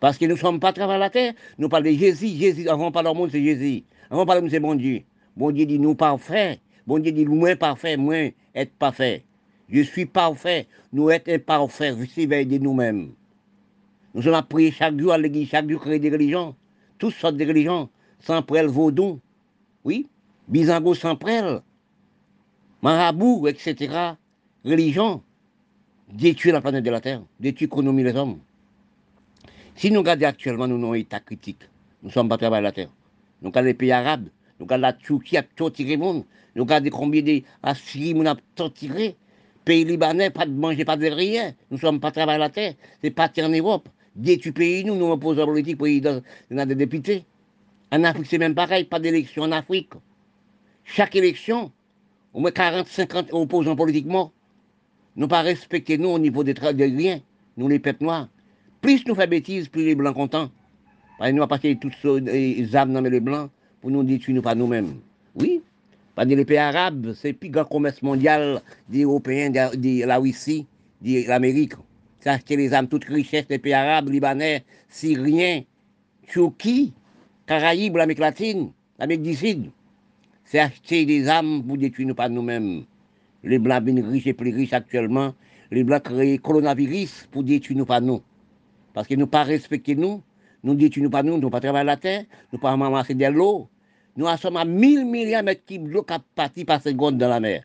Parce 0.00 0.18
que 0.18 0.26
nous 0.26 0.34
ne 0.34 0.38
sommes 0.38 0.60
pas 0.60 0.72
travaillés 0.72 1.00
la 1.00 1.10
terre. 1.10 1.32
Nous 1.56 1.68
parlons 1.68 1.90
de 1.90 1.96
Jésus. 1.96 2.28
Jésus, 2.28 2.68
avant 2.68 2.88
de 2.88 2.92
parler 2.92 3.08
au 3.08 3.14
monde, 3.14 3.30
c'est 3.32 3.42
Jésus. 3.42 3.84
Avant 4.10 4.22
de 4.22 4.26
parler 4.26 4.42
de 4.42 4.48
c'est 4.48 4.60
bon 4.60 4.74
Dieu. 4.74 5.02
Bon 5.36 5.50
Dieu 5.50 5.64
dit 5.64 5.78
nous 5.78 5.94
parfaits. 5.94 6.60
Bon 6.88 6.98
Dieu 6.98 7.12
dit 7.12 7.26
moins 7.26 7.54
parfait, 7.54 7.98
moins 7.98 8.30
être 8.54 8.72
parfait. 8.78 9.22
Je 9.68 9.82
suis 9.82 10.06
parfait. 10.06 10.66
Nous 10.90 11.10
être 11.10 11.28
imparfaits, 11.28 11.98
de 11.98 12.56
nous-mêmes. 12.56 13.10
Nous 14.14 14.22
sommes 14.22 14.32
appris 14.32 14.72
chaque 14.72 14.98
jour 14.98 15.12
à 15.12 15.18
l'église, 15.18 15.50
chaque 15.50 15.68
jour 15.68 15.82
créer 15.82 15.98
des 15.98 16.08
religions. 16.08 16.56
Toutes 16.96 17.12
sortes 17.12 17.36
de 17.36 17.44
religions. 17.44 17.90
Sans 18.20 18.40
prêle 18.40 18.68
vaudou. 18.68 19.20
Oui. 19.84 20.08
Bizango 20.48 20.94
sans 20.94 21.14
prêle. 21.14 21.60
Marabout, 22.80 23.46
etc. 23.48 24.14
Religion. 24.64 25.22
Détruire 26.10 26.54
la 26.54 26.62
planète 26.62 26.84
de 26.84 26.90
la 26.90 27.02
Terre. 27.02 27.20
Détruire 27.38 27.68
l'économie 27.68 28.02
des 28.02 28.16
hommes. 28.16 28.38
Si 29.76 29.90
nous 29.90 30.00
regardons 30.00 30.24
actuellement, 30.24 30.66
nous 30.66 30.76
avons 30.76 30.94
un 30.94 30.96
état 30.96 31.20
critique. 31.20 31.68
Nous 32.02 32.08
sommes 32.08 32.30
pas 32.30 32.38
travaillés 32.38 32.62
la 32.62 32.72
Terre. 32.72 32.88
Nous 33.42 33.50
regardons 33.50 33.66
les 33.66 33.74
pays 33.74 33.92
arabes. 33.92 34.28
Nous 34.58 34.64
regardons 34.64 34.82
la 34.82 34.94
Turquie 34.94 35.36
torturé 35.54 35.96
le 35.96 35.98
monde. 35.98 36.24
Regardons 36.58 36.90
combien 36.90 37.22
de 37.22 37.42
Syrie 37.74 38.14
nous 38.14 38.28
a 38.28 38.36
torturé. 38.54 39.16
Pays 39.64 39.84
libanais, 39.84 40.30
pas 40.30 40.46
de 40.46 40.52
manger, 40.52 40.84
pas 40.84 40.96
de 40.96 41.06
rien. 41.06 41.54
Nous 41.70 41.76
ne 41.76 41.80
sommes 41.80 42.00
pas 42.00 42.10
travaillés 42.10 42.38
la 42.38 42.48
terre. 42.48 42.74
C'est 43.02 43.10
parti 43.10 43.42
en 43.42 43.50
Europe. 43.50 43.88
Détruit 44.16 44.52
pays, 44.52 44.84
nous, 44.84 44.96
nous 44.96 45.10
opposons 45.10 45.44
politique, 45.44 45.78
des 45.78 46.74
députés. 46.74 47.24
En 47.92 48.02
Afrique, 48.04 48.26
c'est 48.28 48.38
même 48.38 48.54
pareil, 48.54 48.84
pas 48.84 48.98
d'élection 48.98 49.44
en 49.44 49.52
Afrique. 49.52 49.92
Chaque 50.84 51.14
élection, 51.16 51.70
au 52.32 52.40
moins 52.40 52.50
40, 52.50 52.86
50 52.86 53.28
opposants 53.32 53.76
politiquement. 53.76 54.32
Nous 55.16 55.28
pas 55.28 55.42
respecter 55.42 55.98
nous 55.98 56.10
au 56.10 56.18
niveau 56.18 56.44
des, 56.44 56.54
de 56.54 56.84
rien, 56.84 57.20
nous 57.56 57.68
les 57.68 57.78
peuples 57.78 58.04
noirs. 58.04 58.28
Plus 58.80 59.04
nous 59.06 59.14
faisons 59.14 59.28
bêtises, 59.28 59.68
plus 59.68 59.84
les 59.84 59.94
blancs 59.94 60.14
contents. 60.14 60.50
Parce 61.18 61.32
nous 61.32 61.38
avons 61.38 61.48
passé 61.48 61.76
toutes 61.80 61.94
les 62.04 62.76
âmes 62.76 62.92
dans 62.92 63.00
les 63.00 63.20
blancs 63.20 63.50
pour 63.80 63.90
nous 63.90 64.02
détruire 64.02 64.36
nous 64.36 64.42
pas 64.42 64.54
nous-mêmes. 64.54 65.00
Oui, 65.34 65.62
pas 66.18 66.24
les 66.24 66.44
pays 66.44 66.56
arabes, 66.56 67.12
c'est 67.14 67.28
le 67.28 67.38
plus 67.38 67.48
grand 67.48 67.64
commerce 67.64 68.02
mondial 68.02 68.60
des 68.88 69.04
Européens, 69.04 69.50
de, 69.50 70.04
la 70.04 70.18
Russie, 70.18 70.66
de 71.00 71.28
l'Amérique. 71.28 71.74
C'est 72.18 72.30
acheter 72.30 72.56
les 72.56 72.74
âmes, 72.74 72.88
toutes 72.88 73.04
richesses 73.04 73.46
des 73.46 73.60
pays 73.60 73.72
arabes, 73.72 74.08
libanais, 74.08 74.64
syriens, 74.88 75.62
Turquie, 76.26 76.92
Caraïbes, 77.46 77.94
l'Amérique 77.94 78.18
latine, 78.18 78.72
l'Amérique 78.98 79.22
du 79.22 79.34
Sud. 79.36 79.70
C'est 80.44 80.58
acheter 80.58 81.06
des 81.06 81.28
âmes 81.28 81.62
pour 81.64 81.78
détruire 81.78 82.12
pas 82.16 82.28
nous-mêmes. 82.28 82.82
Les 83.44 83.60
blancs 83.60 83.84
bien 83.84 84.04
riches 84.04 84.26
et 84.26 84.32
plus 84.32 84.52
riches 84.52 84.72
actuellement. 84.72 85.34
Les 85.70 85.84
blancs 85.84 86.02
créent 86.02 86.38
coronavirus 86.38 87.28
pour 87.30 87.44
détruire 87.44 87.78
nous 87.78 87.86
pas 87.86 88.00
nous. 88.00 88.22
Parce 88.92 89.06
que 89.06 89.14
nous 89.14 89.28
pas 89.28 89.44
respecter 89.44 89.94
nous, 89.94 90.20
nous 90.64 90.74
détruisons 90.74 91.10
pas 91.10 91.22
nous, 91.22 91.38
nous 91.38 91.48
pas 91.48 91.60
travailler 91.60 91.86
la 91.86 91.96
terre, 91.96 92.24
nous 92.52 92.58
pas 92.58 92.74
ramasser 92.74 93.14
de 93.14 93.26
l'eau. 93.26 93.68
nous 94.18 94.26
sommes 94.36 94.56
à 94.56 94.64
1000 94.64 95.04
milliards 95.06 95.42
de 95.42 95.46
mètres 95.46 95.64
cubes 95.64 95.92
d'eau 95.92 96.02
qui 96.02 96.14
parti 96.34 96.64
par 96.64 96.82
seconde 96.82 97.18
dans 97.18 97.28
la 97.28 97.38
mer. 97.38 97.62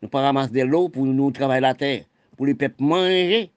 Nous 0.00 0.08
pas 0.08 0.20
ramasser 0.20 0.52
de 0.52 0.62
l'eau 0.62 0.88
pour 0.88 1.04
nous 1.04 1.30
travailler 1.32 1.60
la 1.60 1.74
terre, 1.74 2.04
pour 2.36 2.46
les 2.46 2.54
peuples 2.54 2.80
manger. 2.80 3.50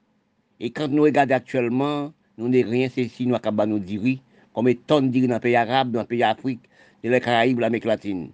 Et 0.60 0.72
quand 0.72 0.88
nous 0.88 1.04
regardons 1.04 1.36
actuellement, 1.36 2.12
nous 2.40 2.50
n'avons 2.50 2.72
rien, 2.72 2.90
c'est 2.92 3.08
si 3.08 3.28
nous 3.28 3.36
avons 3.36 3.68
nous 3.68 3.78
dire, 3.78 4.18
comme 4.52 4.66
des 4.66 4.76
tonnes 4.78 5.12
de 5.12 5.28
dans 5.28 5.36
le 5.36 5.40
pays 5.40 5.56
arabe, 5.56 5.92
dans 5.92 6.00
le 6.00 6.08
pays 6.08 6.24
Afrique, 6.24 6.62
dans 7.04 7.12
les 7.12 7.22
Caraïbes, 7.22 7.60
l'Amérique 7.60 7.86
latine. 7.86 8.32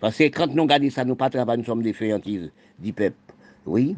Parce 0.00 0.18
que 0.18 0.24
quand 0.24 0.52
nous 0.52 0.64
regardons 0.64 0.90
ça, 0.90 1.04
nous 1.04 1.14
pas 1.14 1.30
travaillons, 1.30 1.60
nous 1.60 1.66
sommes 1.66 1.82
des 1.84 1.92
fainéantises 1.92 2.50
du 2.80 2.92
peuple. 2.92 3.14
Oui. 3.64 3.94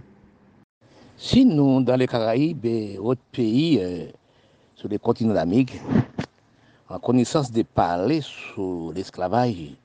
Si 1.16 1.46
nous, 1.46 1.80
dans 1.80 1.96
les 1.96 2.06
Caraïbes 2.06 2.66
et 2.66 2.98
autres 2.98 3.22
pays, 3.32 3.78
euh, 3.80 4.08
sur 4.74 4.90
les 4.90 4.98
continents 4.98 5.32
d'Amérique, 5.32 5.80
en 6.88 6.98
connaissance 6.98 7.50
de 7.50 7.62
parler 7.62 8.20
sur 8.20 8.92
l'esclavage 8.92 9.76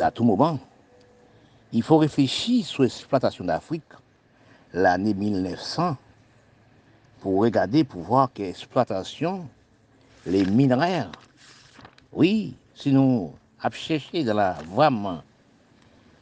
à 0.00 0.10
tout 0.10 0.24
moment, 0.24 0.58
il 1.72 1.82
faut 1.82 1.98
réfléchir 1.98 2.64
sur 2.64 2.82
l'exploitation 2.82 3.44
d'Afrique 3.44 3.84
l'année 4.72 5.14
1900 5.14 5.96
pour 7.20 7.40
regarder, 7.40 7.84
pour 7.84 8.02
voir 8.02 8.32
que 8.32 8.42
l'exploitation, 8.42 9.48
les 10.26 10.44
minerais, 10.44 11.06
oui, 12.12 12.54
si 12.74 12.92
nous 12.92 13.32
cherché 13.72 14.24
dans 14.24 14.34
la 14.34 14.56
vraiment 14.72 15.22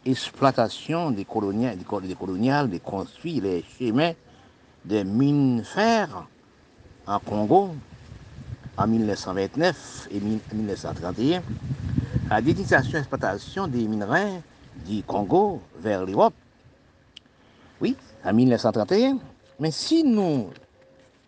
exploitation 0.04 1.10
des 1.10 1.24
coloniales, 1.24 1.78
des 1.78 2.14
coloniales, 2.14 2.68
des 2.68 2.80
les 3.40 3.64
chemins 3.78 4.12
des 4.84 5.04
mines 5.04 5.64
fer 5.64 6.26
en 7.06 7.18
Congo, 7.18 7.74
en 8.76 8.86
1929 8.86 10.08
et 10.10 10.20
1931, 10.20 11.42
la 12.30 12.40
détectation 12.40 12.98
et 12.98 13.00
exploitation 13.00 13.68
des 13.68 13.86
minerais 13.86 14.42
du 14.86 15.02
Congo 15.02 15.60
vers 15.78 16.04
l'Europe. 16.04 16.34
Oui, 17.80 17.96
en 18.24 18.32
1931. 18.32 19.18
Mais 19.60 19.70
si 19.70 20.02
nous, 20.02 20.50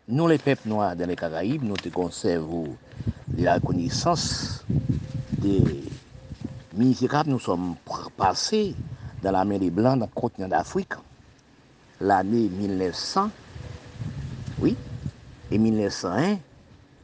nous 0.09 0.29
les 0.29 0.39
peuples 0.39 0.69
noirs 0.69 0.97
dans 0.97 1.09
les 1.09 1.17
Caraïbes, 1.17 1.63
nous 1.63 1.77
conservons 1.93 2.77
la 3.37 3.61
connaissance 3.61 4.65
des 5.39 5.63
misérables, 6.75 7.31
nous 7.31 7.41
sommes 7.41 7.77
passés 8.17 8.75
dans 9.23 9.31
la 9.31 9.45
mer 9.45 9.59
des 9.59 9.71
Blancs, 9.71 9.99
dans 9.99 10.07
le 10.07 10.21
continent 10.21 10.49
d'Afrique, 10.49 10.95
l'année 12.01 12.49
1900, 12.49 13.31
oui, 14.61 14.77
et 15.51 15.59
1901, 15.59 16.39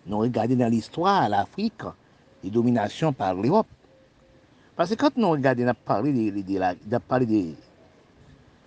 nous 0.07 0.19
regardons 0.19 0.57
dans 0.57 0.69
l'histoire 0.69 1.29
l'Afrique, 1.29 1.83
les 2.43 2.51
dominations 2.51 3.13
par 3.13 3.35
l'Europe. 3.35 3.67
Parce 4.75 4.91
que 4.91 4.95
quand 4.95 5.17
nous 5.17 5.31
regardons, 5.31 5.65
on 5.65 5.69
a 5.69 5.75
parlé 5.75 6.13
de, 6.31 7.51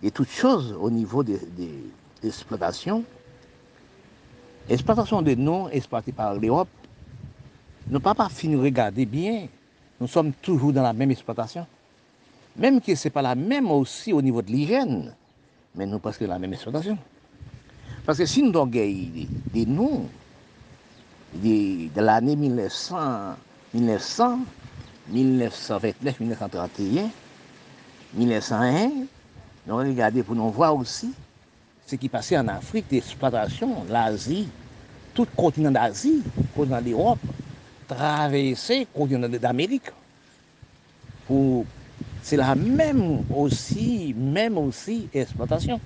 de, 0.02 0.10
toutes 0.10 0.30
choses 0.30 0.78
au 0.80 0.90
niveau 0.90 1.24
de, 1.24 1.38
l'exploitation. 2.24 3.04
L'exploitation 4.70 5.22
de 5.22 5.36
nous 5.36 5.68
exploitée 5.72 6.12
par 6.12 6.36
l'Europe, 6.36 6.70
nous 7.90 8.00
pas 8.00 8.16
pas 8.16 8.30
fini 8.30 8.56
de 8.56 8.62
regarder 8.62 9.06
bien. 9.06 9.48
Nous 10.00 10.08
sommes 10.08 10.32
toujours 10.34 10.74
dans 10.74 10.84
la 10.84 10.94
même 10.94 11.12
exploitation. 11.12 11.68
Même 12.58 12.80
que 12.80 12.96
ce 12.96 13.08
n'est 13.08 13.12
pas 13.12 13.22
la 13.22 13.36
même 13.36 13.70
aussi 13.70 14.14
au 14.14 14.22
niveau 14.22 14.42
de 14.42 14.50
l'hygiène, 14.52 15.14
mais 15.76 15.86
nous 15.86 16.00
presque 16.00 16.22
la 16.22 16.40
même 16.40 16.54
exploitation. 16.54 16.98
Parce 18.06 18.20
que 18.20 18.26
si 18.26 18.42
nous 18.42 18.58
avons 18.58 18.68
des 18.68 19.66
noms, 19.66 20.08
de, 21.44 22.02
l'année 22.02 22.36
1900, 22.36 23.36
1900, 23.74 24.40
1929, 25.10 26.20
1931, 26.20 27.10
1901, 28.14 28.92
nous 29.68 29.76
regardons 29.76 30.24
pour 30.24 30.36
nous 30.36 30.50
voir 30.50 30.76
aussi 30.76 31.14
ce 31.86 31.96
qui 31.96 32.10
passait 32.10 32.38
en 32.38 32.48
Afrique, 32.48 32.86
l'exploitation, 32.92 33.84
l'Asie, 33.90 34.48
tout 35.14 35.24
le 35.24 35.36
continent 35.36 35.72
d'Asie, 35.72 36.24
le 36.38 36.44
continent 36.56 36.82
d'Europe, 36.82 37.20
traverser 37.88 38.80
le 38.80 38.86
continent 38.98 39.30
d'Amérique. 39.30 39.92
C'est 42.22 42.38
la 42.38 42.56
même 42.56 43.24
aussi, 43.36 44.16
même 44.18 44.58
aussi 44.58 45.08
exploitation. 45.14 45.80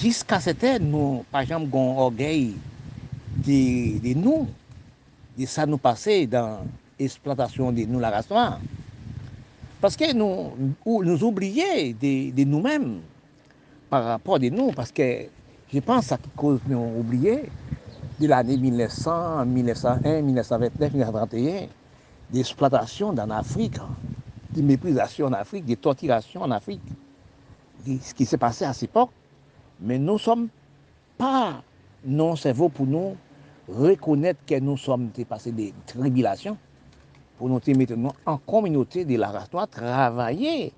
Jusqu'à 0.00 0.40
ce 0.40 0.50
temps, 0.50 0.78
nous, 0.80 1.24
par 1.30 1.42
exemple, 1.42 1.68
avons 1.72 1.98
orgueil 1.98 2.54
de, 3.46 4.14
nous, 4.14 4.46
de 5.36 5.46
ça 5.46 5.66
nous 5.66 5.78
passer 5.78 6.26
dans 6.26 6.58
l'exploitation 6.98 7.72
de 7.72 7.82
nous, 7.82 7.98
la 7.98 8.10
race 8.10 8.30
noire. 8.30 8.60
Parce 9.80 9.96
que 9.96 10.12
nous, 10.12 10.52
nous 10.86 11.24
oublions 11.24 11.64
de, 12.00 12.44
nous-mêmes 12.44 13.00
par 13.90 14.04
rapport 14.04 14.36
à 14.36 14.38
nous, 14.38 14.70
parce 14.72 14.92
que 14.92 15.26
je 15.72 15.80
pense 15.80 16.12
à 16.12 16.18
cause 16.36 16.60
nous 16.68 17.00
oublié 17.00 17.50
de 18.20 18.26
l'année 18.26 18.56
1900, 18.56 19.46
1901, 19.46 20.22
1929, 20.22 20.92
1931, 20.92 21.66
d'exploitation 22.32 23.08
en 23.08 23.30
Afrique, 23.30 23.78
de 24.54 24.62
méprisation 24.62 25.26
en 25.26 25.32
Afrique, 25.32 25.64
de 25.64 25.74
torturation 25.74 26.42
en 26.42 26.50
Afrique, 26.52 26.82
ce 27.84 28.14
qui 28.14 28.24
s'est 28.24 28.38
passé 28.38 28.64
à 28.64 28.72
cette 28.72 28.90
époque. 28.90 29.10
Mais 29.80 29.98
nous 29.98 30.12
ne 30.12 30.18
sommes 30.18 30.48
pas 31.18 31.62
non 32.04 32.36
cerveau 32.36 32.68
pour 32.68 32.86
nous 32.86 33.16
reconnaître 33.68 34.40
que 34.46 34.58
nous 34.58 34.76
sommes 34.76 35.10
passés 35.28 35.52
des 35.52 35.72
tribulations. 35.86 36.56
pour 37.42 37.48
nous 37.48 37.60
mettre 37.76 37.94
en 38.24 38.36
communauté 38.36 39.04
de 39.04 39.16
la 39.16 39.30
race 39.30 39.48
travailler 39.68 40.72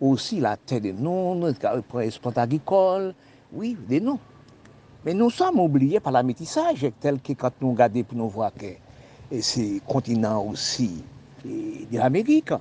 aussi 0.00 0.38
la 0.38 0.56
terre 0.56 0.82
de 0.82 0.92
nous, 0.92 1.46
l'exploitation 1.46 2.30
agricole, 2.36 3.14
oui, 3.52 3.74
de 3.88 4.00
nous. 4.00 4.18
Mais 5.04 5.14
nous 5.14 5.30
sommes 5.30 5.60
oubliés 5.60 6.00
par 6.00 6.12
la 6.12 6.22
métissage, 6.22 6.86
tel 7.00 7.20
que 7.20 7.32
quand 7.32 7.52
nous 7.60 7.70
regardons 7.70 8.02
pour 8.02 8.18
nous 8.18 8.28
voir 8.28 8.52
que 8.52 8.66
c'est 9.40 9.80
continent 9.86 10.44
aussi 10.44 11.02
de 11.42 11.96
l'Amérique, 11.96 12.52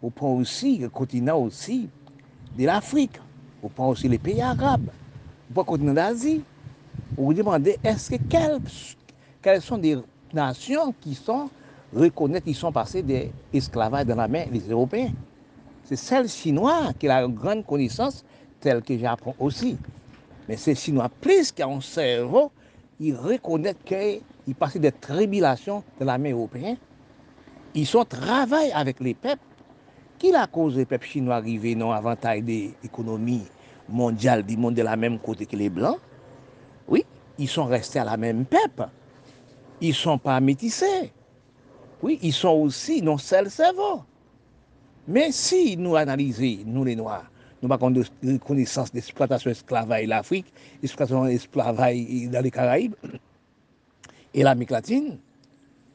on 0.00 0.10
prend 0.10 0.34
aussi 0.34 0.78
le 0.78 0.88
continent 0.88 1.38
aussi 1.38 1.88
de 2.56 2.64
l'Afrique, 2.64 3.20
on 3.62 3.68
prend 3.68 3.88
aussi 3.88 4.08
les 4.08 4.18
pays 4.18 4.40
arabes, 4.40 4.90
on 5.54 5.60
le 5.60 5.64
continent 5.64 5.94
d'Asie. 5.94 6.42
On 7.18 7.24
vous 7.24 7.34
demandez, 7.34 7.76
est-ce 7.82 8.10
que 8.10 8.16
quelles, 8.28 8.60
quelles 9.44 9.60
sont 9.60 9.76
des 9.76 9.98
nations 10.32 10.94
qui 11.02 11.14
sont 11.14 11.50
reconnaître 11.94 12.46
qu'ils 12.46 12.56
sont 12.56 12.72
passés 12.72 13.02
des 13.02 13.30
esclavages 13.52 14.06
dans 14.06 14.16
la 14.16 14.26
main 14.26 14.46
des 14.46 14.70
Européens. 14.70 15.12
C'est 15.84 15.96
celle 15.96 16.30
chinois 16.30 16.94
qui 16.98 17.08
a 17.08 17.22
une 17.22 17.34
grande 17.34 17.64
connaissance, 17.66 18.24
telle 18.58 18.80
que 18.80 18.96
j'apprends 18.96 19.34
aussi. 19.38 19.76
Mais 20.48 20.56
ces 20.56 20.74
Chinois, 20.74 21.10
plus 21.20 21.52
qu'un 21.52 21.68
un 21.68 21.80
cerveau, 21.82 22.50
ils 22.98 23.14
reconnaissent 23.14 23.76
qu'ils 23.84 24.54
passaient 24.58 24.78
des 24.78 24.92
tribulations 24.92 25.84
de 26.00 26.06
la 26.06 26.16
main 26.16 26.32
européenne. 26.32 26.78
Ils 27.74 27.86
sont 27.86 28.04
travaillent 28.04 28.72
avec 28.72 28.98
les 29.00 29.12
peuples. 29.12 29.42
Qui 30.18 30.30
la 30.30 30.46
cause 30.46 30.76
des 30.76 30.86
peuples 30.86 31.06
chinois 31.06 31.36
arrivés 31.36 31.74
dans 31.74 31.92
l'avantage 31.92 32.40
de 32.40 32.70
l'économie 32.82 33.42
mondiale 33.90 34.42
du 34.42 34.56
monde 34.56 34.74
de 34.74 34.82
la 34.82 34.96
même 34.96 35.18
côté 35.18 35.44
que 35.44 35.56
les 35.56 35.68
Blancs? 35.68 35.98
Oui, 36.88 37.04
ils 37.38 37.48
sont 37.48 37.66
restés 37.66 37.98
à 37.98 38.04
la 38.04 38.16
même 38.16 38.46
peuple. 38.46 38.88
Ils 39.80 39.88
ne 39.88 39.94
sont 39.94 40.18
pas 40.18 40.40
métissés. 40.40 41.12
Oui, 42.02 42.18
ils 42.22 42.32
sont 42.32 42.50
aussi 42.50 43.02
nos 43.02 43.18
seuls 43.18 43.50
cerveaux. 43.50 44.02
Mais 45.06 45.32
si 45.32 45.76
nous 45.76 45.96
analysons, 45.96 46.64
nous 46.66 46.84
les 46.84 46.96
Noirs, 46.96 47.30
nous 47.62 47.72
avons 47.72 47.92
une 48.22 48.38
connaissance 48.38 48.92
d'exploitation 48.92 49.50
esclavage 49.50 50.06
l'Afrique, 50.06 50.52
exploitation 50.82 51.26
esclavage 51.26 52.28
dans 52.30 52.42
les 52.42 52.50
Caraïbes 52.50 52.94
et 54.32 54.42
l'Amérique 54.42 54.70
latine, 54.70 55.18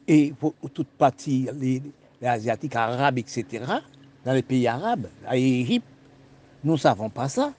et 0.06 0.32
pour 0.32 0.54
toute 0.74 0.88
partie, 0.88 1.48
les, 1.54 1.82
Asiatiques, 2.22 2.76
Arabes, 2.76 3.18
etc., 3.18 3.64
dans 4.24 4.32
les 4.32 4.42
pays 4.42 4.66
arabes, 4.66 5.06
à 5.26 5.34
l'Égypte, 5.34 5.86
nous 6.62 6.72
ne 6.72 6.76
savons 6.78 7.08
pas 7.08 7.28
ça. 7.28 7.54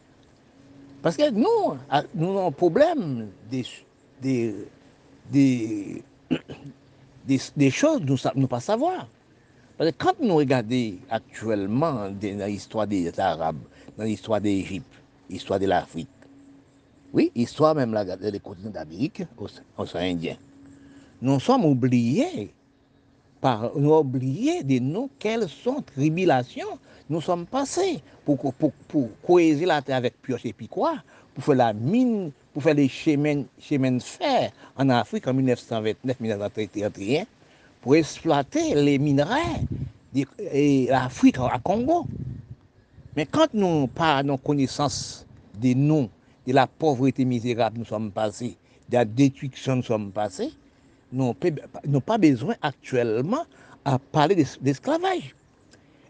Parce 1.02 1.18
que 1.18 1.32
nous, 1.32 1.78
nous 2.14 2.30
avons 2.30 2.48
un 2.48 2.52
problème 2.52 3.30
des, 3.50 3.66
des 5.32 6.04
des, 7.26 7.70
choses 7.70 8.02
nous 8.02 8.18
ne 8.42 8.48
pas 8.48 8.60
savoir. 8.60 9.08
Parce 9.78 9.92
que 9.92 9.96
quand 9.98 10.20
nous 10.22 10.36
regardons 10.36 10.94
actuellement 11.10 12.10
dans 12.10 12.46
l'histoire 12.48 12.88
des 12.88 13.20
Arabes, 13.20 13.62
dans 13.98 14.04
l'histoire 14.04 14.42
d'Égypte, 14.42 14.94
l'histoire 15.30 15.60
de 15.60 15.66
l'Afrique, 15.66 16.10
oui, 17.14 17.32
l'histoire 17.36 17.76
même 17.76 17.94
des 18.22 18.40
continents 18.40 18.70
d'Amérique, 18.70 19.24
océan 19.78 20.02
Indien, 20.02 20.38
nous 21.22 21.40
sommes 21.40 21.66
oubliés 21.66 22.54
par 23.42 23.76
nous 23.76 23.94
oubliés 23.96 24.64
de 24.64 24.80
nous 24.80 25.10
quelles 25.18 25.50
sont 25.50 25.82
tribulations 25.82 26.80
nous 27.10 27.22
sommes 27.22 27.46
passés 27.46 28.02
pour, 28.24 28.38
pour, 28.54 28.72
pour, 28.88 29.40
la 29.40 29.82
terre 29.82 29.98
avec 29.98 30.22
pioche 30.22 30.46
et 30.46 30.54
quoi 30.70 30.96
pour 31.34 31.44
faire 31.44 31.56
la 31.56 31.74
mine 31.74 32.32
pour 32.54 32.64
faire 32.64 32.74
les 32.74 32.89
chemins, 32.89 33.43
de 33.70 33.99
fer 33.99 34.52
en 34.78 34.89
Afrique 34.89 35.28
en 35.28 35.34
1929-1931 35.34 37.26
pour 37.82 37.95
exploiter 37.95 38.76
les 38.76 38.99
minerais 38.99 39.62
de 40.14 40.89
l'Afrique 40.89 41.38
à 41.39 41.60
Congo. 41.64 42.06
Mais 43.16 43.26
quand 43.26 43.54
nous 43.54 43.88
pas 43.88 44.24
nos 44.24 44.38
connaissances 44.38 45.26
de 45.60 45.74
nous, 45.74 46.10
de 46.45 46.54
la 46.54 46.68
pauvreté 46.68 47.26
misérable 47.26 47.80
nous 47.80 47.86
sommes 47.86 48.12
passés, 48.12 48.56
de 48.89 48.95
la 48.95 49.06
détruction 49.06 49.78
nous 49.78 49.84
sommes 49.84 50.12
passés, 50.12 50.52
nous 51.12 51.36
n'avons 51.43 52.02
pas 52.02 52.18
besoin 52.18 52.56
actuellement 52.62 53.45
à 53.84 53.97
parler 53.99 54.45
d'esclavage. 54.62 55.36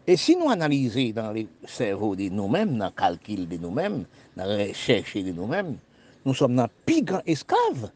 Et 0.08 0.18
si 0.18 0.36
nous 0.36 0.50
analysons 0.50 1.12
dans 1.16 1.32
les 1.32 1.48
cerveaux 1.66 2.16
de 2.16 2.28
nous-mêmes, 2.30 2.78
dans 2.78 2.86
le 2.86 2.92
calcul 2.92 3.48
de 3.48 3.58
nous-mêmes, 3.58 4.06
dans 4.36 4.46
la 4.46 4.66
recherche 4.68 5.16
de 5.16 5.32
nous-mêmes, 5.32 5.78
nous 6.26 6.34
sommes 6.34 6.56
dans 6.56 6.68
plus 6.86 7.02
grand 7.02 7.22
esclaves. 7.26 7.92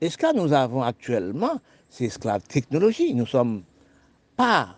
Esclaves, 0.00 0.36
nous 0.36 0.52
avons 0.52 0.82
actuellement, 0.82 1.60
c'est 1.88 2.04
esclaves 2.04 2.42
technologie. 2.42 3.14
Nous 3.14 3.22
ne 3.22 3.28
sommes 3.28 3.62
pas 4.36 4.76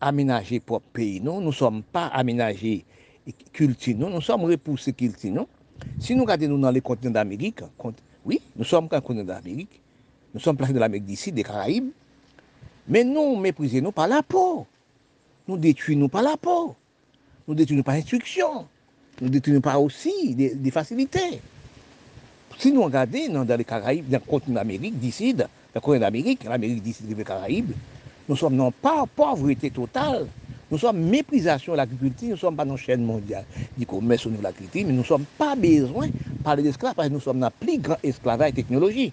aménagés 0.00 0.60
pour 0.60 0.80
pays, 0.80 1.20
nous 1.20 1.40
ne 1.40 1.50
sommes 1.52 1.82
pas 1.82 2.06
aménagés 2.06 2.84
culture, 3.52 3.96
nous, 3.98 4.08
nous 4.08 4.20
sommes 4.20 4.44
repoussés 4.44 4.92
culture, 4.92 5.32
nous. 5.32 5.46
Si 5.98 6.14
nous 6.14 6.22
regardons 6.24 6.58
dans 6.58 6.70
les 6.70 6.80
continents 6.80 7.12
d'Amérique, 7.12 7.60
oui, 8.24 8.40
nous 8.56 8.64
sommes 8.64 8.88
dans 8.88 9.00
continent 9.00 9.24
d'Amérique, 9.24 9.80
nous 10.32 10.40
sommes 10.40 10.56
placés 10.56 10.72
dans 10.72 10.80
l'Amérique 10.80 11.04
d'ici, 11.06 11.32
des 11.32 11.42
Caraïbes, 11.42 11.90
mais 12.86 13.04
nous 13.04 13.36
méprisons 13.36 13.82
nous 13.82 13.92
par 13.92 14.08
la 14.08 14.22
peau. 14.22 14.66
Nous 15.46 15.56
détruisons 15.56 16.00
nous 16.00 16.08
par 16.08 16.22
la 16.22 16.36
peau. 16.36 16.74
Nous 17.46 17.54
détruisons 17.54 17.82
par 17.82 17.94
l'instruction. 17.94 18.66
Nous 19.20 19.28
détruisons 19.28 19.60
par 19.60 19.82
aussi 19.82 20.34
des 20.34 20.70
facilités. 20.70 21.40
Si 22.58 22.72
nous 22.72 22.82
regardons 22.82 23.44
dans 23.44 23.56
les 23.56 23.64
Caraïbes, 23.64 24.08
dans 24.08 24.18
le 24.18 24.28
continent 24.28 24.56
d'Amérique, 24.56 24.98
d'ici, 24.98 25.32
dans 25.32 25.46
le 25.72 25.80
continent 25.80 26.06
d'Amérique, 26.06 26.42
l'Amérique 26.42 26.82
d'ici, 26.82 27.04
les 27.08 27.22
Caraïbes, 27.22 27.70
nous 28.28 28.34
sommes 28.34 28.56
non 28.56 28.72
pas 28.72 29.02
en 29.02 29.06
pauvreté 29.06 29.70
totale, 29.70 30.26
nous 30.68 30.76
sommes 30.76 30.98
méprisation 30.98 31.72
de 31.72 31.76
l'agriculture, 31.76 32.30
nous 32.30 32.34
ne 32.34 32.36
sommes 32.36 32.56
pas 32.56 32.64
dans 32.64 32.72
la 32.72 32.76
chaîne 32.76 33.04
mondiale 33.04 33.44
du 33.76 33.86
commerce 33.86 34.26
niveau 34.26 34.38
de 34.38 34.42
l'agriculture, 34.42 34.88
mais 34.88 34.92
nous 34.92 35.02
ne 35.02 35.06
sommes 35.06 35.24
pas 35.38 35.54
besoin 35.54 36.08
de 36.08 36.12
parler 36.42 36.64
d'esclaves 36.64 36.94
parce 36.96 37.06
que 37.06 37.12
nous 37.12 37.20
sommes 37.20 37.38
dans 37.38 37.46
le 37.46 37.64
plus 37.66 37.78
grand 37.78 37.96
esclavage 38.02 38.54
technologie. 38.54 39.12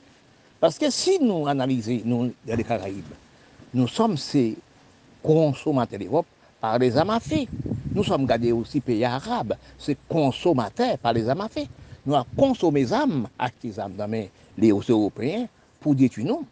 Parce 0.59 0.79
que 0.79 0.89
si 0.89 1.19
nous 1.21 1.47
analysons 1.47 2.31
dans 2.47 2.55
les 2.55 2.63
Caraïbes, 2.63 3.13
nous 3.75 3.87
sommes 3.87 4.17
ces 4.17 4.55
consommateurs 5.21 5.99
d'Europe 5.99 6.25
par 6.59 6.79
les 6.79 6.97
amafés. 6.97 7.47
Nous 7.93 8.03
sommes 8.03 8.25
gardés 8.25 8.51
aussi 8.51 8.79
pays 8.79 9.05
arabes, 9.05 9.53
ces 9.77 9.95
consommateurs 10.09 10.97
par 10.97 11.13
les 11.13 11.29
amafés 11.29 11.67
nous 12.05 12.15
avons 12.15 12.25
consommé 12.35 12.81
les 12.81 12.93
âmes, 12.93 13.27
acheté 13.37 13.69
les 13.69 13.79
âmes 13.79 13.93
dans 13.95 14.09
les 14.57 14.69
Européens 14.69 15.47
pour 15.79 15.95
détruire 15.95 16.27
nous. 16.27 16.45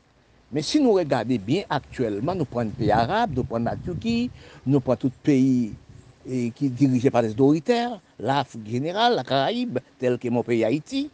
Mais 0.51 0.62
si 0.62 0.80
nous 0.80 0.93
regardons 0.93 1.36
bien 1.36 1.64
actuellement, 1.70 2.36
nous 2.36 2.45
prenons 2.45 2.70
les 2.78 2.86
pays 2.86 2.91
arabes, 2.91 3.32
nous 3.36 3.43
prenons 3.43 3.66
la 3.66 3.76
Turquie, 3.76 4.30
nous 4.66 4.80
prenons 4.80 4.97
tout 4.97 5.12
pays 5.24 5.74
et 6.30 6.51
qui 6.51 6.68
est 6.68 6.70
dirigé 6.70 7.10
par 7.10 7.22
des 7.24 7.32
autoritaires, 7.32 7.99
l'Afrique 8.20 8.70
générale, 8.70 9.16
la 9.16 9.24
Caraïbe, 9.24 9.80
tel 9.99 10.18
que 10.18 10.30
mon 10.30 10.43
pays 10.43 10.64
Haïti, 10.64 11.10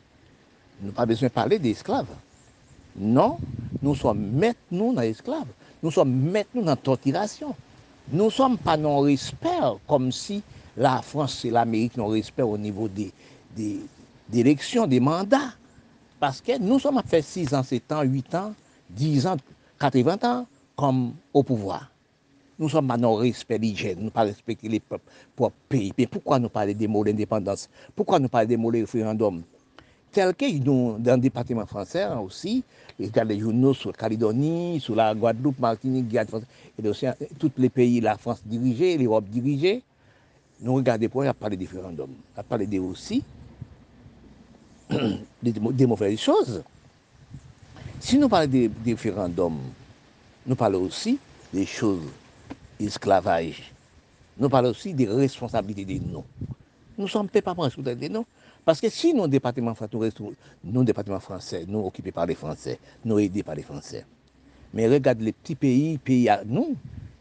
nous 0.79 0.87
n'avons 0.87 0.95
pas 0.95 1.05
besoin 1.05 1.29
de 1.29 1.33
parler 1.33 1.59
d'esclaves. 1.59 2.05
Non, 2.97 3.37
nous 3.81 3.95
sommes 3.95 4.31
maintenant 4.33 4.93
dans 4.93 5.01
l'esclave. 5.01 5.47
Nous 5.81 5.91
sommes 5.91 6.13
maintenant 6.13 6.61
dans 6.61 6.71
la 6.71 6.75
torturation. 6.75 7.55
Nous 8.11 8.25
ne 8.25 8.29
sommes 8.29 8.57
pas 8.57 8.75
dans 8.77 9.01
le 9.01 9.07
respect, 9.07 9.47
comme 9.87 10.11
si 10.11 10.43
la 10.75 11.01
France 11.01 11.45
et 11.45 11.49
l'Amérique 11.49 11.95
n'ont 11.97 12.07
respect 12.07 12.41
au 12.41 12.57
niveau 12.57 12.87
des, 12.87 13.11
des, 13.55 13.79
d'élection, 14.29 14.87
des 14.87 14.99
mandats. 14.99 15.53
Parce 16.19 16.41
que 16.41 16.57
nous 16.59 16.79
sommes 16.79 16.97
à 16.97 17.03
faire 17.03 17.23
6 17.23 17.53
ans, 17.53 17.63
7 17.63 17.91
ans, 17.91 18.01
8 18.01 18.35
ans, 18.35 18.53
10 18.89 19.27
ans, 19.27 19.37
80 19.79 20.17
ans 20.23 20.45
comme 20.75 21.13
au 21.33 21.43
pouvoir. 21.43 21.91
Nous 22.57 22.67
sommes 22.67 22.87
maintenant 22.87 23.15
respect 23.15 23.57
l'hygiène, 23.57 23.99
nous 24.01 24.09
pas 24.09 24.23
respecter 24.23 24.67
les 24.67 24.81
peuples 24.81 25.03
pays. 25.69 25.93
Mais 25.97 26.07
pourquoi 26.07 26.39
nous 26.39 26.49
parlons 26.49 26.73
des 26.73 26.87
mots 26.87 27.05
d'indépendance? 27.05 27.69
Pourquoi 27.95 28.19
nous 28.19 28.27
parlons 28.27 28.49
des 28.49 28.57
mots 28.57 28.71
de 28.71 28.79
référendum? 28.79 29.43
Tel 30.11 30.35
que 30.35 30.45
nous, 30.57 30.97
dans 30.99 31.15
le 31.15 31.21
département 31.21 31.65
français 31.65 32.03
hein, 32.03 32.19
aussi, 32.19 32.63
les 32.97 33.39
journaux 33.39 33.73
sur 33.73 33.91
la 33.91 33.97
Calédonie, 33.97 34.79
sur 34.81 34.95
la 34.95 35.15
Guadeloupe, 35.15 35.59
Martinique, 35.59 36.09
Guyane, 36.09 36.27
et 36.77 37.29
tous 37.37 37.51
les 37.57 37.69
pays, 37.69 38.01
la 38.01 38.17
France 38.17 38.41
dirigée, 38.45 38.97
l'Europe 38.97 39.25
dirigée, 39.29 39.83
nous 40.59 40.73
regardons 40.73 41.07
pour 41.07 41.23
parler 41.35 41.55
des 41.55 41.65
référendums, 41.65 42.15
à 42.35 42.43
parler 42.43 42.67
des 42.67 42.79
aussi 42.79 43.23
des, 45.41 45.85
mauvaises 45.85 46.19
choses. 46.19 46.63
Si 47.99 48.17
nous 48.17 48.29
parlons 48.29 48.47
des, 48.47 48.71
référendums, 48.85 49.59
nous 50.45 50.55
parlons 50.55 50.83
aussi 50.83 51.19
des 51.53 51.65
choses, 51.65 52.01
esclavage. 52.79 53.71
Nous 54.37 54.49
parlons 54.49 54.69
aussi 54.69 54.93
des 54.93 55.07
responsabilités 55.07 55.99
de 55.99 56.05
nous. 56.05 56.23
Nous 56.97 57.05
ne 57.05 57.09
sommes 57.09 57.29
pas 57.29 57.53
responsables 57.53 57.99
de 57.99 58.07
nous. 58.07 58.25
Parce 58.65 58.81
que 58.81 58.89
si 58.89 59.13
nos 59.13 59.27
départements, 59.27 59.75
nos 60.63 60.83
départements 60.83 61.19
français, 61.19 61.65
nous 61.67 61.85
occupés 61.85 62.11
par 62.11 62.25
les 62.25 62.35
Français, 62.35 62.77
nous 63.03 63.17
aidés 63.19 63.41
par 63.41 63.55
les 63.55 63.63
Français, 63.63 64.05
mais 64.73 64.87
regarde 64.87 65.21
les 65.21 65.31
petits 65.31 65.55
pays, 65.55 65.97
pays 65.97 66.29
à 66.29 66.43
nous, 66.45 66.75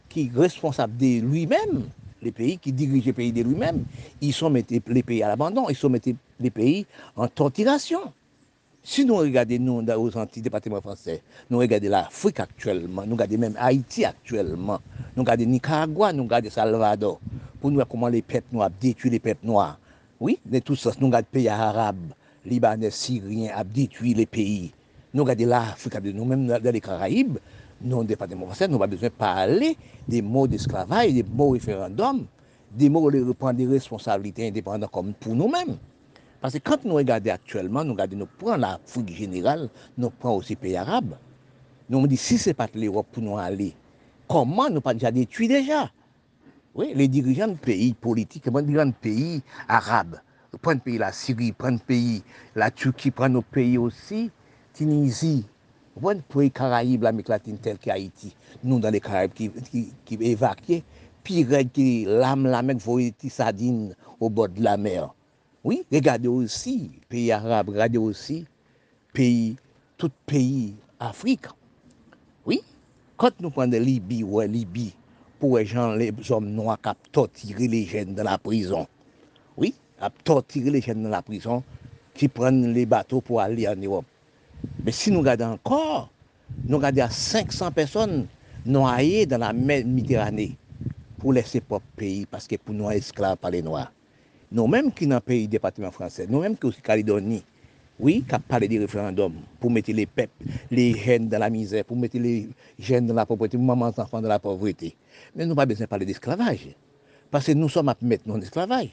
qui 0.08 0.30
sont 0.30 0.40
responsables 0.40 0.96
de 0.96 1.20
lui-même, 1.20 1.88
les 2.22 2.32
pays 2.32 2.58
qui 2.58 2.72
dirigent 2.72 3.06
les 3.06 3.12
pays 3.12 3.32
de 3.32 3.42
lui-même. 3.42 3.84
Ils 4.20 4.34
mettent 4.50 4.70
les 4.70 5.02
pays 5.02 5.22
à 5.22 5.28
l'abandon, 5.28 5.66
ils 5.68 5.88
mettent 5.88 6.10
les 6.40 6.50
pays 6.50 6.86
en 7.16 7.28
tortillation. 7.28 8.12
Si 8.82 9.04
nous 9.04 9.16
regardons 9.16 9.58
nous, 9.60 9.82
dans, 9.82 10.00
aux 10.00 10.16
anti-départements 10.16 10.80
français, 10.80 11.20
nous 11.50 11.58
regardons 11.58 11.90
l'Afrique 11.90 12.40
actuellement, 12.40 13.04
nous 13.04 13.16
regardons 13.16 13.38
même 13.38 13.56
Haïti 13.58 14.04
actuellement, 14.04 14.80
nous 15.16 15.22
regardons 15.22 15.44
Nicaragua, 15.44 16.12
nous 16.12 16.22
regardons 16.22 16.50
Salvador, 16.50 17.20
pour 17.60 17.70
nous 17.70 17.76
voir 17.76 17.88
comment 17.88 18.08
les 18.08 18.22
peuples 18.22 18.46
noirs 18.52 18.70
détruisent 18.80 19.12
les 19.12 19.18
peuples 19.18 19.46
noirs. 19.46 19.78
Oui, 20.20 20.38
dans 20.46 20.60
tout 20.60 20.76
sens, 20.76 20.98
nous 21.00 21.08
regardons 21.08 21.26
les 21.34 21.40
pays 21.40 21.48
arabes, 21.48 22.12
libanais, 22.46 22.90
syriens, 22.90 23.52
détruisent 23.64 24.16
les 24.16 24.26
pays. 24.26 24.72
Nous 25.12 25.22
regardons 25.22 25.46
l'Afrique, 25.46 25.94
nous-mêmes 26.02 26.46
dans 26.46 26.72
les 26.72 26.80
Caraïbes, 26.80 27.38
nous, 27.80 28.04
département 28.04 28.46
français, 28.46 28.68
nous 28.68 28.78
pas 28.78 28.86
besoin 28.86 29.08
de 29.08 29.14
parler 29.14 29.76
des 30.06 30.22
mots 30.22 30.46
d'esclavage, 30.46 31.12
des 31.12 31.22
mots 31.22 31.50
référendum, 31.50 32.26
des 32.72 32.88
mots 32.88 33.10
de 33.10 33.22
reprendre 33.22 33.54
des 33.54 33.66
responsabilités 33.66 34.48
indépendantes 34.48 34.90
comme 34.90 35.12
pour 35.14 35.34
nous-mêmes. 35.34 35.76
Parce 36.40 36.54
que 36.54 36.58
quand 36.58 36.84
nous 36.84 36.94
regardons 36.94 37.30
actuellement, 37.30 37.84
nous 37.84 37.92
regardons, 37.92 38.16
nous 38.16 38.28
prenons 38.38 38.56
l'Afrique 38.56 39.10
générale, 39.10 39.68
nous 39.96 40.10
prenons 40.10 40.36
aussi 40.36 40.50
les 40.50 40.56
pays 40.56 40.76
arabes. 40.76 41.16
Nous 41.88 42.00
nous 42.00 42.06
disons, 42.06 42.22
si 42.22 42.38
ce 42.38 42.50
n'est 42.50 42.54
pas 42.54 42.68
l'Europe 42.74 43.06
pour 43.12 43.22
nous 43.22 43.38
aller, 43.38 43.74
comment 44.28 44.68
nous 44.68 44.80
pas 44.80 44.94
déjà 44.94 45.10
détruit 45.10 45.48
déjà? 45.48 45.90
Oui, 46.74 46.92
les 46.94 47.08
dirigeants 47.08 47.48
de 47.48 47.54
pays 47.54 47.92
politiques, 47.94 48.46
les 48.46 48.62
dirigeants 48.62 48.86
de 48.86 48.92
pays 48.92 49.42
arabes, 49.68 50.20
prennent 50.62 50.80
pays 50.80 50.98
la 50.98 51.12
Syrie, 51.12 51.52
prennent 51.52 51.80
pays 51.80 52.22
la 52.54 52.70
Turquie, 52.70 53.10
prennent 53.10 53.32
nos 53.32 53.42
pays 53.42 53.78
aussi, 53.78 54.30
Tunisie, 54.74 55.46
Wèn 55.98 56.20
pou 56.30 56.44
e 56.44 56.50
Karaib 56.54 57.02
la 57.02 57.10
Meklatine 57.14 57.58
tel 57.62 57.78
ki 57.82 57.90
Haiti, 57.90 58.30
nou 58.62 58.78
dan 58.82 58.94
le 58.94 59.00
Karaib 59.02 59.32
ki, 59.34 59.48
ki, 59.66 59.80
ki 60.06 60.18
evakye, 60.30 60.82
pi 61.26 61.42
red 61.48 61.72
ki 61.74 61.86
lam 62.06 62.44
la 62.46 62.60
Mek 62.62 62.78
voye 62.84 63.10
ti 63.18 63.30
sadine 63.32 63.96
ou 64.20 64.30
bod 64.30 64.60
la 64.62 64.76
mer. 64.78 65.08
Oui, 65.66 65.80
regade 65.90 66.30
osi, 66.30 66.76
peyi 67.10 67.32
Arab, 67.34 67.72
regade 67.74 67.98
osi, 67.98 68.44
peyi, 69.16 69.56
tout 69.98 70.14
peyi 70.30 70.76
Afrika. 71.02 71.50
Oui, 72.46 72.60
kote 73.18 73.42
nou 73.42 73.50
pwande 73.54 73.80
Libi, 73.82 74.20
wè 74.22 74.46
Libi, 74.50 74.92
pou 75.40 75.56
wè 75.56 75.64
jan 75.66 75.96
le 75.98 76.12
zom 76.22 76.46
nou 76.54 76.70
ak 76.74 76.92
ap 76.92 77.10
tortire 77.10 77.66
le 77.70 77.82
jen 77.90 78.14
dan 78.14 78.30
la 78.30 78.36
prizon. 78.42 78.86
Oui, 79.58 79.74
ap 79.98 80.22
tortire 80.22 80.70
le 80.70 80.84
jen 80.84 81.02
dan 81.02 81.16
la 81.16 81.24
prizon, 81.26 81.66
ki 82.14 82.30
pren 82.30 82.68
le 82.74 82.86
bato 82.86 83.18
pou 83.18 83.42
ale 83.42 83.66
an 83.70 83.82
Europe. 83.82 84.06
Men 84.82 84.94
si 84.96 85.12
nou 85.14 85.26
gade 85.26 85.44
ankor, 85.46 86.08
nou 86.64 86.80
gade 86.82 87.02
a 87.04 87.10
500 87.12 87.74
person 87.76 88.22
nou 88.64 88.88
aye 88.88 89.26
dan 89.28 89.42
la 89.44 89.52
men 89.56 89.86
Mediterane 89.90 90.52
pou 91.18 91.34
lese 91.34 91.60
pop 91.64 91.84
peyi 91.98 92.24
paske 92.30 92.58
pou 92.60 92.76
nou 92.76 92.90
a 92.90 92.96
esklave 92.98 93.40
pale 93.42 93.60
noua. 93.64 93.88
Nou 94.48 94.70
menm 94.70 94.88
ki 94.94 95.08
nan 95.10 95.20
peyi 95.24 95.48
departement 95.50 95.92
franse, 95.92 96.24
nou 96.30 96.40
menm 96.44 96.56
ki 96.56 96.68
ou 96.70 96.72
si 96.74 96.80
Kalidoni, 96.84 97.42
oui, 97.98 98.22
ka 98.24 98.38
pale 98.38 98.68
di 98.70 98.78
referandum 98.80 99.34
pou 99.58 99.68
mette 99.74 99.92
le 99.92 100.06
pep, 100.06 100.30
le 100.70 100.86
jen 100.96 101.26
dan 101.28 101.42
la 101.42 101.50
mizè, 101.52 101.82
pou 101.84 101.98
mette 101.98 102.20
le 102.22 102.32
jen 102.80 103.10
dan 103.10 103.18
la 103.18 103.26
popote, 103.28 103.58
pou 103.58 103.66
maman 103.66 103.92
zanfan 103.96 104.22
dan 104.24 104.32
la 104.32 104.40
povrete. 104.42 104.94
Men 105.34 105.50
nou 105.50 105.58
pa 105.58 105.66
besen 105.68 105.90
pale 105.90 106.06
de 106.08 106.14
esklavaj. 106.14 106.70
Paske 107.34 107.52
nou 107.58 107.68
som 107.72 107.90
ap 107.90 108.00
mette 108.00 108.24
nou 108.24 108.38
en 108.38 108.46
esklavaj. 108.46 108.88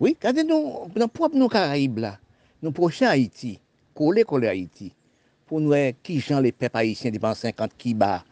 Oui, 0.00 0.16
kade 0.18 0.42
nou, 0.48 0.88
nou 0.96 1.12
prop 1.12 1.36
nou 1.36 1.52
Karaib 1.52 2.00
la, 2.00 2.14
nou 2.64 2.72
proche 2.74 3.04
Haiti, 3.06 3.58
kole 4.00 4.24
kole 4.24 4.48
Haiti. 4.48 4.88
Pou 5.44 5.60
nou 5.60 5.76
e 5.76 5.92
ki 6.06 6.16
jan 6.22 6.40
le 6.44 6.54
pep 6.56 6.78
Haitien 6.78 7.12
depan 7.12 7.36
50 7.36 7.76
ki 7.76 7.92
ba. 8.00 8.22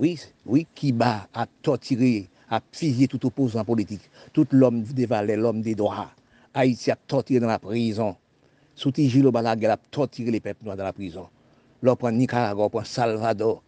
Oui, 0.00 0.14
oui 0.48 0.64
ki 0.78 0.94
ba 0.96 1.26
ap 1.36 1.50
tortire, 1.66 2.30
ap 2.48 2.64
fizye 2.72 3.10
tout 3.10 3.26
opposant 3.28 3.66
politik. 3.68 4.06
Tout 4.32 4.48
l'om 4.56 4.80
de 4.80 5.08
valè, 5.10 5.36
l'om 5.36 5.60
de 5.64 5.76
doha. 5.76 6.08
Haiti 6.56 6.94
ap 6.94 7.02
tortire 7.10 7.44
nan 7.44 7.52
la 7.52 7.60
prizon. 7.60 8.16
Souti 8.80 9.10
Gilo 9.12 9.32
Balaguer 9.34 9.74
ap 9.74 9.84
tortire 9.92 10.32
le 10.32 10.40
pep 10.40 10.62
nou 10.62 10.72
nan 10.72 10.86
la 10.88 10.94
prizon. 10.96 11.28
Lò 11.84 11.96
pran 12.00 12.16
Nicaragua, 12.16 12.70
pran 12.72 12.84
Salvador. 12.84 13.60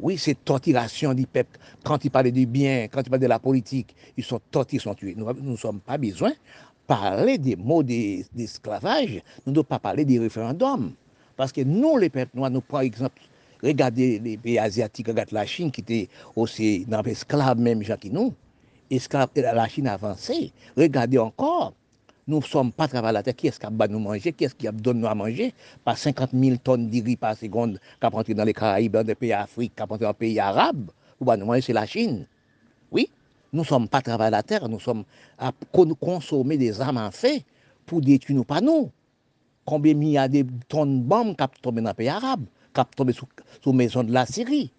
Oui, 0.00 0.16
c'est 0.16 0.34
torturation 0.44 1.12
du 1.12 1.26
peuple. 1.26 1.58
Quand 1.82 2.04
il 2.04 2.10
parle 2.10 2.30
du 2.30 2.46
bien, 2.46 2.84
quand 2.84 3.02
il 3.04 3.10
parle 3.10 3.22
de 3.22 3.26
la 3.26 3.40
politique, 3.40 3.96
ils 4.16 4.22
sont 4.22 4.40
torturés, 4.50 4.78
ils 4.78 4.80
sont 4.80 4.94
tués. 4.94 5.14
Nous 5.16 5.32
ne 5.32 5.56
sommes 5.56 5.80
pas 5.80 5.98
besoin 5.98 6.32
parler 6.88 7.38
des 7.38 7.54
mots 7.54 7.84
d'esclavage, 7.84 9.22
nous 9.46 9.52
ne 9.52 9.54
devons 9.54 9.64
pas 9.64 9.78
parler 9.78 10.04
des 10.04 10.18
référendums. 10.18 10.94
Parce 11.36 11.52
que 11.52 11.60
nous, 11.60 11.96
les 11.98 12.08
peuples 12.08 12.36
noirs, 12.36 12.50
nous 12.50 12.60
prenons 12.60 12.82
exemple 12.82 13.20
Regardez 13.62 14.20
les 14.20 14.36
pays 14.36 14.58
asiatiques, 14.58 15.08
regardez 15.08 15.34
la 15.34 15.44
Chine 15.44 15.70
qui 15.72 15.80
était 15.80 16.08
aussi 16.36 16.84
dans 16.86 17.02
l'esclave 17.02 17.58
même, 17.58 17.82
qui 17.82 18.10
nous. 18.10 18.32
Esclave, 18.90 19.28
la 19.34 19.68
Chine 19.68 19.88
a 19.88 19.94
avancé. 19.94 20.52
Regardez 20.76 21.18
encore, 21.18 21.74
nous 22.28 22.38
ne 22.38 22.44
sommes 22.44 22.72
pas 22.72 22.86
travaillés 22.86 23.14
la 23.14 23.22
terre. 23.22 23.34
Qui 23.34 23.48
est-ce 23.48 23.58
qui 23.58 23.66
a 23.66 23.88
nous 23.88 23.98
manger? 23.98 24.32
Qui 24.32 24.44
est-ce 24.44 24.54
qui 24.54 24.68
a 24.68 24.72
nous 24.72 25.06
à 25.06 25.14
manger? 25.14 25.52
Pas 25.84 25.96
50 25.96 26.30
000 26.32 26.56
tonnes 26.62 26.88
de 26.88 27.16
par 27.16 27.36
seconde 27.36 27.80
qui 28.00 28.06
a 28.06 28.34
dans 28.34 28.44
les 28.44 28.52
Caraïbes, 28.54 28.92
dans 28.92 29.06
les 29.06 29.14
pays 29.16 29.32
africains, 29.32 29.86
qui 29.86 29.94
a 29.94 29.98
dans 29.98 30.08
les 30.08 30.14
pays 30.14 30.38
arabes. 30.38 30.90
Ou 31.20 31.34
nous 31.34 31.46
manger, 31.46 31.62
c'est 31.62 31.72
la 31.72 31.84
Chine. 31.84 32.26
Nous 33.52 33.60
ne 33.60 33.66
sommes 33.66 33.88
pas 33.88 34.02
travaillés 34.02 34.30
la 34.30 34.42
terre, 34.42 34.68
nous 34.68 34.80
sommes 34.80 35.04
à 35.38 35.52
consommer 36.00 36.58
des 36.58 36.80
armes 36.80 36.98
en 36.98 37.10
fait 37.10 37.44
pour 37.86 38.00
détruire 38.00 38.36
nous, 38.36 38.44
pas 38.44 38.60
nous. 38.60 38.90
Combien 39.64 39.94
il 39.94 40.08
y 40.08 40.18
a 40.18 40.28
de 40.28 40.44
tonnes 40.68 41.02
de 41.02 41.06
bombes 41.06 41.36
qui 41.36 41.42
sont 41.42 41.50
tombées 41.62 41.80
dans 41.80 41.90
les 41.90 41.94
pays 41.94 42.08
arabes 42.08 42.44
qui 42.74 42.82
tombé 42.96 43.12
sous, 43.12 43.26
sous 43.62 43.72
maison 43.72 44.04
de 44.04 44.12
la 44.12 44.26
Syrie? 44.26 44.70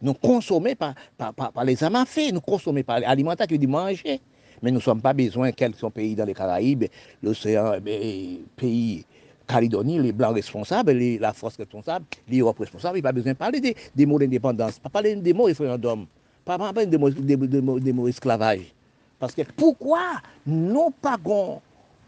Nous 0.00 0.14
consommons 0.14 0.74
par, 0.74 0.94
par, 1.16 1.32
par, 1.32 1.64
les 1.64 1.76
fait, 1.76 2.32
nous 2.32 2.40
consommons 2.40 2.82
par 2.82 2.98
l'alimentation 2.98 3.56
du 3.56 3.68
manger. 3.68 4.20
Mais 4.60 4.70
nous 4.70 4.78
ne 4.78 4.82
sommes 4.82 5.00
pas 5.00 5.12
besoin, 5.12 5.50
sont 5.76 5.90
pays 5.90 6.14
dans 6.14 6.24
les 6.24 6.34
Caraïbes, 6.34 6.84
l'océan, 7.22 7.74
eh, 7.84 8.40
pays 8.56 9.04
Calédonie, 9.46 9.98
les 9.98 10.12
Blancs 10.12 10.34
responsables, 10.34 10.92
la 10.92 11.32
France 11.32 11.56
responsable, 11.56 12.04
l'Europe 12.30 12.58
responsable, 12.58 12.98
il 12.98 13.02
n'y 13.02 13.06
a 13.06 13.10
pas 13.10 13.12
besoin 13.12 13.32
de 13.32 13.38
parler 13.38 13.60
des, 13.60 13.76
des 13.94 14.06
mots 14.06 14.18
d'indépendance, 14.18 14.78
pas 14.78 14.88
parler 14.88 15.16
des 15.16 15.32
mots 15.32 15.44
référendum, 15.44 16.06
Pas 16.44 16.58
parler 16.58 16.86
de, 16.86 16.96
de, 16.96 17.36
de, 17.36 17.60
de 17.60 17.92
mon 17.92 18.06
esclavage. 18.06 18.74
Parce 19.18 19.34
que 19.34 19.42
pourquoi 19.56 20.20
nous 20.46 20.90
pas 20.90 21.16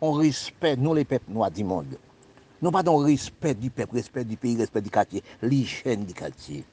on 0.01 0.13
respect, 0.13 0.77
non 0.77 0.93
les 0.93 1.05
peuples 1.05 1.31
noirs 1.31 1.51
du 1.51 1.65
monde 1.65 1.97
Non 2.61 2.71
pas 2.73 2.83
dans 2.83 2.97
respect 2.99 3.55
du 3.55 3.71
peuple, 3.71 3.95
respect 3.95 4.25
du 4.25 4.37
pays, 4.37 4.57
respect 4.57 4.83
du 4.83 4.91
quartier, 4.91 5.23
l'hygiène 5.41 6.05
du 6.05 6.13
quartier. 6.13 6.65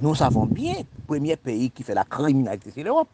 Nous 0.00 0.14
savons 0.14 0.46
bien, 0.46 0.74
le 0.78 1.02
premier 1.06 1.36
pays 1.36 1.70
qui 1.70 1.82
fait 1.82 1.94
la 1.94 2.04
criminalité, 2.04 2.70
c'est 2.72 2.82
l'Europe. 2.82 3.08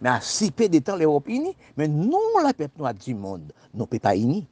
Mais 0.00 0.10
à 0.10 0.20
si 0.20 0.50
peu 0.50 0.68
de 0.68 0.78
temps, 0.80 0.96
l'Europe 0.96 1.28
unie. 1.28 1.56
Mais 1.76 1.88
non, 1.88 2.18
les 2.46 2.52
peuples 2.52 2.78
noirs 2.78 2.94
du 2.94 3.14
monde, 3.14 3.52
nous 3.72 3.88
ne 3.90 3.98
pas 3.98 4.16
unis. 4.16 4.46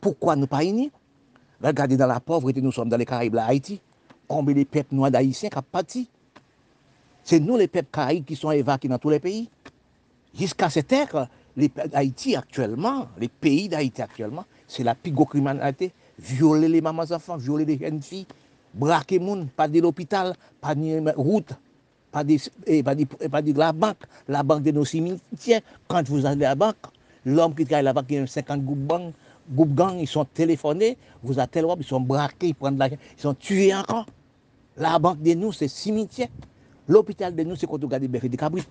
Pourquoi 0.00 0.36
nous 0.36 0.46
pas 0.46 0.64
unis 0.64 0.90
Regardez 1.62 1.96
dans 1.96 2.06
la 2.06 2.18
pauvreté, 2.18 2.62
nous 2.62 2.72
sommes 2.72 2.88
dans 2.88 2.96
les 2.96 3.04
Caraïbes, 3.04 3.34
là, 3.34 3.46
Haïti. 3.46 3.80
Combien 4.26 4.54
de 4.54 4.64
peuples 4.64 4.94
noirs 4.94 5.10
d'Haïtiens 5.10 5.50
qui 5.50 5.58
ont 5.58 5.62
parti 5.70 6.08
C'est 7.24 7.40
nous, 7.40 7.56
les 7.56 7.68
peuples 7.68 7.88
Caraïbes, 7.92 8.24
qui 8.24 8.36
sont 8.36 8.50
évacués 8.50 8.88
dans 8.88 8.98
tous 8.98 9.10
les 9.10 9.20
pays. 9.20 9.48
Jusqu'à 10.34 10.70
cette 10.70 10.92
heure, 10.92 11.28
les 11.56 11.70
Haïti 11.92 12.34
actuellement, 12.34 13.08
les 13.18 13.28
pays 13.28 13.68
d'Haïti 13.68 14.00
actuellement, 14.02 14.44
c'est 14.66 14.82
la 14.82 14.94
plus 14.94 15.12
criminalité 15.12 15.92
violer 16.18 16.68
les 16.68 16.80
mamans 16.80 17.10
enfants, 17.10 17.36
violer 17.36 17.64
les 17.64 17.78
jeunes 17.78 18.02
filles, 18.02 18.26
braquer 18.74 19.18
les 19.18 19.26
gens, 19.26 19.46
pas 19.56 19.68
de 19.68 19.80
l'hôpital, 19.80 20.34
pas 20.60 20.74
de 20.74 21.12
route, 21.16 21.52
pas 22.10 22.24
de, 22.24 22.36
eh, 22.66 22.82
de, 22.82 23.06
eh, 23.20 23.28
pas 23.28 23.42
de 23.42 23.52
la 23.52 23.72
banque, 23.72 24.04
la 24.28 24.42
banque 24.42 24.62
de 24.62 24.70
nos 24.70 24.84
cimetières. 24.84 25.60
Quand 25.88 26.06
vous 26.08 26.24
allez 26.26 26.44
à 26.44 26.50
la 26.50 26.54
banque, 26.54 26.76
l'homme 27.24 27.54
qui 27.54 27.64
travaille 27.64 27.84
là-bas, 27.84 28.02
qui 28.02 28.16
a 28.18 28.26
50 28.26 28.64
groupes 28.64 28.92
groupe 29.50 29.74
gang, 29.74 29.98
ils 29.98 30.06
sont 30.06 30.24
téléphonés, 30.24 30.96
vous 31.22 31.34
tel 31.50 31.66
ils 31.78 31.84
sont 31.84 32.00
braqués, 32.00 32.48
ils 32.48 32.54
prennent 32.54 32.78
l'argent, 32.78 32.96
ils 33.16 33.20
sont 33.20 33.34
tués 33.34 33.74
encore. 33.74 34.06
La 34.76 34.98
banque 34.98 35.20
de 35.20 35.34
nous, 35.34 35.52
c'est 35.52 35.68
cimetière. 35.68 36.28
L'hôpital 36.88 37.34
de 37.34 37.42
nous, 37.42 37.56
c'est 37.56 37.66
quand 37.66 37.82
on 37.82 37.86
regarde 37.86 38.04
Berry 38.04 38.28
de 38.28 38.36
Cabri. 38.36 38.62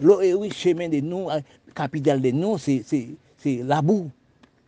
Le 0.00 0.48
chemin 0.50 0.88
de 0.88 1.00
nous, 1.00 1.28
capitale 1.74 2.20
de 2.20 2.30
nous, 2.30 2.58
c'est 2.58 2.84
la 3.46 3.80
boue. 3.82 4.10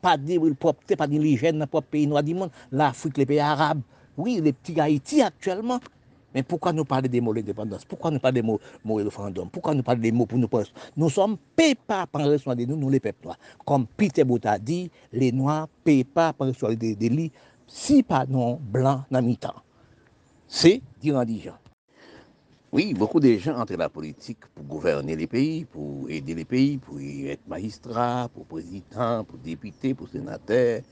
Pas 0.00 0.16
de 0.16 0.52
propreté, 0.52 0.94
pas 0.94 1.08
d'hygiène 1.08 1.58
dans 1.58 1.64
le 1.64 1.66
propre 1.66 1.88
pays 1.88 2.06
noir 2.06 2.22
du 2.22 2.34
monde, 2.34 2.50
l'Afrique, 2.70 3.18
les 3.18 3.26
pays 3.26 3.40
arabes. 3.40 3.80
Oui, 4.16 4.40
les 4.40 4.52
petits 4.52 4.80
Haïti 4.80 5.20
actuellement. 5.20 5.80
Mais 6.34 6.42
pourquoi 6.42 6.72
nous 6.72 6.84
parler 6.84 7.08
des 7.08 7.20
mots 7.20 7.32
l'indépendance 7.32 7.84
Pourquoi 7.84 8.10
nous 8.10 8.20
parler 8.20 8.42
des 8.42 8.46
mots, 8.46 8.60
mots 8.84 8.96
référendum 8.96 9.48
Pourquoi 9.50 9.74
nous 9.74 9.82
parler 9.82 10.02
des 10.02 10.12
mots 10.12 10.26
pour 10.26 10.38
nous 10.38 10.46
penser 10.46 10.70
Nous 10.96 11.08
sommes 11.10 11.36
payés 11.56 11.74
pas 11.74 12.06
par 12.06 12.22
soin 12.38 12.54
de 12.54 12.64
nous, 12.64 12.76
nous 12.76 12.90
les 12.90 13.00
peuples 13.00 13.24
noirs. 13.24 13.38
Comme 13.64 13.86
Peter 13.86 14.24
Bota 14.24 14.58
dit, 14.58 14.90
les 15.12 15.32
noirs 15.32 15.68
payés 15.82 16.04
pas 16.04 16.32
par 16.32 16.46
le 16.46 16.52
soin 16.52 16.74
des 16.74 16.94
délits, 16.94 17.32
si 17.66 18.02
pas 18.02 18.26
non 18.26 18.60
blancs 18.62 19.02
dans 19.10 19.22
mi-temps. 19.22 19.54
C'est 20.46 20.80
dire 21.00 21.16
en 21.16 21.24
Oui, 22.70 22.92
beaucoup 22.92 23.18
de 23.18 23.34
gens 23.38 23.58
entrent 23.58 23.72
dans 23.72 23.78
la 23.78 23.88
politique 23.88 24.44
pour 24.54 24.62
gouverner 24.64 25.16
les 25.16 25.26
pays, 25.26 25.64
pour 25.64 26.04
aider 26.10 26.34
les 26.34 26.44
pays, 26.44 26.76
pour 26.76 27.00
être 27.00 27.46
magistrat, 27.48 28.28
pour 28.34 28.44
président, 28.44 29.24
pour 29.24 29.38
député, 29.38 29.94
pour 29.94 30.06
sénateur, 30.10 30.82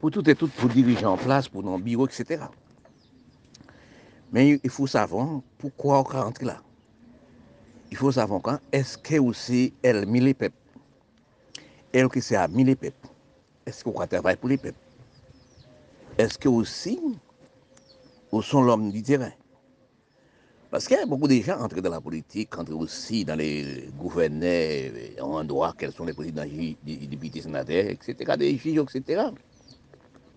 pour 0.00 0.10
tout 0.10 0.28
et 0.28 0.34
tout, 0.34 0.48
pour 0.48 0.68
diriger 0.68 1.06
en 1.06 1.16
place, 1.16 1.48
pour 1.48 1.62
nos 1.62 1.78
bureaux, 1.78 2.08
etc. 2.08 2.42
Mais 4.32 4.60
il 4.64 4.70
faut 4.70 4.88
savoir 4.88 5.42
pourquoi 5.58 6.00
on 6.00 6.02
rentre 6.02 6.44
là. 6.44 6.60
Il 7.92 7.96
faut 7.96 8.10
savoir 8.10 8.42
quand 8.42 8.58
est-ce 8.72 8.98
que 8.98 9.20
aussi 9.20 9.72
elle 9.80 10.06
mis 10.06 10.20
les 10.20 10.34
peuples. 10.34 10.56
Elle 11.92 12.08
que 12.08 12.20
c'est 12.20 12.34
à 12.34 12.48
mis 12.48 12.64
les 12.64 12.74
peuples. 12.74 13.06
Est-ce 13.64 13.84
qu'on 13.84 13.92
travaille 13.92 14.36
pour 14.36 14.48
les 14.48 14.58
peuples? 14.58 14.78
Est-ce 16.18 16.36
que 16.36 16.48
aussi, 16.48 16.98
ou 18.32 18.42
sont 18.42 18.62
l'homme 18.62 18.90
du 18.90 19.04
terrain? 19.04 19.30
Parce 20.72 20.88
qu'il 20.88 20.96
y 20.96 21.00
a 21.00 21.04
beaucoup 21.04 21.28
de 21.28 21.34
gens 21.34 21.60
entrés 21.60 21.82
dans 21.82 21.90
la 21.90 22.00
politique, 22.00 22.56
entrés 22.56 22.72
aussi 22.72 23.26
dans 23.26 23.34
les 23.34 23.90
gouverneurs, 23.94 24.90
en 25.20 25.32
endroit, 25.40 25.74
quels 25.76 25.92
sont 25.92 26.06
les 26.06 26.14
présidents, 26.14 26.44
les 26.44 26.78
députés, 26.82 27.42
sénateurs, 27.42 27.90
etc., 27.90 28.32
des 28.38 28.56
juges, 28.56 28.78
etc. 28.78 29.24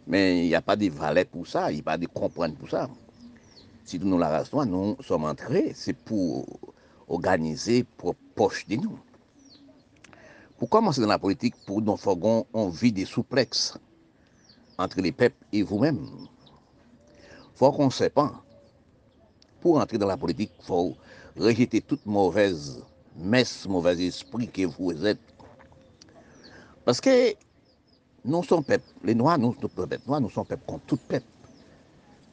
Mais 0.06 0.44
il 0.44 0.48
n'y 0.50 0.56
a 0.56 0.62
pas 0.62 0.76
de 0.76 0.90
valet 0.90 1.24
pour 1.24 1.48
ça, 1.48 1.72
il 1.72 1.76
n'y 1.76 1.80
a 1.80 1.84
pas 1.84 1.98
de 1.98 2.08
comprendre 2.08 2.54
pour 2.56 2.70
ça. 2.70 2.90
Si 3.86 3.98
nous 3.98 4.18
la 4.18 4.28
race 4.28 4.52
nous 4.52 4.98
sommes 5.00 5.24
entrés, 5.24 5.72
c'est 5.74 5.96
pour 5.96 6.46
organiser 7.08 7.86
pour 7.96 8.14
poche 8.36 8.68
de 8.68 8.76
nous. 8.76 9.00
Pour 10.58 10.68
commencer 10.70 11.00
dans 11.00 11.08
la 11.08 11.18
politique, 11.18 11.56
pour 11.66 11.82
nous 11.82 11.96
on 12.54 12.68
vit 12.68 12.92
des 12.92 13.06
souplexes 13.06 13.78
entre 14.78 15.00
les 15.00 15.14
peuples 15.14 15.46
et 15.54 15.64
vous-même. 15.64 16.06
faut 17.56 17.72
qu'on 17.72 17.88
pas. 18.14 18.45
Pour 19.66 19.80
entrer 19.80 19.98
dans 19.98 20.06
la 20.06 20.16
politique, 20.16 20.52
il 20.60 20.64
faut 20.64 20.96
rejeter 21.36 21.82
toute 21.82 22.06
mauvaise 22.06 22.84
messe, 23.18 23.68
mauvais 23.68 24.00
esprit 24.06 24.48
que 24.48 24.64
vous 24.68 25.04
êtes. 25.04 25.18
Parce 26.86 27.02
que 27.02 27.34
nous 28.24 28.44
sommes 28.44 28.64
peuple, 28.64 28.86
les 29.04 29.16
Noirs, 29.16 29.40
nous, 29.40 29.56
nous 29.60 30.30
sommes 30.30 30.46
peuple 30.46 30.64
contre 30.68 30.86
tout 30.86 30.98
peuple. 30.98 31.26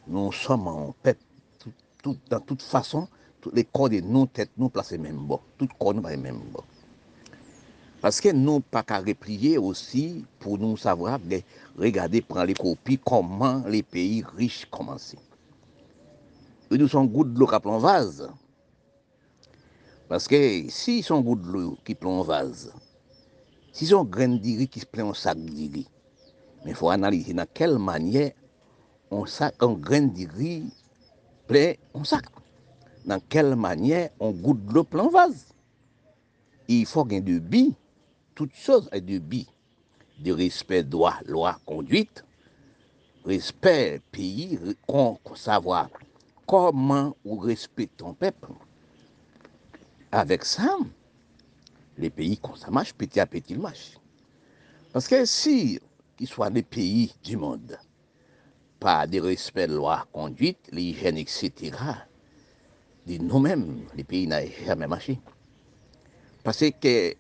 Nous 0.07 0.31
sommes 0.31 0.69
en 0.69 0.95
peuple, 1.03 1.23
dans 2.29 2.41
toute 2.41 2.61
façon, 2.61 3.09
tous 3.41 3.51
les 3.55 3.65
corps 3.65 3.89
de 3.89 4.01
nos 4.01 4.27
têtes, 4.27 4.51
nous 4.59 4.69
placés 4.69 4.99
même 4.99 5.17
bon. 5.17 5.41
Tout 5.57 5.69
corps 5.79 5.95
nous 5.95 6.03
même 6.03 6.43
bon. 6.53 6.61
Parce 8.03 8.21
que 8.21 8.29
nous 8.29 8.61
pas 8.61 8.83
qu'à 8.83 8.99
replier 8.99 9.57
aussi 9.57 10.23
pour 10.39 10.59
nous 10.59 10.77
savoir, 10.77 11.19
regarder, 11.79 12.21
prendre 12.21 12.45
les 12.45 12.53
copies, 12.53 12.99
comment 13.03 13.63
les 13.67 13.83
pays 13.83 14.23
riches 14.37 14.67
commencent. 14.67 15.17
Et 16.73 16.79
nous 16.79 16.89
sommes 16.89 17.09
goût 17.09 17.25
de 17.25 17.39
l'eau 17.39 17.47
qui 17.47 17.61
plomb 17.61 17.79
vase. 17.79 18.31
Parce 20.09 20.27
que 20.27 20.71
si 20.71 21.03
sont 21.03 21.21
goût 21.21 21.37
de 21.37 21.47
l'eau 21.47 21.79
qui 21.85 21.95
plomb 21.95 22.23
vase, 22.23 22.73
si 23.73 23.87
sont 23.87 24.05
graines 24.05 24.39
d'iri 24.39 24.67
qui 24.67 24.81
se 24.81 25.01
en 25.03 25.13
sac 25.13 25.39
d'iri, 25.39 25.87
mais 26.65 26.71
il 26.71 26.75
faut 26.75 26.89
analyser 26.89 27.35
dans 27.35 27.47
quelle 27.53 27.79
manière 27.79 28.33
on 29.11 29.27
sac, 29.27 29.55
un 29.61 29.75
grain 29.75 30.07
d'iri 30.07 30.65
plaît 31.47 31.79
en 31.93 32.05
sac. 32.05 32.25
Dans 33.05 33.21
quelle 33.29 33.55
manière 33.55 34.09
on 34.19 34.31
goûte 34.31 34.65
de 34.65 34.73
l'eau 34.73 34.85
plein 34.85 35.09
vase. 35.11 35.45
Il 36.69 36.87
faut 36.87 37.05
gagner 37.05 37.21
de 37.21 37.39
billes 37.39 37.75
toute 38.35 38.55
chose 38.55 38.89
est 38.93 39.03
de 39.03 39.19
bi, 39.19 39.47
de 40.19 40.33
respect, 40.33 40.83
droit, 40.83 41.19
loi, 41.27 41.59
conduite, 41.67 42.25
respect, 43.27 44.01
pays, 44.11 44.59
savoir 45.35 45.89
comment 46.47 47.17
on 47.25 47.37
respecte 47.37 47.99
ton 47.99 48.15
peuple. 48.15 48.49
Avec 50.11 50.45
ça, 50.45 50.77
les 51.97 52.11
pays, 52.11 52.39
quand 52.39 52.57
ça 52.57 52.71
marche, 52.71 52.93
petit 52.93 53.21
à 53.21 53.27
petit, 53.27 53.57
marche. 53.57 53.99
Parce 54.93 55.09
que 55.09 55.25
si, 55.25 55.81
qu'ils 56.17 56.29
soient 56.29 56.51
des 56.51 56.63
pays 56.63 57.15
du 57.25 57.37
monde, 57.37 57.79
pas 58.79 59.07
de 59.07 59.21
respect, 59.21 59.69
loi, 59.69 60.07
conduite, 60.13 60.69
l'hygiène, 60.71 61.17
etc., 61.17 61.53
de 63.07 63.17
nous-mêmes, 63.19 63.87
les 63.97 64.05
pays 64.05 64.27
n'ont 64.27 64.41
jamais 64.67 64.87
marché. 64.87 65.19
Parce 66.45 66.65
que 66.81 67.15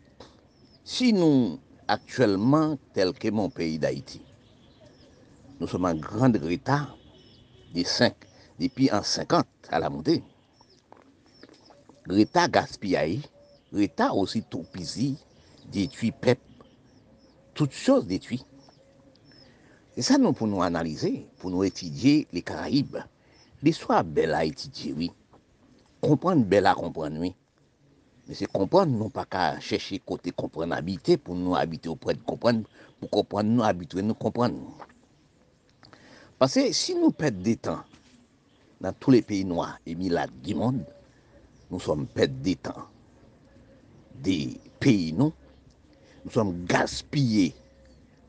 si 0.84 1.12
nous, 1.12 1.58
actuellement, 1.88 2.76
tel 2.92 3.12
que 3.12 3.28
mon 3.28 3.48
pays 3.48 3.78
d'Haïti, 3.78 4.22
nous 5.60 5.66
sommes 5.66 5.84
en 5.84 5.94
grand 5.94 6.32
retard 6.36 6.96
des 7.72 7.84
5, 7.84 8.14
depuis 8.62 8.92
en 8.92 9.02
50 9.02 9.44
à 9.70 9.80
la 9.80 9.90
montée, 9.90 10.22
retard 12.08 12.48
gaspillage, 12.48 13.18
retard 13.72 14.16
aussi 14.16 14.44
tout 14.44 14.64
pisi, 14.72 15.18
détruit 15.66 16.12
peuple, 16.12 16.40
toutes 17.54 17.72
choses 17.72 18.06
détruites. 18.06 18.46
Et 19.96 20.02
ça, 20.02 20.16
nous, 20.16 20.32
pour 20.32 20.46
nous 20.46 20.62
analyser, 20.62 21.26
pour 21.38 21.50
nous 21.50 21.64
étudier 21.64 22.28
les 22.32 22.42
Caraïbes, 22.42 22.98
l'histoire 23.62 24.04
belle 24.04 24.32
à 24.32 24.44
étudier, 24.44 24.94
oui. 24.96 25.10
Comprendre 26.00 26.44
belle 26.44 26.66
à 26.66 26.74
comprendre, 26.74 27.18
oui. 27.18 27.34
Mais 28.28 28.34
c'est 28.34 28.46
comprendre, 28.46 28.96
non 28.96 29.10
pas 29.10 29.24
qu'à 29.24 29.58
chercher 29.58 29.98
côté 29.98 30.30
comprendre, 30.30 30.72
habiter 30.74 31.16
pour 31.16 31.34
nous 31.34 31.56
habiter 31.56 31.88
auprès 31.88 32.14
de 32.14 32.22
comprendre, 32.22 32.62
pour 33.00 33.10
comprendre, 33.10 33.50
nous 33.50 33.62
habituer, 33.62 34.02
nous 34.02 34.14
comprendre. 34.14 34.56
Parce 36.38 36.54
que 36.54 36.72
si 36.72 36.94
nous 36.94 37.10
perdons 37.10 37.42
des 37.42 37.56
temps 37.56 37.82
dans 38.82 38.92
tous 38.92 39.12
les 39.12 39.22
pays 39.22 39.44
noirs 39.44 39.78
et 39.86 39.94
milades 39.94 40.32
du 40.42 40.54
monde, 40.56 40.84
nous 41.70 41.78
sommes 41.78 42.06
perdus 42.06 42.42
des 42.42 42.56
temps. 42.56 42.88
Des 44.20 44.60
pays, 44.80 45.12
nous, 45.12 45.32
nous 46.24 46.30
sommes 46.30 46.64
gaspillés, 46.64 47.54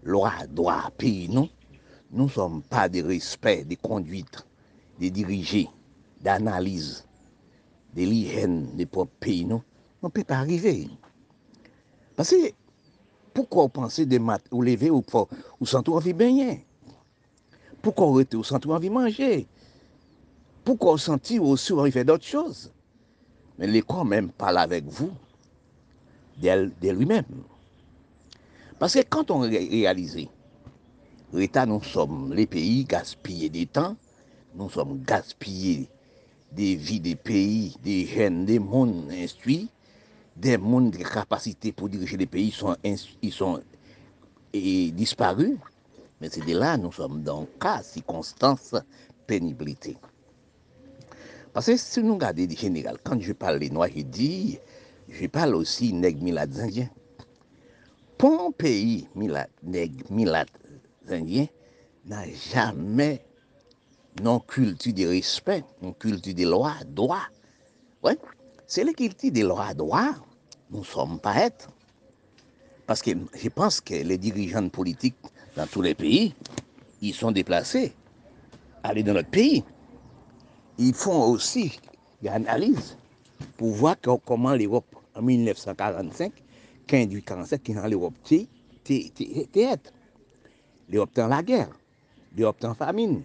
loi, 0.03 0.31
droit, 0.47 0.91
pays, 0.95 1.27
non. 1.27 1.49
nous, 2.11 2.19
nous 2.19 2.23
ne 2.25 2.29
sommes 2.29 2.61
pas 2.61 2.87
de 2.87 3.01
respect, 3.01 3.65
de 3.65 3.75
conduite, 3.75 4.45
de 4.99 5.09
diriger, 5.09 5.67
d'analyse, 6.21 7.03
de 7.95 8.03
l'hygiène 8.03 8.75
des 8.75 8.85
propres 8.85 9.11
pays, 9.19 9.45
nous, 9.45 9.63
on 10.03 10.07
ne 10.07 10.11
peut 10.11 10.23
pas 10.23 10.37
arriver. 10.37 10.87
Parce 12.15 12.29
que, 12.29 12.51
pourquoi 13.33 13.67
penser 13.69 14.05
de 14.05 14.19
mat 14.19 14.43
ou 14.51 14.61
lever 14.61 14.91
ou, 14.91 15.03
ou 15.59 15.65
sentir 15.65 15.95
envie 15.95 16.13
de 16.13 16.17
baigner? 16.19 16.65
Pourquoi 17.81 18.15
rester 18.15 18.37
ou 18.37 18.43
sentir 18.43 18.69
envie 18.69 18.89
de 18.89 18.93
manger? 18.93 19.47
Pourquoi 20.63 20.97
sentir 20.97 21.43
aussi 21.43 21.73
envie 21.73 21.91
faire 21.91 22.05
d'autres 22.05 22.25
choses 22.25 22.71
Mais 23.57 23.67
l'école 23.67 24.07
même 24.07 24.29
parle 24.29 24.57
avec 24.59 24.85
vous 24.85 25.11
de 26.41 26.89
lui-même. 26.89 27.25
Parce 28.79 28.93
que 28.95 29.01
quand 29.07 29.29
on 29.29 29.39
réalise, 29.39 30.17
l'État, 31.31 31.65
nous 31.65 31.83
sommes 31.83 32.33
les 32.33 32.45
pays 32.45 32.85
gaspillés 32.85 33.49
des 33.49 33.65
temps, 33.65 33.95
nous 34.55 34.69
sommes 34.69 35.01
gaspillés 35.03 35.87
des 36.51 36.75
vies 36.75 36.99
des 36.99 37.15
pays, 37.15 37.75
des 37.83 38.05
jeunes, 38.05 38.45
des 38.45 38.59
mondes 38.59 39.09
instruits, 39.11 39.69
des 40.35 40.57
mondes 40.57 40.91
de 40.91 41.03
capacité 41.03 41.71
pour 41.71 41.89
diriger 41.89 42.17
les 42.17 42.25
pays 42.25 42.51
sont, 42.51 42.75
ils 42.83 43.33
sont 43.33 43.61
disparus. 44.53 45.57
Mais 46.21 46.29
c'est 46.29 46.45
de 46.45 46.57
là 46.57 46.77
nous 46.77 46.91
sommes 46.91 47.23
dans 47.23 47.47
cas, 47.59 47.81
circonstance, 47.81 48.75
pénibilité. 49.27 49.97
Parce 51.53 51.67
que 51.67 51.77
si 51.77 52.01
nous 52.01 52.15
regardons 52.15 52.45
en 52.45 52.55
général, 52.55 52.97
quand 53.03 53.19
je 53.21 53.31
parle 53.31 53.59
des 53.59 53.69
Noirs, 53.69 53.89
je 53.95 54.01
dis, 54.01 54.59
je 55.07 55.27
parle 55.27 55.55
aussi 55.55 55.93
nègres 55.93 56.23
milades 56.23 56.59
indiens. 56.59 56.89
Pour 58.17 58.47
un 58.47 58.51
pays 58.51 59.07
nègre 59.63 60.03
milades 60.09 60.49
indiens 61.07 61.47
n'a 62.05 62.25
jamais 62.51 63.23
non 64.21 64.39
culture 64.39 64.93
de 64.93 65.05
respect, 65.05 65.63
non 65.81 65.93
culture 65.93 66.33
de 66.33 66.43
loi, 66.43 66.73
droit. 66.87 67.27
Ouais. 68.03 68.17
C'est 68.65 68.83
l'équité 68.83 69.31
des 69.31 69.43
lois 69.43 69.73
droits. 69.73 70.15
Nous 70.71 70.79
ne 70.79 70.83
sommes 70.85 71.19
pas 71.19 71.35
être. 71.37 71.69
Parce 72.87 73.01
que 73.01 73.11
je 73.35 73.49
pense 73.49 73.79
que 73.79 73.93
les 73.93 74.17
dirigeants 74.17 74.67
politiques 74.69 75.15
dans 75.55 75.67
tous 75.67 75.81
les 75.81 75.93
pays, 75.95 76.33
ils 77.01 77.13
sont 77.13 77.31
déplacés, 77.31 77.93
aller 78.83 79.03
dans 79.03 79.13
notre 79.13 79.29
pays. 79.29 79.63
Ils 80.77 80.93
font 80.93 81.29
aussi 81.29 81.79
des 82.21 82.29
analyses 82.29 82.97
pour 83.57 83.69
voir 83.71 83.95
comment 84.25 84.53
l'Europe, 84.53 84.95
en 85.15 85.21
1945, 85.21 86.31
15 86.87 87.09
47, 87.25 87.63
qui 87.63 87.73
dans 87.73 87.87
l'Europe, 87.87 88.13
était. 88.29 89.77
L'Europe 90.89 91.11
dans 91.15 91.27
la 91.27 91.41
guerre, 91.41 91.69
l'Europe 92.35 92.57
la 92.61 92.73
famine, 92.73 93.23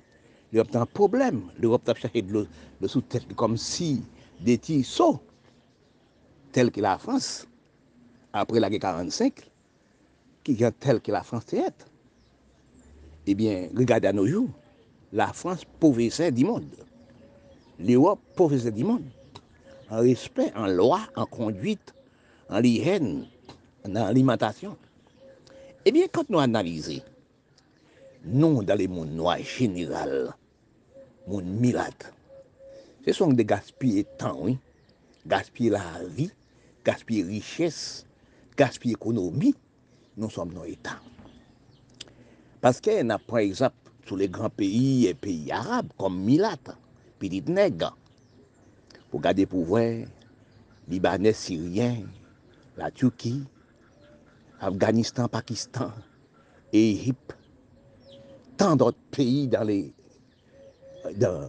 l'Europe 0.53 0.71
le 0.75 0.85
problème, 0.85 1.51
l'Europe 1.59 1.89
a 1.89 1.95
cherché 1.95 2.23
de 2.23 2.33
l'eau 2.33 2.47
sous 2.89 3.01
tête 3.01 3.35
comme 3.35 3.57
si 3.57 4.03
des 4.41 4.59
tissus 4.59 5.03
tel 6.53 6.71
que 6.71 6.81
la 6.81 6.99
France, 6.99 7.47
après 8.33 8.61
la 8.61 8.71
guerre 8.71 8.81
45, 8.81 9.33
qui 10.45 10.63
est 10.63 10.79
tel 10.79 11.01
que 11.01 11.11
la 11.11 11.23
France 11.23 11.53
est. 11.53 11.87
Eh 13.27 13.35
bien, 13.35 13.69
regardez 13.77 14.09
à 14.09 14.13
nos 14.13 14.27
jours, 14.27 14.49
la 15.13 15.33
France 15.33 15.63
pauvre 15.81 16.31
du 16.31 16.45
monde. 16.45 16.65
L'Europe 17.79 18.21
pauvre 18.35 18.57
du 18.71 18.85
monde. 18.85 19.05
En 19.91 20.01
respect, 20.01 20.53
en 20.57 20.67
loi, 20.67 21.01
en 21.17 21.27
conduite, 21.27 21.95
en 22.49 22.63
hygiène, 22.63 23.27
en 23.87 23.95
alimentation. 23.95 24.77
Eh 25.85 25.93
bien, 25.93 26.07
quand 26.13 26.29
nous 26.29 26.41
analysons, 26.41 27.01
nous, 28.25 28.65
dans 28.65 28.75
les 28.75 28.89
mondes 28.89 29.13
noirs 29.13 29.39
général, 29.39 30.35
monde 31.27 31.45
mirate, 31.45 32.13
ce 33.07 33.13
sont 33.13 33.33
des 33.33 33.45
gaspillés 33.45 34.05
temps, 34.05 34.39
oui, 34.43 34.59
gaspiller 35.27 35.71
la 35.71 35.83
vie, 36.09 36.33
gaspiller 36.85 37.23
richesse, 37.23 38.05
gaspiller 38.57 38.95
économie, 38.95 39.55
nous 40.17 40.29
sommes 40.29 40.53
dans 40.53 40.65
l'État. 40.65 41.01
Parce 42.61 42.81
que, 42.81 43.17
par 43.19 43.39
exemple, 43.39 43.77
tous 44.05 44.17
les 44.17 44.29
grands 44.29 44.51
pays 44.51 45.07
et 45.07 45.15
pays 45.15 45.51
arabes, 45.53 45.93
comme 45.97 46.21
Milat, 46.21 46.57
Petit 47.19 47.43
Nègre, 47.43 47.97
pour 49.11 49.21
garder 49.21 49.47
pouvoir, 49.47 50.07
Libanais, 50.89 51.33
Syriens, 51.33 52.05
la 52.77 52.91
Turquie, 52.91 53.45
Afghanistan, 54.61 55.29
Pakistan, 55.29 55.93
Égypte, 56.73 57.37
tant 58.57 58.77
d'autres 58.77 58.99
pays 59.11 59.49
dans 59.49 59.65
les, 59.65 59.93
dans, 61.17 61.49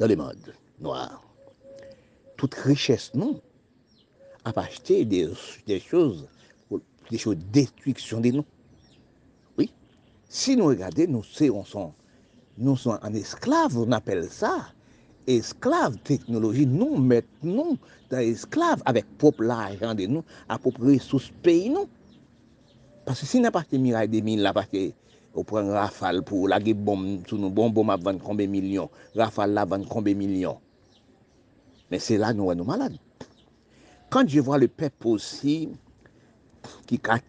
les 0.00 0.16
mondes 0.16 0.54
noirs. 0.80 1.22
Toute 2.36 2.54
richesse, 2.54 3.12
non, 3.14 3.40
a 4.44 4.58
acheté 4.58 5.04
des, 5.04 5.28
des 5.66 5.80
choses, 5.80 6.26
des 7.10 7.18
choses 7.18 7.36
de 7.36 7.44
destruction 7.44 8.20
de 8.20 8.30
nous. 8.30 8.44
Oui. 9.58 9.72
Si 10.28 10.56
nous 10.56 10.66
regardons, 10.66 11.06
nous 11.08 11.22
sommes, 11.22 11.92
nous 12.60 12.76
sommes 12.76 12.98
en 13.02 13.12
esclaves, 13.14 13.76
on 13.76 13.90
appelle 13.90 14.24
ça 14.30 14.66
esclaves 15.26 15.96
technologie. 15.98 16.66
Nous 16.66 16.96
maintenant, 16.96 17.76
dans 18.10 18.18
esclaves 18.18 18.82
avec 18.84 19.06
propre 19.18 19.42
l'argent 19.42 19.94
de 19.94 20.06
nous, 20.06 20.24
à 20.48 20.58
propre 20.58 20.84
ressources 20.84 21.30
pays 21.42 21.70
nous. 21.70 21.88
Parce 23.04 23.20
que 23.20 23.26
si 23.26 23.40
n'a 23.40 23.50
pas 23.50 23.64
de 23.70 23.78
miracle 23.78 24.10
des 24.10 24.22
mille 24.22 24.42
là, 24.42 24.52
parce 24.52 24.68
que 24.68 24.92
on 25.34 25.44
prend 25.44 25.66
rafale 25.66 26.22
pour 26.22 26.48
la 26.48 26.58
bombe 26.58 27.20
sous 27.26 27.38
nous, 27.38 27.50
bon, 27.50 27.70
bombe 27.70 27.90
à 27.90 27.96
vendre 27.96 28.20
combien 28.22 28.46
de 28.46 28.52
millions, 28.52 28.90
rafale 29.14 29.52
là 29.52 29.64
vendre 29.64 29.88
combien 29.88 30.14
de 30.14 30.18
millions. 30.18 30.58
Mais 31.90 31.98
c'est 31.98 32.18
là 32.18 32.32
nous 32.32 32.52
nous 32.54 32.64
malades. 32.64 32.96
Quand 34.10 34.28
je 34.28 34.40
vois 34.40 34.58
le 34.58 34.68
peuple 34.68 35.06
aussi, 35.06 35.68
qui 36.86 36.98
4 36.98 37.22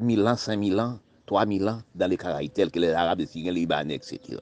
000 0.00 0.26
ans, 0.26 0.36
5 0.36 0.64
000 0.64 0.78
ans, 0.78 0.98
3 1.26 1.46
000 1.46 1.68
ans, 1.68 1.80
dans 1.94 2.06
les 2.06 2.16
Caraïbes, 2.16 2.52
tels 2.52 2.70
que 2.70 2.78
les 2.78 2.90
Arabes, 2.90 3.18
les 3.18 3.26
Syriens, 3.26 3.52
les 3.52 3.60
Libanais, 3.60 3.96
etc. 3.96 4.38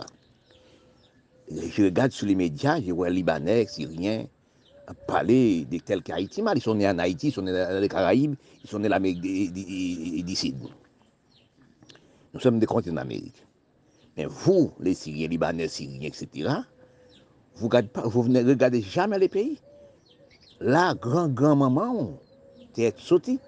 Je 1.51 1.85
regarde 1.85 2.13
sur 2.13 2.27
les 2.27 2.35
médias, 2.35 2.81
je 2.81 2.93
vois 2.93 3.09
Libanais, 3.09 3.67
Syriens, 3.67 4.27
parler 5.07 5.65
de 5.65 5.79
tels 5.79 6.03
qu'Haïti. 6.03 6.43
Ils 6.55 6.63
sont 6.63 6.75
nés 6.75 6.89
en 6.89 6.99
Haïti, 6.99 7.29
ils 7.29 7.33
sont 7.33 7.43
nés 7.43 7.53
dans 7.53 7.81
les 7.81 7.89
Caraïbes, 7.89 8.35
ils 8.65 8.71
sont 8.71 8.79
nés 8.79 8.89
dans 8.89 8.95
l'Amérique 8.95 9.21
du 9.21 10.37
Sud. 10.37 10.57
Nous 12.35 12.41
sommes 12.41 12.59
des 12.59 12.67
continents 12.67 12.97
d'Amérique. 12.97 13.45
Mais 14.17 14.27
vous, 14.27 14.73
les 14.81 14.95
Syriens, 14.95 15.29
Libanais, 15.29 15.69
Syriens, 15.69 16.03
etc., 16.03 16.51
vous 17.55 18.29
ne 18.29 18.45
regardez 18.45 18.83
jamais 18.83 19.19
les 19.19 19.29
pays. 19.29 19.59
Là, 20.61 20.95
grand-grand-maman, 20.95 22.19
t'es 22.75 22.93
sauté. 22.99 23.39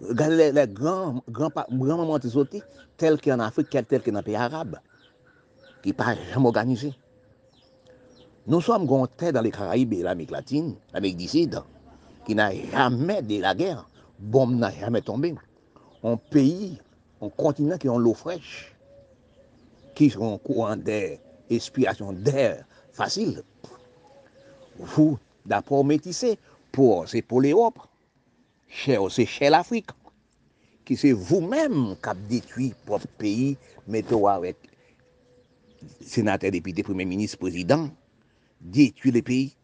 Regardez 0.00 0.52
les, 0.52 0.66
grands-mamans 0.68 2.18
qui 2.18 2.30
sauté, 2.30 2.62
tels 2.96 3.20
qu'en 3.20 3.38
Afrique, 3.40 3.70
tels 3.70 4.02
qu'en 4.02 4.22
pays 4.22 4.36
arabe, 4.36 4.78
ki 5.86 5.94
pa 5.94 6.16
jam 6.18 6.48
organize. 6.50 6.90
Nou 8.50 8.62
som 8.62 8.86
gontè 8.90 9.30
dan 9.34 9.46
le 9.46 9.52
Karaib 9.54 9.92
et 9.94 10.02
l'Amérique 10.02 10.34
latine, 10.34 10.74
l'Amérique 10.92 11.20
du 11.20 11.28
Sud, 11.30 11.54
ki 12.26 12.34
nan 12.34 12.54
jamè 12.72 13.20
de 13.22 13.38
la 13.42 13.54
gère, 13.58 13.84
bom 14.18 14.56
nan 14.58 14.74
jamè 14.74 15.02
tombe. 15.06 15.30
An 16.02 16.18
peyi, 16.34 16.72
an 17.22 17.30
kontinant 17.38 17.82
ki 17.82 17.90
an 17.90 18.02
l'eau 18.02 18.18
frech, 18.18 18.50
ki 19.94 20.10
son 20.14 20.40
kouan 20.42 20.82
der, 20.82 21.20
espiration 21.54 22.18
der, 22.26 22.64
fasil. 22.94 23.44
Vou, 24.78 25.20
d'apor 25.46 25.86
metise, 25.86 26.34
pou 26.74 27.06
se 27.06 27.22
pou 27.22 27.42
l'Europe, 27.42 27.86
chè 28.66 28.98
ou 28.98 29.10
se 29.10 29.26
chè 29.26 29.54
l'Afrique, 29.54 29.94
ki 30.86 30.98
se 30.98 31.14
vou 31.14 31.46
mèm 31.46 31.94
kap 32.02 32.18
detui 32.30 32.72
pou 32.86 32.98
peyi 33.18 33.54
meto 33.90 34.26
avèk 34.30 34.74
sénateur, 36.00 36.50
député, 36.50 36.82
premier 36.82 37.04
ministre, 37.04 37.38
président, 37.38 37.90
détruire 38.60 39.14
le 39.14 39.22
pays. 39.22 39.56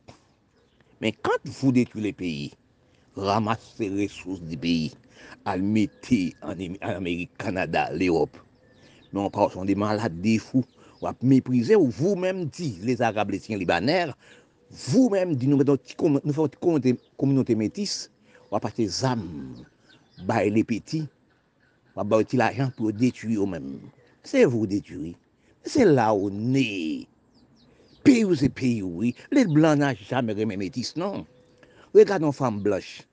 Mais 1.00 1.12
quand 1.12 1.30
vous 1.44 1.72
détruisez 1.72 2.08
le 2.08 2.12
pays, 2.12 2.52
ramassez 3.16 3.88
les 3.88 4.04
ressources 4.04 4.40
du 4.40 4.56
pays, 4.56 4.92
à 5.44 5.56
le 5.56 5.62
mettre 5.62 6.14
en, 6.42 6.54
Amérique, 6.80 7.36
Canada, 7.38 7.90
l'Europe. 7.92 8.36
Mais 9.12 9.20
on 9.20 9.30
pense, 9.30 9.56
des 9.66 9.74
malades, 9.74 10.20
des 10.20 10.38
fous. 10.38 10.64
ou 11.00 11.06
à 11.06 11.14
mépriser, 11.22 11.76
ou 11.76 11.88
vous-même 11.88 12.46
dit, 12.46 12.78
les 12.82 13.02
Arabes, 13.02 13.30
les 13.30 13.38
Syriens, 13.38 13.58
Libanais, 13.58 14.06
vous-même 14.70 15.34
dit, 15.34 15.48
nous 15.48 15.58
faisons 15.58 15.78
une 16.84 16.96
communauté 17.18 17.54
métisse, 17.54 18.10
ou 18.50 18.56
à 18.56 18.60
passer 18.60 18.84
des 18.84 19.04
âmes, 19.04 19.56
les 20.44 20.64
petits, 20.64 21.06
ou 21.96 22.00
à 22.00 22.06
l'argent 22.34 22.70
pour 22.76 22.92
détruire 22.92 23.42
eux-mêmes. 23.42 23.80
C'est 24.22 24.44
vous 24.44 24.66
détruire. 24.66 25.14
Se 25.64 25.84
la 25.86 26.10
ou 26.14 26.30
ne. 26.30 27.06
Peyi 28.02 28.24
ou 28.26 28.34
se 28.34 28.48
peyi 28.50 28.82
ou. 28.82 29.06
Le 29.30 29.44
blan 29.46 29.78
nan 29.82 29.98
jame 30.08 30.34
reme 30.34 30.58
metis 30.58 30.96
nan. 30.98 31.22
Rekat 31.94 32.24
an 32.26 32.34
fam 32.34 32.58
blanche. 32.64 33.04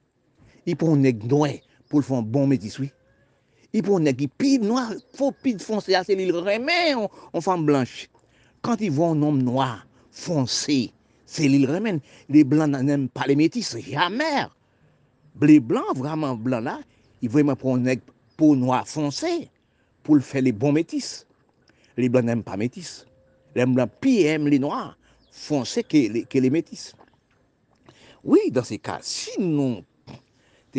I 0.65 0.73
pon 0.77 1.03
neg 1.03 1.21
noue 1.29 1.59
pou 1.89 2.01
l 2.01 2.05
fon 2.05 2.25
bon 2.25 2.49
metis 2.49 2.79
oui. 2.81 2.89
I 3.73 3.83
pon 3.85 4.01
neg 4.05 4.21
i 4.25 4.29
pi 4.41 4.57
noua. 4.63 4.87
Fon 5.17 5.35
pi 5.43 5.53
fonse 5.61 5.93
ase 5.93 6.17
li 6.17 6.29
reme 6.33 6.79
an 6.97 7.45
fam 7.45 7.67
blanche. 7.69 8.09
Kant 8.65 8.81
i 8.81 8.89
von 8.89 9.21
nom 9.21 9.37
noua 9.37 9.75
fonse. 10.09 10.81
Se 11.29 11.45
li 11.45 11.65
remen. 11.69 12.01
Le 12.33 12.41
blan 12.49 12.73
nan 12.73 12.89
nem 12.89 13.07
pa 13.13 13.29
le 13.29 13.37
metis. 13.37 13.75
Jamer. 13.85 14.49
Le 15.39 15.61
blan 15.61 15.93
vreman 15.93 16.41
blan 16.41 16.65
la. 16.65 16.79
I 17.21 17.29
vreman 17.29 17.59
pon 17.61 17.85
neg 17.85 18.01
pou 18.41 18.57
noua 18.57 18.81
fonse. 18.89 19.35
Pou 20.01 20.17
l 20.17 20.25
fe 20.25 20.41
le 20.41 20.55
bon 20.55 20.73
metis. 20.73 21.28
Les 21.99 22.07
blancs 22.07 22.23
n'aiment 22.23 22.43
pas 22.43 22.55
métis. 22.55 23.05
Les 23.55 23.65
blancs 23.65 23.89
puis 23.99 24.23
aiment 24.23 24.47
les 24.47 24.59
noirs 24.59 24.97
foncés 25.31 25.83
que 25.83 25.97
les, 25.97 26.23
que 26.23 26.39
les 26.39 26.49
métis. 26.49 26.93
Oui, 28.23 28.39
dans 28.51 28.63
ces 28.63 28.77
cas, 28.77 28.99
si 29.01 29.31
nous, 29.39 29.81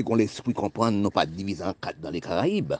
qu'on 0.02 0.14
l'esprit 0.14 0.54
comprendre, 0.54 0.96
nous 0.96 1.10
pas 1.10 1.26
divisé 1.26 1.62
en 1.62 1.74
quatre 1.74 2.00
dans 2.00 2.10
les 2.10 2.22
Caraïbes, 2.22 2.72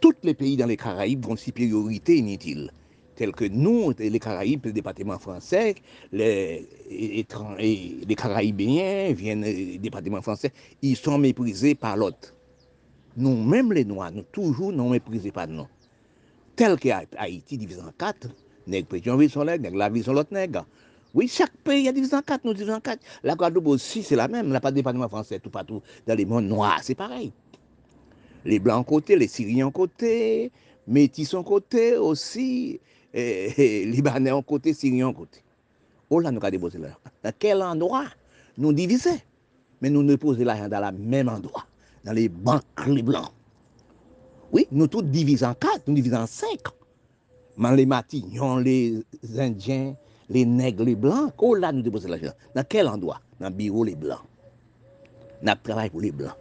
tous 0.00 0.14
les 0.22 0.32
pays 0.32 0.56
dans 0.56 0.64
les 0.64 0.78
Caraïbes 0.78 1.26
ont 1.26 1.32
une 1.32 1.36
supériorité 1.36 2.16
inutile, 2.16 2.72
tels 3.16 3.32
que 3.32 3.44
nous, 3.44 3.92
les 3.98 4.18
Caraïbes, 4.18 4.64
le 4.64 4.72
département 4.72 5.18
français, 5.18 5.74
les, 6.10 6.66
les 6.90 8.14
Caraïbiens 8.16 9.12
viennent 9.12 9.42
du 9.42 9.78
département 9.78 10.22
français, 10.22 10.52
ils 10.80 10.96
sont 10.96 11.18
méprisés 11.18 11.74
par 11.74 11.98
l'autre. 11.98 12.34
Nous, 13.16 13.42
même 13.44 13.72
les 13.74 13.84
Noirs, 13.84 14.12
nous 14.12 14.22
toujours 14.22 14.72
non 14.72 14.88
méprisés 14.88 15.32
par 15.32 15.48
nous. 15.48 15.66
tel 16.58 16.76
ke 16.82 16.90
Haiti 16.90 17.56
divize 17.60 17.80
an 17.86 17.94
kat, 17.98 18.26
neg 18.66 18.90
Petionville 18.90 19.32
son 19.32 19.46
neg, 19.48 19.62
la 19.70 19.86
Laville 19.86 20.04
son 20.04 20.18
lot 20.18 20.34
neg. 20.34 20.58
Oui, 21.14 21.26
chaque 21.26 21.56
pays 21.64 21.88
a 21.88 21.92
divisé 21.92 22.14
en 22.14 22.22
quatre, 22.22 22.44
nous 22.44 22.52
divisons 22.52 22.74
en 22.74 22.80
quatre. 22.80 23.02
La 23.22 23.34
Guadeloupe 23.34 23.66
aussi, 23.68 24.02
c'est 24.02 24.16
la 24.16 24.28
même. 24.28 24.52
La 24.52 24.60
pas 24.60 24.70
de 24.70 24.76
département 24.76 25.08
français, 25.08 25.38
tout 25.38 25.50
partout 25.50 25.82
dans 26.06 26.14
les 26.14 26.26
mondes 26.26 26.44
noirs, 26.44 26.80
c'est 26.82 26.94
pareil. 26.94 27.32
Les 28.44 28.58
Blancs 28.58 28.86
côté, 28.86 29.16
les 29.16 29.26
Syriens 29.26 29.70
côté, 29.70 30.52
Métissons 30.86 31.42
côté 31.42 31.96
aussi, 31.96 32.80
et, 33.12 33.82
et, 33.82 33.86
Libanais 33.86 34.30
en 34.30 34.42
côté, 34.42 34.74
Syriens 34.74 35.12
côté. 35.12 35.42
Oh 36.10 36.20
là, 36.20 36.30
nous 36.30 36.38
avons 36.38 36.50
déposé 36.50 36.78
là. 36.78 36.88
Dans 37.22 37.32
quel 37.38 37.62
endroit 37.62 38.06
nous 38.56 38.72
divisons 38.72 39.18
Mais 39.80 39.90
nous 39.90 40.02
ne 40.02 40.14
posons 40.16 40.44
l'argent 40.44 40.68
dans 40.68 40.90
le 40.90 40.98
même 40.98 41.28
endroit, 41.28 41.64
dans 42.04 42.12
les 42.12 42.28
banques, 42.28 42.62
les 42.86 43.02
Blancs. 43.02 43.32
Oui, 44.52 44.66
nous 44.70 44.86
tous 44.86 45.02
divisons 45.02 45.48
en 45.48 45.54
quatre, 45.54 45.82
nous 45.86 45.94
divisons 45.94 46.18
en 46.18 46.26
cinq. 46.26 46.60
Mais 47.56 47.74
les 47.76 47.86
Matignons, 47.86 48.58
les 48.58 49.02
Indiens, 49.36 49.94
les 50.28 50.44
Nègres, 50.44 50.84
les 50.84 50.94
Blancs, 50.94 51.32
oh 51.38 51.54
là, 51.54 51.72
nous 51.72 51.82
déposons 51.82 52.08
l'argent. 52.08 52.32
Dans 52.54 52.64
quel 52.64 52.88
endroit 52.88 53.20
Dans 53.40 53.48
le 53.48 53.54
bureau, 53.54 53.84
les 53.84 53.96
Blancs. 53.96 54.20
Nous 55.42 55.52
travaillons 55.62 55.90
pour 55.90 56.00
les 56.00 56.12
Blancs. 56.12 56.36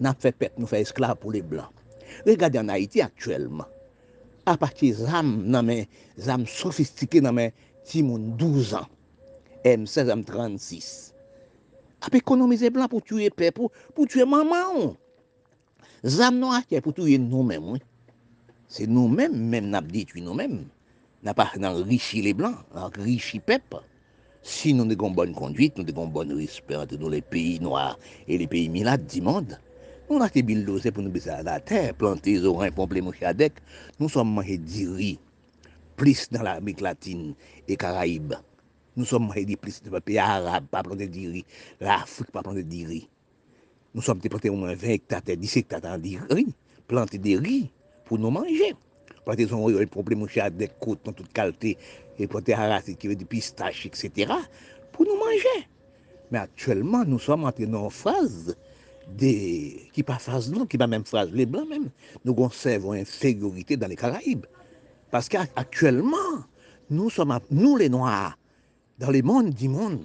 Nous 0.00 0.10
faisons 0.18 0.34
pète, 0.38 0.52
nous 0.58 0.66
faisons 0.66 0.82
esclaves 0.82 1.16
pour 1.16 1.32
les 1.32 1.42
Blancs. 1.42 1.70
Regardez 2.26 2.58
en 2.58 2.68
Haïti 2.68 3.00
actuellement. 3.00 3.66
À 4.46 4.56
partir 4.56 4.96
des 4.96 5.04
âmes, 5.04 5.62
des 6.16 6.28
âmes 6.28 6.46
sophistiquées, 6.46 7.20
dans 7.20 7.32
mes 7.34 7.52
12 7.94 8.74
ans, 8.74 8.86
M16, 9.64 10.24
M36. 10.24 11.12
À 12.00 12.16
économiser 12.16 12.70
blanc 12.70 12.88
pour 12.88 13.02
tuer 13.02 13.30
père, 13.30 13.52
pour, 13.52 13.70
pour 13.94 14.06
tuer 14.06 14.24
maman. 14.24 14.96
Zam 16.06 16.38
nou 16.38 16.54
akè 16.54 16.78
pou 16.84 16.94
touye 16.94 17.18
nou 17.18 17.42
mèm. 17.46 17.76
Se 18.70 18.86
nou 18.86 19.10
mèm, 19.10 19.34
mèm 19.34 19.70
nap 19.72 19.88
detui 19.90 20.22
nou 20.22 20.36
mèm. 20.38 20.60
Nap 21.26 21.40
ak 21.42 21.56
nan 21.58 21.80
rishi 21.88 22.22
le 22.22 22.34
blan, 22.38 22.54
ak 22.78 23.00
rishi 23.02 23.40
pep. 23.42 23.74
Si 24.46 24.70
nou 24.72 24.86
ne 24.86 24.94
gon 24.94 25.16
bonne 25.16 25.34
konduite, 25.34 25.76
nou 25.76 25.86
ne 25.86 25.92
gon 25.92 26.12
bonne 26.14 26.36
respect 26.38 26.78
entre 26.78 26.96
nous 26.96 27.10
les 27.10 27.20
pays 27.22 27.58
noirs 27.60 27.98
et 28.28 28.38
les 28.38 28.46
pays 28.46 28.68
milades 28.68 29.06
du 29.06 29.20
monde, 29.20 29.58
nous 30.08 30.18
n'avons 30.18 30.30
pas 30.30 30.90
pour 30.92 31.02
nous 31.02 31.10
baisser 31.10 31.28
à 31.28 31.42
la 31.42 31.60
terre, 31.60 31.92
planter 31.92 32.42
oranges, 32.42 32.70
pomper 32.70 33.02
mouchadec. 33.02 33.52
Nous 33.98 34.08
sommes 34.08 34.32
mangés 34.32 34.56
du 34.56 34.88
riz, 34.88 35.18
plus 35.96 36.30
dans 36.30 36.42
l'Amérique 36.42 36.80
latine 36.80 37.34
et 37.66 37.76
Caraïbes. 37.76 38.34
Nous 38.96 39.04
sommes 39.04 39.26
mangés 39.26 39.44
du 39.44 39.56
plus 39.56 39.82
dans 39.82 39.92
les 39.92 40.00
pays 40.00 40.18
arabes, 40.18 40.66
pas 40.70 40.82
planter 40.82 41.08
du 41.08 41.28
riz. 41.28 41.44
L'Afrique, 41.80 42.30
pas 42.30 42.42
planter 42.42 42.62
du 42.62 42.86
riz. 42.86 43.08
Nous 43.94 44.02
sommes 44.02 44.20
plantés 44.20 44.50
au 44.50 44.56
moins 44.56 44.74
20 44.74 44.88
hectares, 44.88 45.22
10 45.22 45.56
hectares 45.56 45.80
de 45.80 46.34
riz, 46.34 46.54
planter 46.86 47.18
des 47.18 47.36
riz 47.36 47.70
pour 48.04 48.18
nous 48.18 48.30
manger. 48.30 48.74
Planter 49.24 49.48
son 49.48 49.64
riz, 49.64 49.74
le 49.74 49.86
problème, 49.86 50.26
c'est 50.32 50.56
des 50.56 50.68
côtes 50.80 51.00
dans 51.04 51.12
toute 51.12 51.32
qualité, 51.32 51.78
et 52.18 52.26
planter 52.26 52.54
arachide, 52.54 52.98
qui 52.98 53.08
veut 53.08 53.16
des 53.16 53.24
pistache, 53.24 53.86
etc., 53.86 54.32
pour 54.92 55.06
nous 55.06 55.16
manger. 55.16 55.66
Mais 56.30 56.38
actuellement, 56.38 57.04
nous 57.04 57.18
sommes 57.18 57.44
entrés 57.44 57.66
dans 57.66 57.84
une 57.84 57.90
phase 57.90 58.56
de, 59.16 59.90
qui 59.92 60.02
pas 60.02 60.18
phase 60.18 60.50
blanc, 60.50 60.66
qui 60.66 60.76
pas 60.76 60.86
même 60.86 61.04
phase 61.04 61.30
les 61.32 61.46
blancs 61.46 61.68
même. 61.68 61.90
Nous 62.24 62.34
conservons 62.34 62.94
une 62.94 63.00
infériorité 63.00 63.76
dans 63.76 63.86
les 63.86 63.96
Caraïbes. 63.96 64.44
Parce 65.10 65.28
qu'actuellement, 65.28 66.44
nous 66.90 67.08
sommes, 67.08 67.38
nous 67.50 67.76
les 67.76 67.88
Noirs, 67.88 68.36
dans 68.98 69.10
le 69.10 69.22
mondes 69.22 69.50
du 69.50 69.68
monde, 69.68 70.02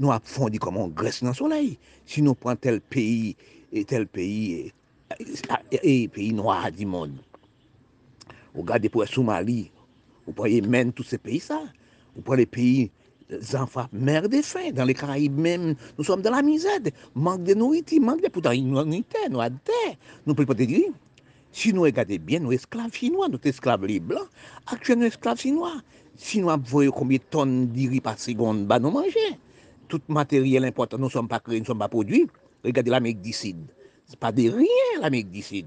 nou 0.00 0.12
ap 0.14 0.26
fondi 0.28 0.60
koman 0.62 0.92
gres 0.96 1.22
nan 1.24 1.36
soley. 1.36 1.74
Si 2.08 2.22
nou 2.24 2.36
pran 2.38 2.58
tel 2.60 2.80
peyi, 2.92 3.34
tel 3.88 4.06
peyi, 4.08 4.68
e 5.16 5.22
peyi 5.22 5.56
e, 5.70 5.80
e, 5.80 5.94
e, 6.12 6.28
noa 6.36 6.70
di 6.74 6.86
moun. 6.88 7.16
Ou 8.56 8.64
gade 8.66 8.90
pou 8.92 9.04
e 9.04 9.08
Soumali, 9.10 9.66
ou 10.24 10.34
pou 10.36 10.48
e 10.48 10.60
men 10.64 10.92
tout 10.92 11.06
se 11.06 11.20
peyi 11.20 11.40
sa. 11.44 11.60
Ou 12.16 12.24
pou 12.24 12.38
e 12.40 12.46
peyi 12.48 12.88
zanfa 13.42 13.88
mer 13.92 14.28
de 14.30 14.42
fe, 14.46 14.70
dan 14.74 14.86
le 14.86 14.94
Karaib 14.96 15.34
men, 15.34 15.74
nou 15.96 16.06
som 16.06 16.22
dan 16.22 16.36
la 16.36 16.44
mizade. 16.46 16.92
Mank 17.14 17.46
de 17.48 17.56
nouiti, 17.58 17.98
mank 18.02 18.22
de 18.22 18.30
poutan 18.32 18.56
inouanite, 18.56 19.26
nou 19.32 19.42
adte. 19.44 19.82
Nou 20.24 20.36
pou 20.36 20.46
pote 20.48 20.68
di, 20.68 20.84
si 21.56 21.72
nou 21.74 21.88
e 21.88 21.94
gade 21.94 22.20
bien, 22.22 22.44
nou 22.44 22.54
esklave 22.54 22.94
chinois, 22.94 23.32
nou 23.32 23.42
te 23.42 23.50
esklave 23.50 23.88
li 23.90 23.98
blan, 24.02 24.28
akche 24.72 24.96
nou 24.96 25.08
esklave 25.08 25.42
chinois. 25.42 25.82
Si 26.16 26.40
nou 26.40 26.52
ap 26.54 26.62
voye 26.70 26.92
koumye 26.94 27.20
ton 27.32 27.66
diri 27.74 28.00
pa 28.04 28.14
segonde 28.20 28.64
ba 28.70 28.78
nou 28.80 28.94
manje. 28.94 29.34
Tout 29.88 30.00
matériel 30.08 30.64
important, 30.64 30.98
nous 30.98 31.06
ne 31.06 31.10
sommes 31.10 31.28
pas 31.28 31.38
créés, 31.38 31.58
nous 31.58 31.62
ne 31.62 31.66
sommes 31.66 31.78
pas 31.78 31.88
produits. 31.88 32.26
Regardez 32.64 32.90
l'Amérique 32.90 33.20
du 33.20 33.32
Sud. 33.32 33.56
Ce 34.06 34.12
n'est 34.12 34.18
pas 34.18 34.32
de 34.32 34.42
rien 34.42 35.00
l'Amérique 35.00 35.30
du 35.30 35.42
Sud. 35.42 35.66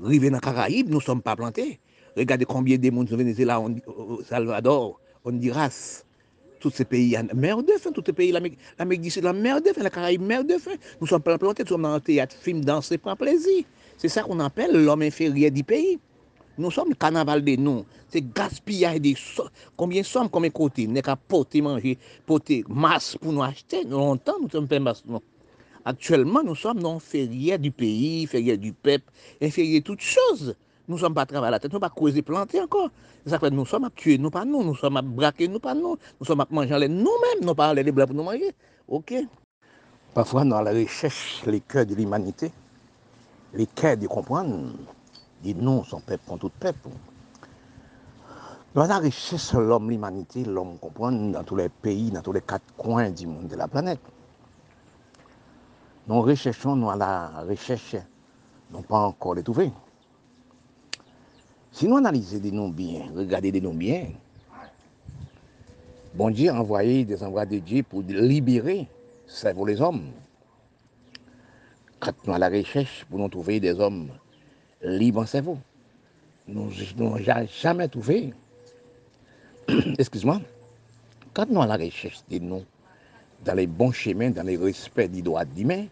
Rivé 0.00 0.30
dans 0.30 0.36
les 0.36 0.40
Caraïbes, 0.40 0.88
nous 0.88 0.96
ne 0.96 1.02
sommes 1.02 1.22
pas 1.22 1.36
plantés. 1.36 1.78
Regardez 2.16 2.44
combien 2.44 2.78
de 2.78 2.90
monde 2.90 3.12
au 3.12 3.16
Venezuela, 3.16 3.60
au 3.60 4.22
Salvador, 4.22 5.00
Honduras, 5.24 6.04
tous 6.60 6.70
ces 6.70 6.84
pays, 6.84 7.16
mer 7.34 7.62
de 7.62 7.72
faim, 7.72 7.92
tous 7.92 8.02
ces 8.06 8.12
pays, 8.12 8.32
l'Amérique 8.32 9.02
du 9.02 9.10
Sud, 9.10 9.24
la 9.24 9.32
mer 9.32 9.60
de 9.60 9.68
faim, 9.68 9.82
la 9.82 9.90
Caraïbe, 9.90 10.22
mer 10.22 10.44
de 10.44 10.56
faim. 10.56 10.76
Nous 11.00 11.06
sommes 11.06 11.22
pas 11.22 11.36
plantés, 11.36 11.62
nous 11.64 11.68
sommes 11.68 11.82
dans 11.82 11.92
un 11.92 12.00
théâtre, 12.00 12.36
film, 12.40 12.64
danser, 12.64 12.98
prendre 12.98 13.18
plaisir. 13.18 13.64
C'est 13.98 14.08
ça 14.08 14.22
qu'on 14.22 14.40
appelle 14.40 14.84
l'homme 14.84 15.02
inférieur 15.02 15.50
du 15.50 15.64
pays. 15.64 15.98
Nous 16.56 16.70
sommes 16.70 16.90
le 16.90 16.94
carnaval 16.94 17.44
de 17.44 17.56
nous. 17.56 17.84
C'est 18.08 18.22
gaspillage 18.32 19.00
de 19.00 19.14
so 19.16 19.48
combien 19.76 20.02
de 20.02 20.06
sommes, 20.06 20.28
combien 20.28 20.50
de 20.50 20.54
côtés. 20.54 20.86
Nous 20.86 21.00
qu'à 21.00 21.16
porter, 21.16 21.60
manger, 21.60 21.98
porter 22.26 22.64
masse 22.68 23.16
pour 23.20 23.32
nous 23.32 23.42
acheter. 23.42 23.84
Nous, 23.84 23.98
longtemps, 23.98 24.36
nous 24.40 24.48
sommes 24.48 24.68
pas 24.68 24.78
masse. 24.78 25.02
Actuellement, 25.84 26.42
nous 26.42 26.54
sommes 26.54 26.80
non 26.80 26.98
fériés 26.98 27.58
du 27.58 27.70
pays, 27.70 28.26
fériés 28.26 28.56
du 28.56 28.72
peuple, 28.72 29.04
inférieurs 29.42 29.82
toutes 29.82 30.00
choses. 30.00 30.54
Nous 30.86 30.96
ne 30.96 31.00
sommes 31.00 31.14
pas 31.14 31.26
travaillés 31.26 31.48
à 31.48 31.50
la 31.52 31.58
tête, 31.58 31.72
nous 31.72 31.78
ne 31.78 31.82
sommes 31.82 31.90
pas 31.90 31.94
causés 31.94 32.22
planter 32.22 32.60
encore. 32.60 32.90
Ça 33.26 33.38
fait 33.38 33.50
nous 33.50 33.66
sommes 33.66 33.84
à 33.84 33.90
tuer, 33.90 34.18
nous 34.18 34.30
pas 34.30 34.44
nous, 34.44 34.62
nous 34.62 34.74
sommes 34.76 34.96
à 34.96 35.02
braquer, 35.02 35.48
nous 35.48 35.58
pas 35.58 35.74
nous, 35.74 35.96
nous 36.20 36.26
sommes 36.26 36.40
à 36.40 36.46
manger 36.50 36.88
nous-mêmes, 36.88 37.42
nous 37.42 37.54
pas 37.54 37.68
aller 37.68 37.82
les 37.82 37.92
blancs 37.92 38.08
pour 38.08 38.16
nous 38.16 38.22
manger. 38.22 38.52
OK 38.88 39.14
Parfois, 40.14 40.44
dans 40.44 40.60
la 40.60 40.72
recherche, 40.72 41.42
les 41.46 41.60
cœurs 41.60 41.86
de 41.86 41.94
l'humanité, 41.94 42.52
les 43.54 43.66
cœurs 43.66 43.96
de 43.96 44.06
comprendre, 44.06 44.72
dit 45.44 45.54
nous, 45.54 45.84
son 45.84 46.00
peuple 46.00 46.22
contre 46.26 46.48
tout 46.48 46.52
peuple. 46.58 46.88
Dans 48.74 48.86
la 48.86 48.98
recherche, 48.98 49.52
l'homme, 49.52 49.90
l'humanité, 49.90 50.42
l'homme 50.44 50.78
comprend 50.78 51.12
dans 51.12 51.44
tous 51.44 51.54
les 51.54 51.68
pays, 51.68 52.10
dans 52.10 52.22
tous 52.22 52.32
les 52.32 52.40
quatre 52.40 52.74
coins 52.76 53.10
du 53.10 53.26
monde 53.26 53.46
de 53.46 53.56
la 53.56 53.68
planète. 53.68 54.00
Nous 56.08 56.20
recherchons, 56.22 56.74
nous 56.74 56.90
à 56.90 56.96
la 56.96 57.44
recherche, 57.46 57.96
nous 58.70 58.80
pas 58.80 58.98
encore 58.98 59.34
les 59.34 59.42
trouver. 59.42 59.70
Si 61.70 61.86
nous 61.86 61.96
analysons 61.96 62.38
des 62.38 62.50
noms 62.50 62.68
bien, 62.68 63.02
regardez 63.14 63.52
des 63.52 63.60
noms 63.60 63.74
bien, 63.74 64.08
bon 66.14 66.30
Dieu 66.30 66.50
a 66.50 66.60
envoyé 66.60 67.04
des 67.04 67.22
envois 67.22 67.46
de 67.46 67.58
Dieu 67.58 67.82
pour 67.82 68.02
libérer 68.02 68.88
pour 69.54 69.66
les 69.66 69.80
hommes. 69.80 70.10
Quand 72.00 72.12
nous 72.26 72.34
à 72.34 72.38
la 72.38 72.48
recherche 72.48 73.04
pour 73.10 73.18
nous 73.18 73.28
trouver 73.28 73.60
des 73.60 73.78
hommes 73.80 74.08
libres 74.84 75.22
en 75.22 75.26
cerveau, 75.26 75.58
nous 76.46 76.70
n'avons 76.98 77.16
jamais 77.60 77.88
trouvé. 77.88 78.32
Excuse-moi. 79.98 80.40
Quand 81.32 81.48
nous 81.50 81.62
à 81.62 81.66
la 81.66 81.76
recherche 81.76 82.22
noms 82.40 82.64
dans 83.44 83.54
les 83.54 83.66
bons 83.66 83.92
chemins, 83.92 84.30
dans 84.30 84.42
les 84.42 84.56
respects 84.56 85.10
des 85.10 85.22
droits 85.22 85.44
d'humain, 85.44 85.86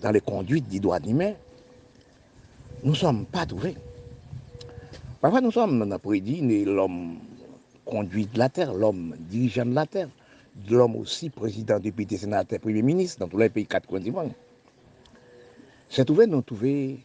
dans 0.00 0.10
les 0.10 0.20
conduites 0.20 0.68
des 0.68 0.80
droits 0.80 1.00
d'humain, 1.00 1.32
nous 2.82 2.92
ne 2.92 2.96
sommes 2.96 3.26
pas 3.26 3.46
trouvés. 3.46 3.76
Parfois, 5.20 5.40
nous 5.40 5.50
sommes 5.50 5.78
dans 5.78 5.86
notre 5.86 6.02
prédit 6.02 6.64
l'homme 6.64 7.16
conduit 7.84 8.26
de 8.26 8.38
la 8.38 8.48
terre, 8.48 8.74
l'homme 8.74 9.14
dirigeant 9.18 9.66
de 9.66 9.74
la 9.74 9.86
terre, 9.86 10.08
l'homme 10.70 10.96
aussi 10.96 11.30
président, 11.30 11.78
député, 11.78 12.16
sénateur, 12.16 12.60
premier 12.60 12.82
ministre 12.82 13.20
dans 13.20 13.28
tous 13.28 13.38
les 13.38 13.48
pays 13.48 13.66
quatre 13.66 13.86
coins 13.86 14.00
du 14.00 14.12
monde. 14.12 14.32
C'est 15.88 16.04
trouvé, 16.04 16.26
nous 16.26 16.42
trouver 16.42 17.00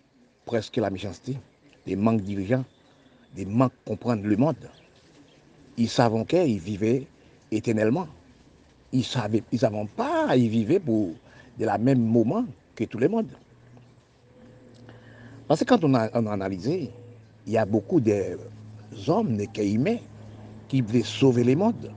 presque 0.49 0.77
la 0.77 0.89
méchanceté, 0.89 1.37
des 1.85 1.95
manques 1.95 2.21
dirigeants, 2.21 2.65
des 3.35 3.45
manques 3.45 3.71
comprendre 3.85 4.23
le 4.25 4.35
monde. 4.35 4.55
Ils 5.77 5.87
savent 5.87 6.25
qu'ils 6.25 6.57
vivaient 6.57 7.05
éternellement. 7.51 8.07
Ils 8.91 8.97
ne 8.97 9.41
ils 9.51 9.59
savaient 9.59 9.85
pas, 9.95 10.35
ils 10.35 10.49
vivaient 10.49 10.79
pour 10.79 11.11
de 11.59 11.65
la 11.65 11.77
même 11.77 12.03
moment 12.03 12.45
que 12.75 12.83
tout 12.85 12.97
le 12.97 13.07
monde. 13.07 13.29
Parce 15.47 15.59
que 15.59 15.65
quand 15.65 15.83
on 15.83 15.93
a, 15.93 16.05
analysé, 16.15 16.89
il 17.45 17.53
y 17.53 17.57
a 17.59 17.65
beaucoup 17.65 17.99
d'hommes, 17.99 19.37
de 19.37 19.63
humains, 19.63 19.97
qui 20.67 20.81
voulaient 20.81 21.03
sauver 21.03 21.43
les 21.43 21.55
mondes. 21.55 21.91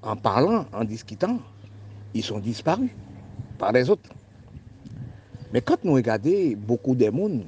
En 0.00 0.16
parlant, 0.16 0.64
en 0.72 0.84
discutant, 0.84 1.38
ils 2.14 2.24
sont 2.24 2.38
disparus 2.38 2.92
par 3.58 3.72
les 3.72 3.90
autres. 3.90 4.08
Mais 5.52 5.60
quand 5.60 5.84
nous 5.84 5.92
regardons 5.92 6.54
beaucoup 6.56 6.94
de 6.94 7.10
monde, 7.10 7.44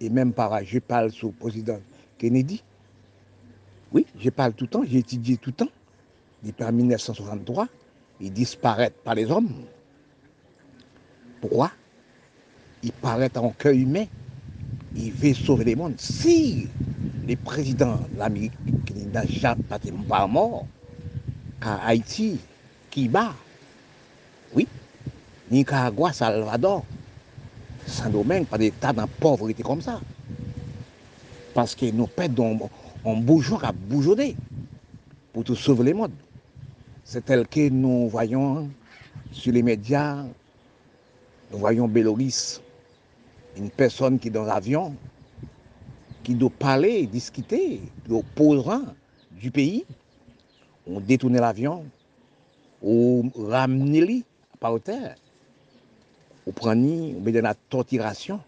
et 0.00 0.08
même 0.10 0.32
par, 0.32 0.62
je 0.64 0.78
parle 0.78 1.10
sur 1.10 1.28
le 1.28 1.34
président 1.34 1.78
Kennedy, 2.18 2.62
oui, 3.92 4.06
je 4.18 4.30
parle 4.30 4.52
tout 4.52 4.64
le 4.64 4.70
temps, 4.70 4.82
j'ai 4.86 4.98
étudié 4.98 5.36
tout 5.36 5.50
le 5.50 5.64
temps, 5.64 5.72
depuis 6.42 6.64
1963, 6.64 7.68
ils 8.20 8.32
disparaissent 8.32 8.92
par 9.04 9.14
les 9.14 9.30
hommes. 9.30 9.50
Pourquoi? 11.40 11.70
Ils 12.82 12.92
paraissent 12.92 13.36
en 13.36 13.50
cœur 13.50 13.72
humain 13.72 14.06
il 14.96 15.12
veut 15.12 15.34
sauver 15.34 15.64
le 15.64 15.76
monde. 15.76 15.94
Si 15.98 16.68
les 17.26 17.36
présidents 17.36 17.98
de 18.12 18.18
l'Amérique 18.18 18.52
n'a 19.12 19.26
jamais 19.26 19.62
pas 20.08 20.26
mort, 20.26 20.66
à 21.60 21.86
Haïti, 21.86 22.38
Cuba, 22.90 23.34
oui, 24.54 24.66
Nicaragua, 25.50 26.12
Salvador, 26.12 26.84
Saint-Domingue, 27.86 28.46
pas 28.46 28.58
d'état 28.58 28.92
dans 28.92 29.06
pauvreté 29.06 29.62
comme 29.62 29.80
ça. 29.80 30.00
Parce 31.54 31.74
que 31.74 31.86
nous 31.90 32.06
perdons 32.06 32.58
un 33.04 33.14
bourgeois 33.14 33.60
à 33.64 33.72
bourgeonner 33.72 34.36
pour 35.32 35.46
sauver 35.56 35.90
le 35.92 35.96
monde. 35.96 36.12
C'est 37.04 37.24
tel 37.24 37.46
que 37.46 37.68
nous 37.68 38.08
voyons 38.08 38.68
sur 39.32 39.52
les 39.52 39.62
médias, 39.62 40.24
nous 41.52 41.58
voyons 41.58 41.86
Béloris 41.86 42.60
une 43.56 43.70
personne 43.70 44.18
qui 44.18 44.28
est 44.28 44.30
dans 44.30 44.44
l'avion, 44.44 44.94
qui 46.22 46.34
doit 46.34 46.50
parler, 46.50 47.06
discuter, 47.06 47.80
l'opposant 48.08 48.82
du 49.30 49.50
pays, 49.50 49.84
on 50.86 51.00
détourne 51.00 51.36
l'avion, 51.38 51.84
on 52.82 53.30
ramène 53.36 54.22
par 54.60 54.80
terre, 54.80 55.16
on 56.46 56.52
prend 56.52 56.76
on 56.76 57.20
met 57.20 57.32
dans 57.32 57.42
la 57.42 57.54
torturation. 57.54 58.40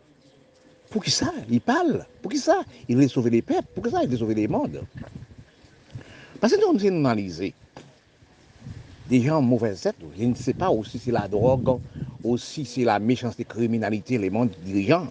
Pour 0.90 1.02
qui 1.02 1.10
ça? 1.10 1.32
Il 1.50 1.60
parle. 1.60 2.06
Pour 2.22 2.30
qui 2.30 2.38
ça? 2.38 2.62
Il 2.88 2.96
veut 2.96 3.08
sauver 3.08 3.30
les 3.30 3.42
peuples. 3.42 3.66
Pour 3.74 3.84
qui 3.84 3.90
ça? 3.90 4.02
Il 4.02 4.08
veut 4.08 4.16
sauver 4.16 4.34
les 4.34 4.48
mondes. 4.48 4.82
Parce 6.40 6.54
que 6.54 6.60
nous 6.60 6.68
avons 6.68 7.04
analysé 7.04 7.52
des 9.08 9.20
gens 9.22 9.42
mauvais 9.42 9.72
êtres. 9.72 9.94
Je 10.18 10.24
ne 10.24 10.34
sais 10.34 10.54
pas 10.54 10.70
aussi 10.70 10.92
si 10.92 11.06
c'est 11.06 11.12
la 11.12 11.26
drogue, 11.26 11.80
aussi 12.22 12.64
c'est 12.64 12.84
la 12.84 12.98
méchanceté, 12.98 13.44
criminalité, 13.44 14.16
les 14.16 14.30
mondes 14.30 14.52
dirigeants. 14.64 15.08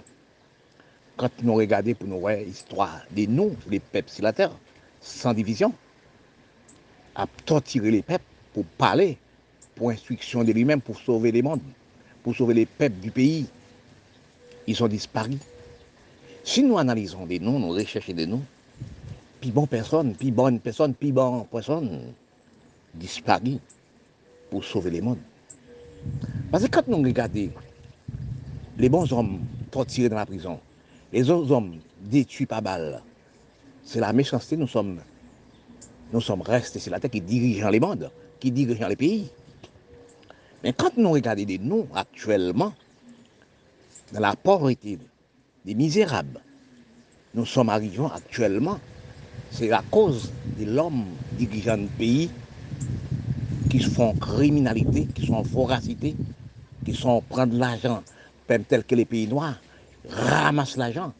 Quand 1.17 1.31
nous 1.43 1.55
regardons 1.55 1.93
pour 1.93 2.07
nous 2.07 2.19
voir 2.19 2.37
l'histoire 2.37 3.01
des 3.11 3.27
noms, 3.27 3.55
les 3.69 3.79
peuples 3.79 4.09
sur 4.09 4.23
la 4.23 4.33
terre, 4.33 4.51
sans 5.01 5.33
division, 5.33 5.73
à 7.15 7.25
torturer 7.45 7.91
les 7.91 8.03
peuples 8.03 8.23
pour 8.53 8.63
parler, 8.65 9.17
pour 9.75 9.89
instruction 9.89 10.43
de 10.43 10.51
lui-même, 10.51 10.79
pour 10.79 10.97
sauver 10.99 11.31
les 11.31 11.41
mondes, 11.41 11.61
pour 12.27 12.35
sauver 12.35 12.55
les 12.55 12.65
peuples 12.65 12.99
du 12.99 13.09
pays, 13.09 13.45
ils 14.67 14.75
sont 14.75 14.89
disparus. 14.89 15.39
Si 16.43 16.61
nous 16.61 16.77
analysons 16.77 17.25
des 17.25 17.39
noms, 17.39 17.57
nous 17.57 17.69
recherchons 17.69 18.11
des 18.11 18.25
noms, 18.25 18.41
puis 19.39 19.49
bonne 19.49 19.65
personne, 19.65 20.13
puis 20.13 20.29
bonne 20.29 20.59
personne, 20.59 20.93
puis 20.93 21.13
bonne 21.13 21.45
personne, 21.49 22.01
disparus 22.95 23.59
pour 24.51 24.65
sauver 24.65 24.91
les 24.91 24.99
mondes. 24.99 25.21
Parce 26.51 26.65
que 26.65 26.69
quand 26.69 26.85
nous 26.89 26.97
regardons 26.97 27.49
les 28.77 28.89
bons 28.89 29.09
hommes 29.13 29.39
torturés 29.71 30.09
dans 30.09 30.17
la 30.17 30.25
prison, 30.25 30.59
les 31.13 31.29
autres 31.31 31.49
hommes 31.53 31.77
détruits 32.11 32.45
par 32.45 32.61
balle, 32.61 33.01
c'est 33.85 34.01
la 34.01 34.11
méchanceté, 34.11 34.57
nous 34.57 34.67
sommes, 34.67 34.99
nous 36.11 36.19
sommes 36.19 36.41
restés 36.41 36.79
sur 36.79 36.91
la 36.91 36.99
terre 36.99 37.09
qui 37.09 37.21
dirigeant 37.21 37.69
les 37.69 37.79
mondes, 37.79 38.11
qui 38.41 38.51
dirigeant 38.51 38.89
les 38.89 38.97
pays. 38.97 39.29
Mais 40.67 40.73
quand 40.73 40.97
nous 40.97 41.11
regardons 41.11 41.45
de 41.45 41.57
nous 41.61 41.87
actuellement, 41.95 42.73
dans 44.11 44.19
la 44.19 44.35
pauvreté, 44.35 44.99
des 45.63 45.73
misérables, 45.73 46.41
nous 47.33 47.45
sommes 47.45 47.69
arrivés 47.69 48.03
actuellement, 48.13 48.77
c'est 49.49 49.71
à 49.71 49.81
cause 49.89 50.29
de 50.59 50.65
l'homme 50.65 51.05
dirigeant 51.37 51.77
le 51.77 51.87
pays 51.97 52.29
qui 53.69 53.79
font 53.79 54.13
criminalité, 54.15 55.07
qui 55.15 55.25
sont 55.25 55.41
voracité, 55.41 56.17
qui 56.83 56.93
sont 56.93 57.21
prendre 57.21 57.57
l'argent, 57.57 58.03
même 58.49 58.65
tel 58.65 58.83
que 58.83 58.95
les 58.95 59.05
pays 59.05 59.25
noirs, 59.25 59.61
ramassent 60.09 60.75
l'argent, 60.75 61.13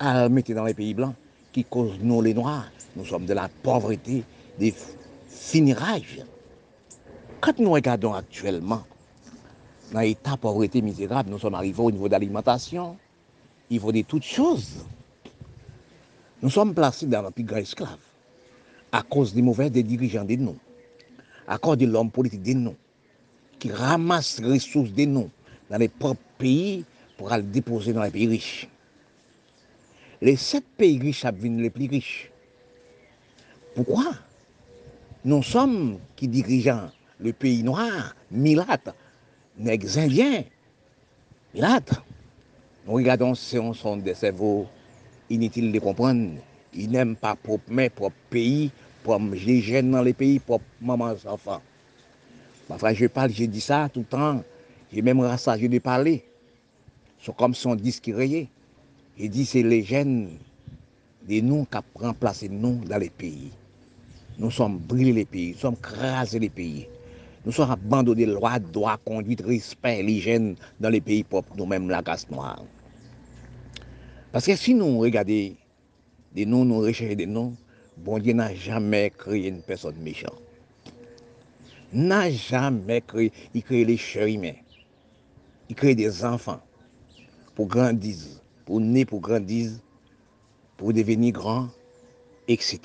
à 0.00 0.28
mettre 0.28 0.52
dans 0.52 0.64
les 0.64 0.74
pays 0.74 0.94
blancs, 0.94 1.14
qui 1.52 1.62
causent 1.62 2.00
nous 2.02 2.20
les 2.22 2.34
noirs. 2.34 2.66
Nous 2.96 3.04
sommes 3.04 3.26
de 3.26 3.34
la 3.34 3.48
pauvreté, 3.62 4.24
des 4.58 4.74
finirages. 5.28 6.24
Quand 7.44 7.58
nous 7.58 7.72
regardons 7.72 8.14
actuellement, 8.14 8.84
dans 9.92 10.00
l'état 10.00 10.34
pauvreté 10.38 10.80
misérable, 10.80 11.28
nous 11.28 11.38
sommes 11.38 11.52
arrivés 11.54 11.82
au 11.82 11.90
niveau 11.90 12.08
d'alimentation, 12.08 12.96
il 13.68 13.78
faut 13.78 13.92
de 13.92 14.00
toutes 14.00 14.24
choses. 14.24 14.86
Nous 16.40 16.48
sommes 16.48 16.72
placés 16.72 17.04
dans 17.04 17.20
la 17.20 17.30
plus 17.30 17.44
grande 17.44 17.60
esclave 17.60 17.98
à 18.90 19.02
cause 19.02 19.34
des 19.34 19.42
mauvais 19.42 19.68
des 19.68 19.82
dirigeants 19.82 20.24
de 20.24 20.36
nous, 20.36 20.56
à 21.46 21.58
cause 21.58 21.76
de 21.76 21.84
l'homme 21.84 22.10
politique 22.10 22.42
de 22.42 22.54
nous, 22.54 22.76
qui 23.58 23.70
ramasse 23.70 24.40
les 24.40 24.54
ressources 24.54 24.92
de 24.92 25.04
nous 25.04 25.28
dans 25.68 25.76
les 25.76 25.88
propres 25.88 26.22
pays 26.38 26.82
pour 27.18 27.30
aller 27.30 27.42
déposer 27.42 27.92
dans 27.92 28.04
les 28.04 28.10
pays 28.10 28.26
riches. 28.26 28.70
Les 30.22 30.36
sept 30.36 30.64
pays 30.78 30.98
riches 30.98 31.26
deviennent 31.26 31.60
les 31.60 31.68
plus 31.68 31.90
riches. 31.90 32.30
Pourquoi 33.74 34.14
Nous 35.26 35.42
sommes 35.42 35.98
qui 36.16 36.26
dirigeons 36.26 36.88
le 37.24 37.32
pays 37.32 37.62
noir, 37.62 38.14
Milat, 38.30 38.92
nègres 39.58 39.98
indiens, 39.98 40.44
Milat. 41.54 41.80
Nous 42.86 42.92
regardons 42.92 43.34
si 43.34 43.58
on 43.58 43.72
sont 43.72 43.96
des 43.96 44.12
cerveaux 44.12 44.66
inutiles 45.30 45.72
de 45.72 45.78
comprendre. 45.78 46.34
Ils 46.74 46.90
n'aiment 46.90 47.16
pas 47.16 47.34
propre 47.34 47.72
main, 47.72 47.88
propre 47.88 48.16
pays, 48.28 48.70
propre 49.02 49.34
jeunes 49.34 49.92
dans 49.92 50.02
les 50.02 50.12
pays, 50.12 50.38
propre 50.38 50.66
maman, 50.82 51.14
enfants. 51.26 51.62
Parfois, 52.68 52.92
je 52.92 53.06
parle, 53.06 53.30
je 53.30 53.44
dis 53.44 53.60
ça 53.60 53.88
tout 53.92 54.00
le 54.00 54.06
temps. 54.06 54.42
J'ai 54.92 55.00
même 55.00 55.20
rassagé 55.20 55.66
de 55.68 55.78
parler. 55.78 56.24
C'est 57.22 57.34
comme 57.34 57.54
son 57.54 57.74
disque 57.74 58.10
rayé. 58.14 58.50
Il 59.18 59.30
dit 59.30 59.46
c'est 59.46 59.62
les 59.62 59.82
jeunes 59.82 60.28
de 61.26 61.40
nous 61.40 61.64
qui 61.64 61.78
remplacé 61.94 62.50
nous 62.50 62.84
dans 62.84 62.98
les 62.98 63.08
pays. 63.08 63.50
Nous 64.36 64.50
sommes 64.50 64.78
brûlés 64.78 65.12
les 65.12 65.24
pays, 65.24 65.52
nous 65.52 65.58
sommes 65.58 65.76
crasés 65.76 66.40
les 66.40 66.48
pays. 66.48 66.88
Nous 67.44 67.52
sommes 67.52 67.70
abandonnés 67.70 68.26
loi, 68.26 68.58
droit, 68.58 68.96
conduite, 69.04 69.42
respect, 69.42 70.02
l'hygiène 70.02 70.56
dans 70.80 70.88
les 70.88 71.00
pays 71.00 71.24
propres, 71.24 71.54
nous-mêmes, 71.56 71.90
la 71.90 72.02
casse 72.02 72.30
noire. 72.30 72.62
Parce 74.32 74.46
que 74.46 74.56
si 74.56 74.74
nous 74.74 74.98
regardons 74.98 75.54
des 76.34 76.46
noms, 76.46 76.64
nous 76.64 76.78
recherchons 76.78 77.14
des 77.14 77.26
noms, 77.26 77.54
bon 77.98 78.18
Dieu 78.18 78.32
n'a 78.32 78.54
jamais 78.54 79.10
créé 79.10 79.48
une 79.48 79.60
personne 79.60 79.96
méchante. 79.96 80.40
N'a 81.92 82.30
jamais 82.30 83.02
créé. 83.02 83.30
Il 83.52 83.62
crée 83.62 83.84
les 83.84 83.96
chers 83.96 84.26
humains. 84.26 84.56
Il 85.68 85.76
crée 85.76 85.94
des 85.94 86.24
enfants 86.24 86.60
pour 87.54 87.68
grandir, 87.68 88.16
pour 88.64 88.80
naître, 88.80 89.10
pour 89.10 89.20
grandir, 89.20 89.70
pour 90.76 90.92
devenir 90.92 91.32
grand, 91.32 91.68
etc. 92.48 92.80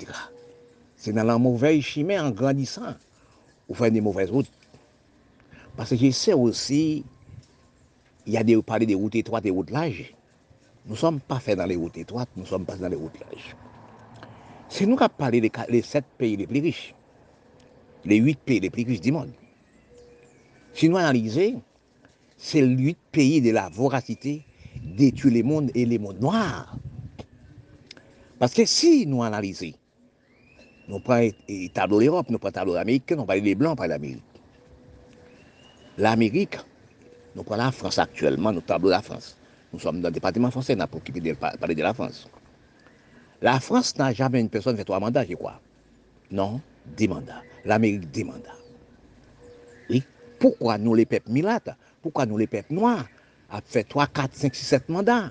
C'est 0.96 1.12
dans 1.12 1.24
la 1.24 1.38
mauvaise 1.38 1.82
chimère 1.82 2.24
en 2.24 2.30
grandissant 2.30 2.94
ou 3.70 3.74
faire 3.74 3.90
des 3.90 4.00
mauvaises 4.00 4.30
routes. 4.30 4.50
Parce 5.76 5.90
que 5.90 5.96
je 5.96 6.10
sais 6.10 6.34
aussi, 6.34 7.04
il 8.26 8.32
y 8.32 8.36
a 8.36 8.42
des 8.42 8.60
parler 8.60 8.84
des 8.84 8.96
routes 8.96 9.14
étroites, 9.14 9.44
des 9.44 9.50
routes 9.50 9.70
larges. 9.70 10.12
Nous 10.86 10.92
ne 10.92 10.98
sommes 10.98 11.20
pas 11.20 11.38
faits 11.38 11.56
dans 11.56 11.66
les 11.66 11.76
routes 11.76 11.96
étroites, 11.96 12.28
nous 12.36 12.44
sommes 12.44 12.64
pas 12.64 12.76
dans 12.76 12.88
les 12.88 12.96
routes 12.96 13.18
larges. 13.20 13.56
C'est 14.68 14.86
nous 14.86 14.96
qui 14.96 15.04
parlé 15.16 15.40
des 15.40 15.50
les 15.68 15.82
sept 15.82 16.04
pays 16.18 16.36
les 16.36 16.46
plus 16.46 16.60
riches, 16.60 16.94
les 18.04 18.16
huit 18.16 18.38
pays 18.38 18.60
les 18.60 18.70
plus 18.70 18.84
riches 18.84 19.00
du 19.00 19.12
monde. 19.12 19.30
Si 20.74 20.88
nous 20.88 20.96
analysons, 20.96 21.62
c'est 22.36 22.60
les 22.60 22.74
huit 22.74 22.98
pays 23.12 23.40
de 23.40 23.52
la 23.52 23.68
voracité 23.68 24.44
détruire 24.82 25.34
les 25.34 25.42
mondes 25.42 25.70
et 25.74 25.84
les 25.84 25.98
mondes 25.98 26.20
noirs. 26.20 26.76
Parce 28.38 28.54
que 28.54 28.64
si 28.64 29.06
nous 29.06 29.22
analysons, 29.22 29.72
Nous 30.88 31.00
prenons 31.00 31.32
le 31.48 31.68
tableau 31.68 32.00
de 32.00 32.04
l'Europe, 32.04 32.30
nous 32.30 32.38
prenons 32.38 32.50
le 32.50 32.54
tableau 32.54 32.72
de 32.72 32.78
l'Amérique, 32.78 33.12
nous 33.12 33.24
parlons 33.24 33.42
des 33.42 33.54
Blancs, 33.54 33.70
nous 33.70 33.76
parlons 33.76 33.88
de 33.88 34.02
l'Amérique. 34.02 34.22
L'Amérique, 35.98 36.58
nous 37.36 37.42
prenons 37.42 37.64
la 37.64 37.72
France 37.72 37.98
actuellement, 37.98 38.52
nous 38.52 38.60
tableau 38.60 38.88
de 38.88 38.94
la 38.94 39.02
France. 39.02 39.36
Nous 39.72 39.78
sommes 39.78 40.00
dans 40.00 40.08
le 40.08 40.14
département 40.14 40.50
français, 40.50 40.74
nous 40.74 40.82
avons 40.82 40.98
occupé 40.98 41.20
de 41.20 41.32
parler 41.34 41.74
de 41.74 41.82
la 41.82 41.94
France. 41.94 42.28
La 43.42 43.60
France 43.60 43.96
n'a 43.96 44.12
jamais 44.12 44.40
une 44.40 44.48
personne 44.48 44.76
fait 44.76 44.84
trois 44.84 45.00
mandats, 45.00 45.24
je 45.24 45.34
crois. 45.34 45.60
Non, 46.30 46.60
des 46.96 47.08
mandats. 47.08 47.42
L'Amérique, 47.64 48.10
des 48.10 48.24
mandats. 48.24 48.56
Oui. 49.88 50.02
Pourquoi 50.38 50.78
nous, 50.78 50.94
les 50.94 51.06
peuples 51.06 51.30
milates, 51.30 51.70
pourquoi 52.02 52.26
nous, 52.26 52.36
les 52.36 52.46
peuples 52.46 52.74
noirs, 52.74 53.06
avons 53.50 53.62
fait 53.66 53.84
3, 53.84 54.06
4, 54.06 54.34
5, 54.34 54.54
6, 54.54 54.64
7 54.64 54.88
mandats 54.88 55.30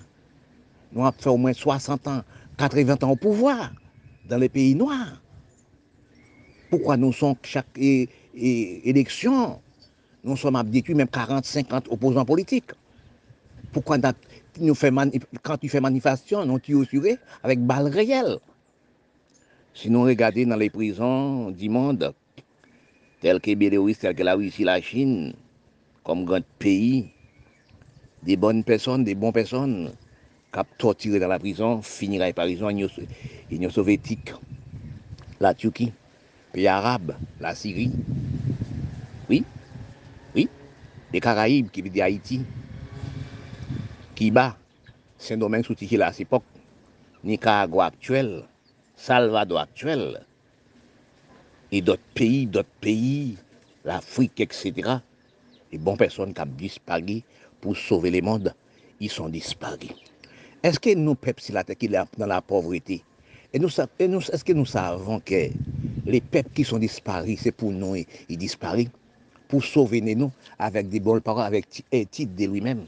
Nous 0.92 1.06
avons 1.06 1.18
fait 1.18 1.30
au 1.30 1.38
moins 1.38 1.54
60 1.54 2.08
ans, 2.08 2.24
80 2.58 3.04
ans 3.04 3.12
au 3.12 3.16
pouvoir 3.16 3.72
dans 4.28 4.38
les 4.38 4.50
pays 4.50 4.76
noirs. 4.76 5.22
Pourquoi 6.70 6.98
nous 6.98 7.14
sommes 7.14 7.36
chaque 7.44 7.80
élection, 8.36 9.60
nous 10.24 10.38
sommes 10.38 10.56
habitués 10.56 10.94
même 10.94 11.08
40, 11.08 11.46
50 11.46 11.88
opposants 11.90 12.26
politiques. 12.26 12.72
Pourquoi 13.72 13.98
nous 14.60 14.76
quand 15.42 15.58
tu 15.58 15.70
fais 15.70 15.82
manifestation, 15.82 16.46
nous 16.46 16.60
tu 16.60 16.80
assuré 16.80 17.18
avec 17.44 17.60
balles 17.60 17.88
réelles 17.88 18.38
Si 19.74 19.90
nous 19.90 20.04
regardons 20.04 20.48
dans 20.48 20.58
les 20.58 20.70
prisons 20.70 21.52
du 21.52 21.70
monde, 21.70 22.14
tels 23.22 23.40
que 23.40 23.54
Béléoïs, 23.56 23.98
tels 23.98 24.16
que 24.16 24.24
la 24.24 24.36
Russie, 24.36 24.64
la 24.64 24.82
Chine, 24.82 25.34
comme 26.04 26.26
grand 26.26 26.44
pays, 26.60 27.10
des 28.24 28.36
bonnes 28.38 28.64
personnes, 28.64 29.04
des 29.04 29.16
bonnes 29.16 29.34
personnes, 29.34 29.92
qui 30.52 30.60
ont 30.60 30.66
torturé 30.78 31.20
dans 31.20 31.28
la 31.28 31.40
prison, 31.40 31.82
finira 31.82 32.32
par 32.34 32.46
exemple 32.46 32.74
l'Union 33.50 33.70
soviétique, 33.70 34.34
la 35.40 35.54
Turquie, 35.54 35.94
pays 36.54 36.68
arabe, 36.68 37.16
la 37.40 37.54
Syrie, 37.54 37.92
oui, 39.30 39.44
oui, 40.36 40.50
les 41.14 41.20
Caraïbes 41.20 41.70
qui 41.70 41.82
vivent 41.82 42.02
Haïti, 42.02 42.42
Kiba, 44.16 44.58
Saint-Domingue 45.18 45.66
sous 45.66 45.74
à 45.74 46.12
cette 46.12 46.22
époque, 46.22 46.44
Nicaragua 47.24 47.86
actuel, 47.86 48.44
Salvador 48.96 49.60
actuel, 49.60 50.26
et 51.72 51.82
d'autres 51.82 52.02
pays, 52.16 52.48
d'autres 52.48 52.70
pays, 52.82 53.38
l'Afrique, 53.86 54.40
etc. 54.40 54.74
Les 55.72 55.78
bonnes 55.78 55.98
personnes 55.98 56.34
qui 56.34 56.42
ont 56.42 56.46
disparu 56.46 57.22
pour 57.62 57.78
sauver 57.78 58.10
le 58.10 58.22
monde, 58.22 58.54
ils 59.00 59.10
sont 59.10 59.30
disparus. 59.30 59.92
Est-ce 60.64 60.80
que 60.80 60.96
nous, 60.96 61.16
peuples, 61.16 61.42
si 61.42 61.52
la 61.52 61.64
terre 61.64 61.78
qui 61.78 61.88
dans 61.88 62.26
la 62.26 62.42
pauvreté, 62.42 63.04
et 63.54 63.60
nous, 63.60 63.70
est-ce 63.70 64.44
que 64.44 64.54
nous 64.54 64.66
savons 64.66 65.20
que 65.20 65.50
les 66.06 66.22
peuples 66.22 66.54
qui 66.54 66.64
sont 66.64 66.80
disparus, 66.80 67.40
c'est 67.42 67.52
pour 67.52 67.72
nous, 67.72 67.96
ils 67.96 68.38
disparus, 68.38 68.88
pour 69.48 69.64
sauver 69.64 70.02
nous 70.02 70.32
avec 70.58 70.90
des 70.90 71.00
bonnes 71.00 71.22
paroles, 71.22 71.46
avec 71.46 71.68
titre 71.70 72.36
de 72.36 72.46
lui-même. 72.46 72.86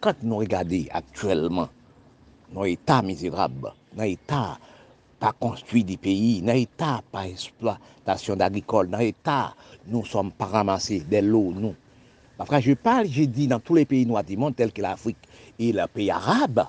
Quand 0.00 0.14
nous 0.22 0.36
regardons 0.36 0.84
actuellement 0.90 1.68
nos 2.52 2.64
états 2.64 3.02
misérables, 3.02 3.72
nos 3.96 4.04
états 4.04 4.58
pas 5.18 5.32
construit 5.32 5.82
des 5.82 5.96
pays, 5.96 6.40
nos 6.42 6.52
états 6.52 7.02
pas 7.10 7.26
exploitation 7.26 8.38
agricole, 8.38 8.88
nos 8.88 9.00
états 9.00 9.54
nous 9.88 10.04
sommes 10.04 10.30
pas 10.30 10.46
ramassés 10.46 11.00
des 11.00 11.20
lots, 11.20 11.52
nous. 11.52 11.74
Après, 12.38 12.62
je 12.62 12.72
parle, 12.74 13.08
j'ai 13.08 13.26
dit 13.26 13.48
dans 13.48 13.58
tous 13.58 13.74
les 13.74 13.84
pays 13.84 14.06
noirs 14.06 14.22
du 14.22 14.36
monde, 14.36 14.54
tels 14.54 14.72
que 14.72 14.80
l'Afrique 14.80 15.18
et 15.58 15.72
les 15.72 15.84
pays 15.92 16.10
arabes, 16.12 16.68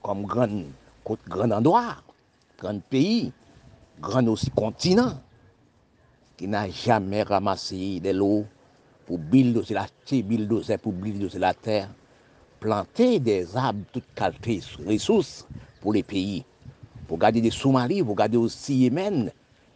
comme 0.00 0.22
grand, 0.22 0.62
grand 1.28 1.50
endroit, 1.50 1.96
grand 2.56 2.80
pays, 2.84 3.32
grand 4.02 4.26
aussi 4.26 4.50
continent, 4.50 5.14
qui 6.36 6.48
n'a 6.48 6.68
jamais 6.68 7.22
ramassé 7.22 8.00
de 8.00 8.10
l'eau 8.10 8.44
pour 9.06 9.18
bulldozer 9.18 9.74
la 9.74 9.86
bulldozer 10.10 10.76
pour 10.78 10.92
bulldozer 10.92 11.38
la 11.38 11.54
terre, 11.54 11.88
planter 12.60 13.20
des 13.20 13.56
arbres, 13.56 13.84
toutes 13.92 14.12
qualités, 14.14 14.60
ressources 14.86 15.46
pour 15.80 15.92
les 15.92 16.02
pays. 16.02 16.44
Pour 17.06 17.18
garder 17.18 17.40
des 17.40 17.50
Somalis, 17.50 18.02
pour 18.02 18.16
garder 18.16 18.36
aussi 18.36 18.74
Yémen, 18.74 19.30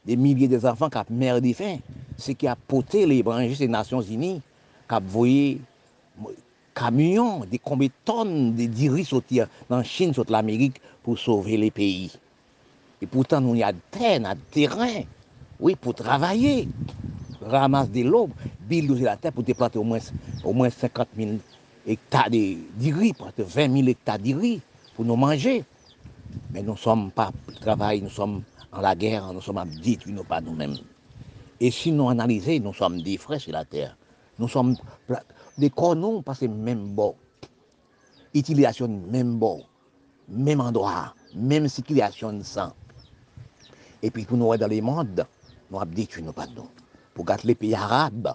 des 0.04 0.16
milliers 0.16 0.48
d'enfants 0.48 0.90
qui 0.90 0.98
ont 0.98 1.04
meurent 1.10 1.40
de 1.40 1.52
faim. 1.52 1.78
Ce 2.16 2.32
qui 2.32 2.46
a 2.46 2.56
porté 2.56 3.06
les 3.06 3.22
branches 3.22 3.58
des 3.58 3.68
Nations 3.68 4.00
Unies, 4.00 4.40
qui 4.88 4.94
a 4.94 5.00
voyé 5.00 5.60
camions, 6.74 7.44
des 7.44 7.58
combien 7.58 7.88
de 7.88 7.92
tonnes 8.04 8.54
de 8.54 8.90
riz 8.90 9.04
sortir 9.04 9.48
dans 9.68 9.78
la 9.78 9.82
Chine, 9.82 10.14
sur 10.14 10.24
l'Amérique, 10.28 10.80
pour 11.02 11.18
sauver 11.18 11.56
les 11.56 11.70
pays. 11.70 12.12
Et 13.02 13.06
pourtant, 13.06 13.40
nous 13.40 13.54
y 13.54 13.62
a 13.62 13.72
terre, 13.90 14.34
terrain, 14.50 15.02
oui, 15.60 15.74
pour 15.74 15.94
travailler. 15.94 16.68
Ramasse 17.40 17.90
de 17.90 18.02
l'eau, 18.02 18.30
bulldozer 18.68 19.04
la 19.04 19.16
terre 19.16 19.32
pour 19.32 19.42
déplanter 19.42 19.78
au 19.78 19.84
moins, 19.84 19.98
au 20.42 20.52
moins 20.52 20.70
50 20.70 21.08
000 21.16 21.30
hectares 21.86 22.30
de, 22.30 22.56
riz, 22.92 23.12
presque 23.12 23.40
20 23.40 23.72
000 23.76 23.88
hectares 23.88 24.18
de 24.18 24.34
riz 24.34 24.60
pour 24.94 25.04
nous 25.04 25.16
manger. 25.16 25.62
Mais 26.52 26.62
nous 26.62 26.72
ne 26.72 26.78
sommes 26.78 27.10
pas 27.10 27.32
travail, 27.60 28.00
nous 28.00 28.08
sommes 28.10 28.42
en 28.72 28.80
la 28.80 28.94
guerre, 28.94 29.32
nous 29.32 29.40
sommes 29.42 29.58
à 29.58 29.66
détruire 29.66 30.16
nous 30.16 30.24
pas 30.24 30.40
nous-mêmes. 30.40 30.78
Et 31.60 31.70
si 31.70 31.92
nous 31.92 32.08
analysons, 32.08 32.60
nous 32.62 32.72
sommes 32.74 33.02
des 33.02 33.18
frères 33.18 33.40
sur 33.40 33.52
la 33.52 33.64
terre. 33.64 33.96
Nous 34.38 34.48
sommes 34.48 34.76
des 35.58 35.70
cornons 35.70 36.22
parce 36.22 36.40
que 36.40 36.46
même 36.46 36.94
bon. 36.94 37.14
Utilisation 38.34 38.88
même 38.88 39.38
bon. 39.38 39.64
Même 40.28 40.60
endroit. 40.60 41.14
Même 41.34 41.68
circulation 41.68 42.32
de 42.32 42.42
sang. 42.42 42.72
Et 44.02 44.10
puis 44.10 44.24
pour 44.24 44.36
nous 44.36 44.56
dans 44.56 44.66
les 44.66 44.80
mondes, 44.80 45.26
nous 45.70 45.80
avons 45.80 45.90
détruit 45.90 46.22
nos 46.22 46.32
pas 46.32 46.46
nous. 46.46 46.68
Pour 47.14 47.24
garder 47.24 47.48
les 47.48 47.54
pays 47.54 47.74
arabes, 47.74 48.34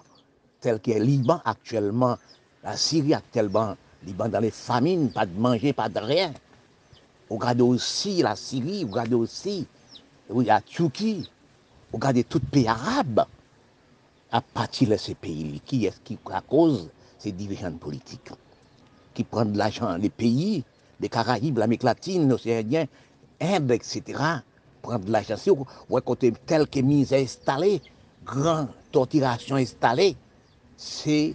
tels 0.60 0.80
que 0.80 0.92
Liban 0.92 1.40
actuellement, 1.44 2.18
la 2.62 2.76
Syrie 2.76 3.14
actuellement, 3.14 3.76
Liban 4.04 4.28
dans 4.28 4.40
les 4.40 4.50
famines, 4.50 5.10
pas 5.10 5.26
de 5.26 5.38
manger, 5.38 5.72
pas 5.72 5.88
de 5.88 6.00
rien. 6.00 6.32
Regardez 7.30 7.62
aussi 7.62 8.22
la 8.22 8.36
Syrie, 8.36 8.84
regardez 8.84 9.14
aussi 9.14 9.66
la 10.28 10.60
Turquie, 10.60 11.28
regardez 11.92 12.24
tout 12.24 12.40
pays 12.40 12.68
arabe. 12.68 13.24
À 14.34 14.40
partir 14.40 14.88
de 14.88 14.96
ces 14.96 15.14
pays, 15.14 15.60
qui 15.66 15.84
est-ce 15.84 16.00
qui 16.00 16.18
à 16.32 16.40
cause 16.40 16.88
ces 17.18 17.32
dirigeants 17.32 17.72
politiques 17.72 18.30
qui 19.12 19.24
prennent 19.24 19.52
de 19.52 19.58
l'argent, 19.58 19.94
les 19.98 20.08
pays, 20.08 20.64
les 21.00 21.10
Caraïbes, 21.10 21.58
l'Amérique 21.58 21.82
latine, 21.82 22.28
l'Océan 22.30 22.86
Inde, 23.40 23.72
etc., 23.72 24.02
prennent 24.82 25.04
de 25.04 25.12
l'argent. 25.12 25.36
Si 25.36 25.50
vous 25.50 25.66
côté 26.00 26.32
tel 26.46 26.66
que 26.66 26.80
mise 26.80 27.12
installée, 27.12 27.80
grand 28.24 28.68
torturation 28.90 29.56
installée, 29.56 30.16
c'est 30.76 31.34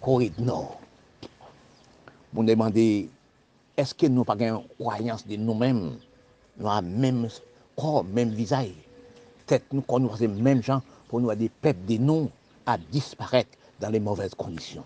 Corée 0.00 0.30
du 0.30 0.42
Nord. 0.42 0.78
Vous 2.32 2.44
demandez 2.44 3.08
est-ce 3.76 3.94
que 3.94 4.06
nous 4.06 4.24
n'avons 4.24 4.24
pas 4.24 4.44
une 4.44 4.62
croyance 4.78 5.26
de 5.26 5.36
nous-mêmes? 5.36 5.96
Nous 6.58 6.68
avons 6.68 6.88
même 6.88 7.28
corps, 7.76 8.04
même 8.04 8.30
visage. 8.30 8.70
Peut-être 9.46 9.64
nous 9.72 9.82
connaissons 9.82 10.16
les 10.20 10.28
mêmes 10.28 10.62
gens 10.62 10.80
pour 11.08 11.20
nous 11.20 11.34
des 11.34 11.48
peuples 11.48 11.84
de 11.86 11.96
nous 11.96 12.30
à 12.66 12.78
disparaître 12.78 13.50
dans 13.80 13.90
les 13.90 14.00
mauvaises 14.00 14.34
conditions. 14.34 14.84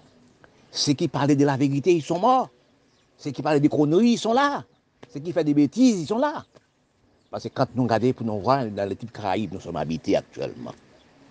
Ceux 0.70 0.94
qui 0.94 1.08
parlaient 1.08 1.36
de 1.36 1.44
la 1.44 1.56
vérité, 1.56 1.94
ils 1.94 2.02
sont 2.02 2.18
morts. 2.18 2.48
Ceux 3.18 3.30
qui 3.30 3.42
parlaient 3.42 3.60
des 3.60 3.68
conneries, 3.68 4.12
ils 4.12 4.18
sont 4.18 4.32
là. 4.32 4.64
Ceux 5.12 5.20
qui 5.20 5.32
font 5.32 5.42
des 5.42 5.54
bêtises, 5.54 6.00
ils 6.00 6.06
sont 6.06 6.18
là. 6.18 6.44
Parce 7.30 7.44
que 7.44 7.48
quand 7.48 7.66
nous 7.74 7.82
regardons 7.82 8.12
pour 8.12 8.26
nous 8.26 8.40
voir 8.40 8.66
dans 8.66 8.88
les 8.88 8.96
types 8.96 9.12
Caraïbes, 9.12 9.52
nous 9.52 9.60
sommes 9.60 9.76
habités 9.76 10.16
actuellement. 10.16 10.72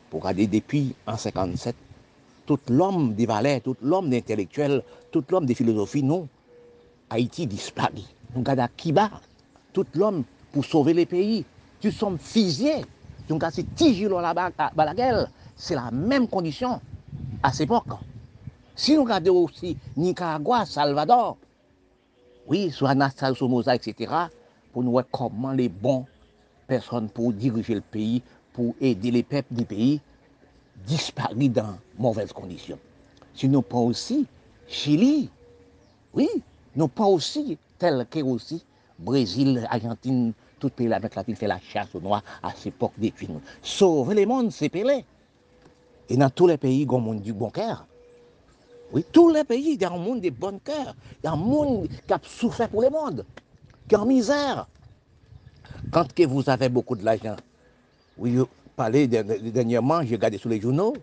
Pour 0.09 0.21
regarder 0.21 0.47
depuis 0.47 0.93
en 1.07 1.17
57, 1.17 1.75
tout 2.45 2.59
l'homme 2.69 3.13
des 3.13 3.25
valeurs, 3.25 3.61
tout 3.61 3.75
l'homme 3.81 4.09
d'intellectuels, 4.09 4.83
tout 5.11 5.23
l'homme 5.29 5.45
des 5.45 5.55
philosophies, 5.55 6.03
nous, 6.03 6.27
Haïti 7.09 7.47
disparaît. 7.47 7.91
Nous 8.33 8.41
regardons 8.41 8.63
à 8.63 8.67
Kiba, 8.67 9.09
tout 9.73 9.87
l'homme 9.95 10.23
pour 10.51 10.63
sauver 10.63 10.93
les 10.93 11.05
pays. 11.05 11.43
Nous 11.83 11.91
sommes 11.91 12.19
fusillés. 12.19 12.85
Nous 13.29 13.35
regardons 13.35 13.63
Tigilo 13.75 14.19
guerre. 14.95 15.27
C'est 15.55 15.75
la 15.75 15.89
même 15.91 16.27
condition 16.27 16.79
à 17.41 17.51
cette 17.51 17.61
époque. 17.61 17.87
Si 18.75 18.95
nous 18.95 19.03
regardons 19.03 19.45
aussi 19.45 19.75
Nicaragua, 19.95 20.65
Salvador, 20.65 21.37
oui, 22.45 22.71
soit 22.71 22.91
Anastasio 22.91 23.35
Somoza, 23.35 23.75
etc., 23.75 24.13
pour 24.77 24.83
nous 24.83 24.91
voir 24.91 25.05
comment 25.11 25.53
les 25.53 25.69
bons 25.69 26.05
personnes 26.67 27.09
pour 27.09 27.33
diriger 27.33 27.73
le 27.73 27.81
pays, 27.81 28.21
pour 28.53 28.75
aider 28.79 29.09
les 29.09 29.23
peuples 29.23 29.55
du 29.55 29.65
pays, 29.65 29.99
disparaissent 30.85 31.49
dans 31.49 31.79
mauvaises 31.97 32.31
conditions. 32.31 32.77
Si 33.33 33.49
nous 33.49 33.63
prenons 33.63 33.87
aussi 33.87 34.27
Chili, 34.67 35.31
oui, 36.13 36.29
nous 36.75 36.87
pas 36.87 37.05
aussi, 37.05 37.57
tel 37.79 38.05
que 38.07 38.19
aussi, 38.19 38.63
Brésil, 38.99 39.67
Argentine, 39.67 40.33
tout 40.59 40.69
pays 40.69 40.87
l'Amérique 40.87 41.15
latine 41.15 41.35
fait 41.35 41.47
la 41.47 41.59
chasse 41.59 41.95
aux 41.95 41.99
noirs 41.99 42.21
à 42.43 42.51
cette 42.51 42.67
époque 42.67 42.93
détruire 42.99 43.31
nous. 43.31 43.41
Sauver 43.63 44.13
le 44.13 44.27
monde, 44.27 44.51
c'est 44.51 44.69
Pelé. 44.69 45.03
Et 46.07 46.17
dans 46.17 46.29
tous 46.29 46.45
les 46.45 46.57
pays, 46.57 46.83
il 46.83 46.91
y 46.91 46.93
a 46.93 46.97
un 46.97 47.01
monde 47.01 47.21
du 47.23 47.33
bon 47.33 47.49
cœur. 47.49 47.87
Oui, 48.93 49.03
tous 49.11 49.33
les 49.33 49.43
pays, 49.43 49.71
il 49.73 49.81
y 49.81 49.85
a 49.85 49.91
un 49.91 49.97
monde 49.97 50.21
de 50.21 50.29
bon 50.29 50.59
cœur. 50.63 50.93
Il 51.23 51.25
y 51.25 51.27
a 51.27 51.31
un 51.31 51.35
monde 51.35 51.87
qui 52.05 52.13
a 52.13 52.19
souffert 52.21 52.69
pour 52.69 52.83
le 52.83 52.91
monde, 52.91 53.25
qui 53.87 53.95
en 53.95 54.05
misère. 54.05 54.67
Quand 55.91 56.11
que 56.13 56.23
vous 56.23 56.49
avez 56.49 56.69
beaucoup 56.69 56.95
de 56.95 57.03
l'argent, 57.05 57.35
oui, 58.17 58.35
je 58.35 58.43
parlais 58.75 59.07
dernièrement, 59.07 60.03
j'ai 60.03 60.15
regardé 60.15 60.37
sur 60.37 60.49
les 60.49 60.59
journaux, 60.59 60.93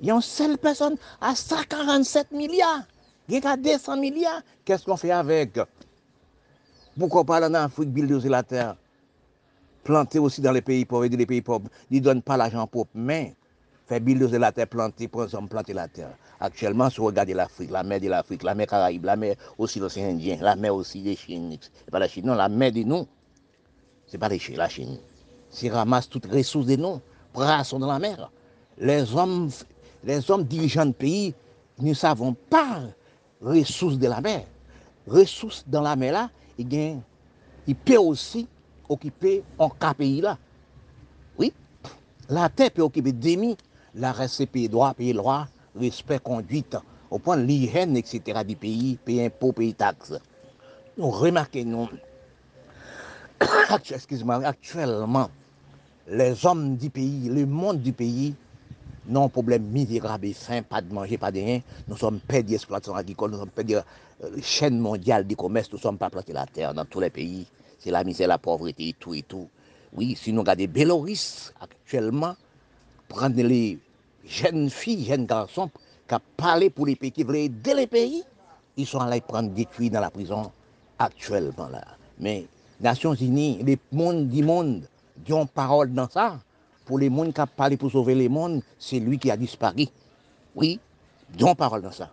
il 0.00 0.08
y 0.08 0.10
a 0.10 0.14
une 0.14 0.20
seule 0.20 0.56
personne 0.56 0.96
à 1.20 1.34
147 1.34 2.32
milliards. 2.32 2.84
Il 3.28 3.42
y 3.42 3.46
a 3.46 3.56
200 3.56 3.96
milliards. 3.98 4.42
Qu'est-ce 4.64 4.84
qu'on 4.84 4.96
fait 4.96 5.10
avec? 5.10 5.58
Pourquoi 6.98 7.24
pas 7.24 7.46
en 7.46 7.54
Afrique, 7.54 7.90
bulldozer 7.90 8.28
la 8.28 8.42
terre? 8.42 8.76
Planter 9.84 10.18
aussi 10.18 10.40
dans 10.40 10.52
les 10.52 10.62
pays 10.62 10.84
pauvres, 10.84 11.04
aider 11.04 11.16
les 11.16 11.26
pays 11.26 11.42
pauvres. 11.42 11.68
Ils 11.90 11.98
ne 11.98 12.04
donnent 12.04 12.22
pas 12.22 12.36
l'argent 12.36 12.66
propre, 12.66 12.90
mais 12.94 13.34
fait 13.90 13.98
bulldozer 13.98 14.38
la 14.38 14.52
terre, 14.52 14.68
planter, 14.68 15.08
prendre 15.08 15.48
planter 15.48 15.72
la 15.72 15.88
terre. 15.88 16.16
Actuellement, 16.38 16.88
si 16.90 16.98
vous 16.98 17.06
regardez 17.06 17.34
l'Afrique, 17.34 17.72
la 17.72 17.82
mer 17.82 18.00
de 18.00 18.08
l'Afrique, 18.08 18.44
la 18.44 18.54
mer 18.54 18.68
Caraïbe, 18.68 19.04
la 19.04 19.16
mer 19.16 19.34
aussi 19.58 19.80
l'océan 19.80 20.10
Indien, 20.10 20.38
la 20.40 20.54
mer 20.54 20.72
aussi 20.72 21.02
des 21.02 21.16
Chine. 21.16 21.56
c'est 21.60 21.90
pas 21.90 21.98
la 21.98 22.06
Chine, 22.06 22.26
non, 22.26 22.34
la 22.36 22.48
mer 22.48 22.70
de 22.70 22.84
nous, 22.84 23.08
c'est 24.06 24.16
pas 24.16 24.28
les 24.28 24.38
Chines, 24.38 24.58
la 24.58 24.68
Chine. 24.68 24.96
C'est 25.50 25.70
ramasse 25.70 26.08
toutes 26.08 26.26
ressources 26.26 26.66
de 26.66 26.76
nous, 26.76 27.00
bras 27.34 27.64
sont 27.64 27.80
dans 27.80 27.88
la 27.88 27.98
mer. 27.98 28.30
Les 28.78 29.12
hommes, 29.16 29.50
les 30.04 30.30
hommes 30.30 30.44
dirigeants 30.44 30.86
de 30.86 30.92
pays, 30.92 31.34
ne 31.80 31.92
savons 31.92 32.36
pas 32.48 32.82
ressources 33.42 33.98
de 33.98 34.06
la 34.06 34.20
mer. 34.20 34.44
Ressources 35.08 35.64
dans 35.66 35.82
la 35.82 35.96
mer 35.96 36.12
là, 36.12 36.30
eh 36.60 36.62
il, 36.62 37.00
il 37.66 37.74
peut 37.74 37.96
aussi 37.96 38.46
occuper 38.88 39.42
un 39.58 39.68
cas 39.68 39.94
pays 39.94 40.20
là. 40.20 40.38
Oui, 41.36 41.52
la 42.28 42.48
terre 42.48 42.70
peut 42.70 42.82
occuper 42.82 43.10
demi 43.10 43.56
la 43.94 44.14
pays 44.50 44.68
droit, 44.68 44.94
pays 44.94 45.12
droit, 45.12 45.46
respect, 45.78 46.18
conduite, 46.18 46.76
au 47.10 47.18
point 47.18 47.36
de 47.36 47.42
l'hygiène, 47.42 47.96
etc. 47.96 48.40
du 48.46 48.56
pays, 48.56 48.98
pays 49.04 49.24
impôts, 49.24 49.52
pays 49.52 49.74
taxes. 49.74 50.14
Nous 50.96 51.10
remarquons, 51.10 51.88
excuse-moi, 53.90 54.44
actuellement, 54.44 55.30
les 56.08 56.44
hommes 56.46 56.76
du 56.76 56.90
pays, 56.90 57.28
le 57.28 57.46
monde 57.46 57.80
du 57.80 57.92
pays, 57.92 58.34
non 59.08 59.28
problème 59.28 59.62
misérable 59.64 60.26
et 60.26 60.32
faim, 60.32 60.62
pas 60.62 60.80
de 60.80 60.92
manger, 60.92 61.18
pas 61.18 61.32
de 61.32 61.38
rien. 61.38 61.60
Nous 61.88 61.96
sommes 61.96 62.20
perdus 62.20 62.52
d'exploitation 62.52 62.94
agricole, 62.94 63.32
nous 63.32 63.38
sommes 63.38 63.48
perdus 63.48 63.74
de 63.74 63.82
euh, 64.24 64.36
chaîne 64.42 64.78
mondiale 64.78 65.26
du 65.26 65.36
commerce, 65.36 65.72
nous 65.72 65.78
sommes 65.78 65.98
pas 65.98 66.10
plantés 66.10 66.32
la 66.32 66.46
terre 66.46 66.74
dans 66.74 66.84
tous 66.84 67.00
les 67.00 67.10
pays. 67.10 67.46
C'est 67.78 67.90
la 67.90 68.04
misère, 68.04 68.28
la 68.28 68.38
pauvreté 68.38 68.88
et 68.88 68.92
tout 68.92 69.14
et 69.14 69.22
tout. 69.22 69.48
Oui, 69.92 70.16
si 70.16 70.32
nous 70.32 70.40
regardons 70.40 70.66
Bélorusse 70.68 71.52
actuellement, 71.60 72.36
prendre 73.10 73.42
les 73.42 73.78
jeunes 74.24 74.70
filles, 74.70 75.04
jeunes 75.04 75.26
garçons 75.26 75.68
qui 76.08 76.14
parlé 76.36 76.70
pour 76.70 76.86
les 76.86 76.96
pays 76.96 77.12
qui 77.12 77.24
veulent 77.24 77.36
aider 77.36 77.74
les 77.74 77.86
pays, 77.86 78.22
ils 78.76 78.86
sont 78.86 79.00
allés 79.00 79.20
prendre 79.20 79.50
des 79.50 79.66
cuits 79.66 79.90
dans 79.90 80.00
la 80.00 80.10
prison 80.10 80.50
actuellement 80.98 81.68
là. 81.68 81.84
Mais 82.18 82.46
Nations 82.80 83.14
Unies, 83.14 83.62
les 83.62 83.78
mondes 83.92 84.28
du 84.28 84.42
monde, 84.42 84.88
ont 85.30 85.46
parole 85.46 85.92
dans 85.92 86.08
ça 86.08 86.38
pour 86.86 86.98
les 86.98 87.10
mondes 87.10 87.32
qui 87.32 87.40
a 87.40 87.46
parlé 87.46 87.76
pour 87.76 87.90
sauver 87.90 88.14
les 88.14 88.28
mondes, 88.28 88.62
c'est 88.78 88.98
lui 88.98 89.18
qui 89.18 89.30
a 89.30 89.36
disparu. 89.36 89.86
Oui, 90.54 90.80
dont 91.38 91.54
parole 91.54 91.82
dans 91.82 91.92
ça. 91.92 92.10